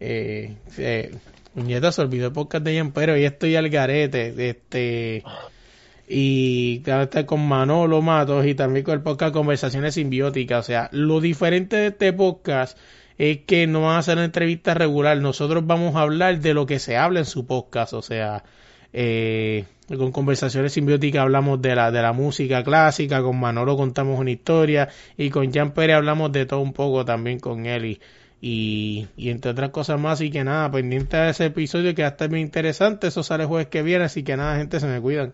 eh, 0.02 0.56
eh, 0.78 1.12
se 1.56 2.02
olvidó 2.02 2.28
el 2.28 2.34
podcast 2.34 2.64
de 2.66 2.78
Jan 2.78 2.92
Pérez 2.92 3.20
y 3.20 3.26
estoy 3.26 3.56
al 3.56 3.70
garete 3.70 4.50
este 4.50 5.24
y 6.12 6.82
estar 6.86 7.26
con 7.28 7.48
Manolo 7.48 8.02
Matos 8.02 8.46
y 8.48 8.56
también 8.56 8.84
con 8.84 8.96
el 8.96 9.02
podcast 9.02 9.32
Conversaciones 9.32 9.94
Simbióticas. 9.94 10.60
O 10.60 10.64
sea, 10.64 10.90
lo 10.92 11.22
diferente 11.22 11.76
de 11.76 11.88
este 11.88 12.14
podcast 12.14 12.78
es 13.20 13.40
que 13.46 13.68
no 13.68 13.82
van 13.82 13.98
a 13.98 14.00
hacer 14.00 14.16
una 14.16 14.26
entrevista 14.26 14.74
regular. 14.74 15.18
Nosotros 15.18 15.68
vamos 15.68 15.96
a 15.96 16.02
hablar 16.02 16.40
de 16.40 16.56
lo 16.56 16.66
que 16.66 16.80
se 16.80 16.98
habla 16.98 17.20
en 17.20 17.26
su 17.26 17.46
podcast. 17.46 17.94
O 17.94 18.02
sea, 18.02 18.44
eh, 18.92 19.66
con 19.88 20.12
Conversaciones 20.12 20.74
Simbióticas 20.74 21.22
hablamos 21.22 21.62
de 21.62 21.76
la, 21.76 21.92
de 21.92 22.02
la 22.02 22.12
música 22.12 22.64
clásica, 22.64 23.22
con 23.22 23.40
Manolo 23.40 23.78
contamos 23.78 24.20
una 24.20 24.32
historia 24.32 24.90
y 25.16 25.30
con 25.30 25.54
Jan 25.54 25.74
Pérez 25.74 25.98
hablamos 25.98 26.32
de 26.32 26.48
todo 26.48 26.62
un 26.62 26.74
poco 26.74 27.06
también 27.06 27.40
con 27.40 27.68
él. 27.68 28.00
Y, 28.42 29.08
y, 29.16 29.30
entre 29.30 29.52
otras 29.52 29.70
cosas 29.70 30.00
más, 30.00 30.22
y 30.22 30.32
que 30.32 30.44
nada, 30.44 30.72
pendiente 30.72 31.18
de 31.18 31.30
ese 31.32 31.46
episodio 31.48 31.94
que 31.94 32.02
va 32.02 32.08
a 32.08 32.12
estar 32.12 32.30
muy 32.30 32.40
interesante, 32.40 33.08
eso 33.08 33.22
sale 33.22 33.46
jueves 33.46 33.68
que 33.68 33.84
viene, 33.84 34.06
así 34.06 34.24
que 34.24 34.38
nada, 34.38 34.58
gente, 34.58 34.80
se 34.80 34.88
me 34.88 35.02
cuidan. 35.02 35.34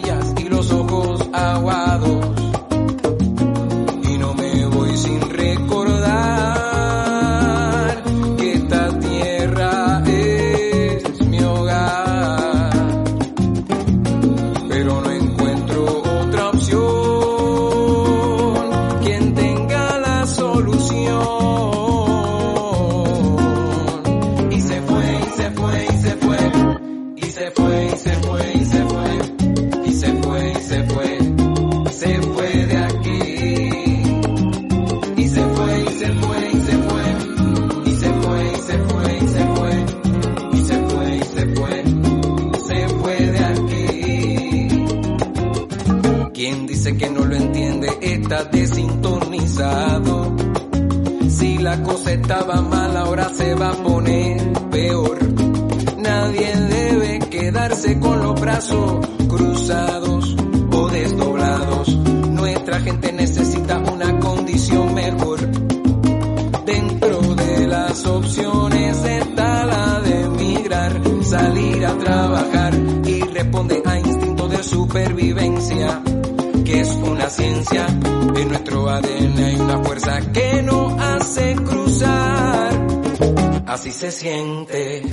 Así 84.01 84.09
se 84.09 84.19
siente, 84.19 85.03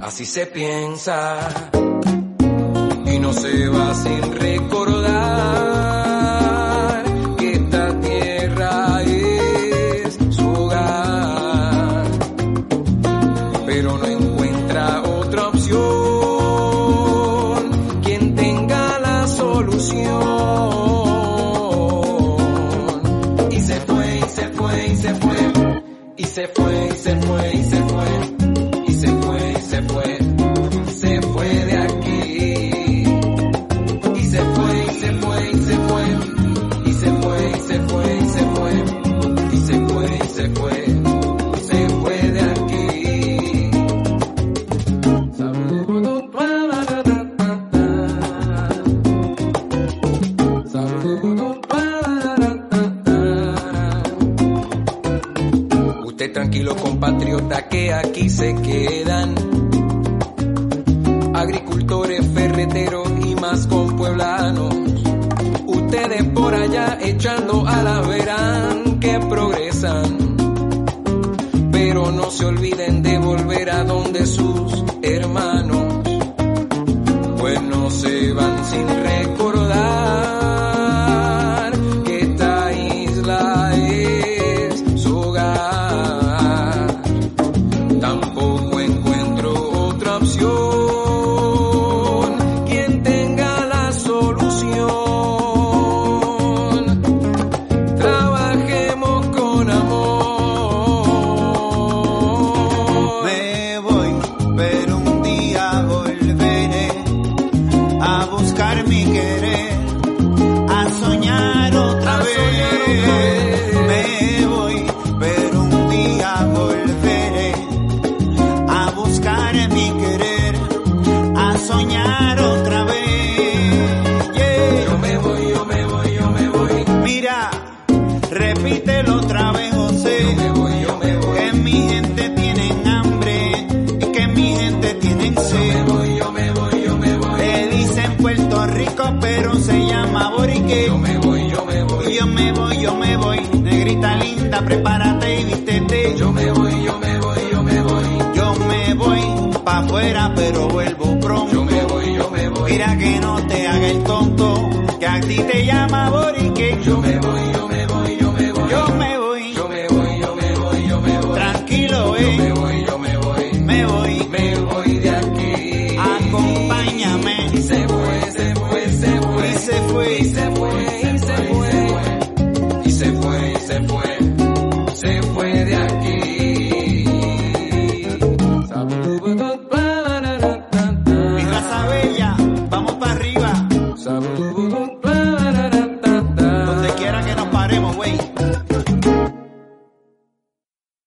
así 0.00 0.24
se 0.24 0.46
piensa. 0.46 1.70
Y 3.04 3.18
no 3.18 3.30
se 3.34 3.68
va 3.68 3.90
así 3.90 4.17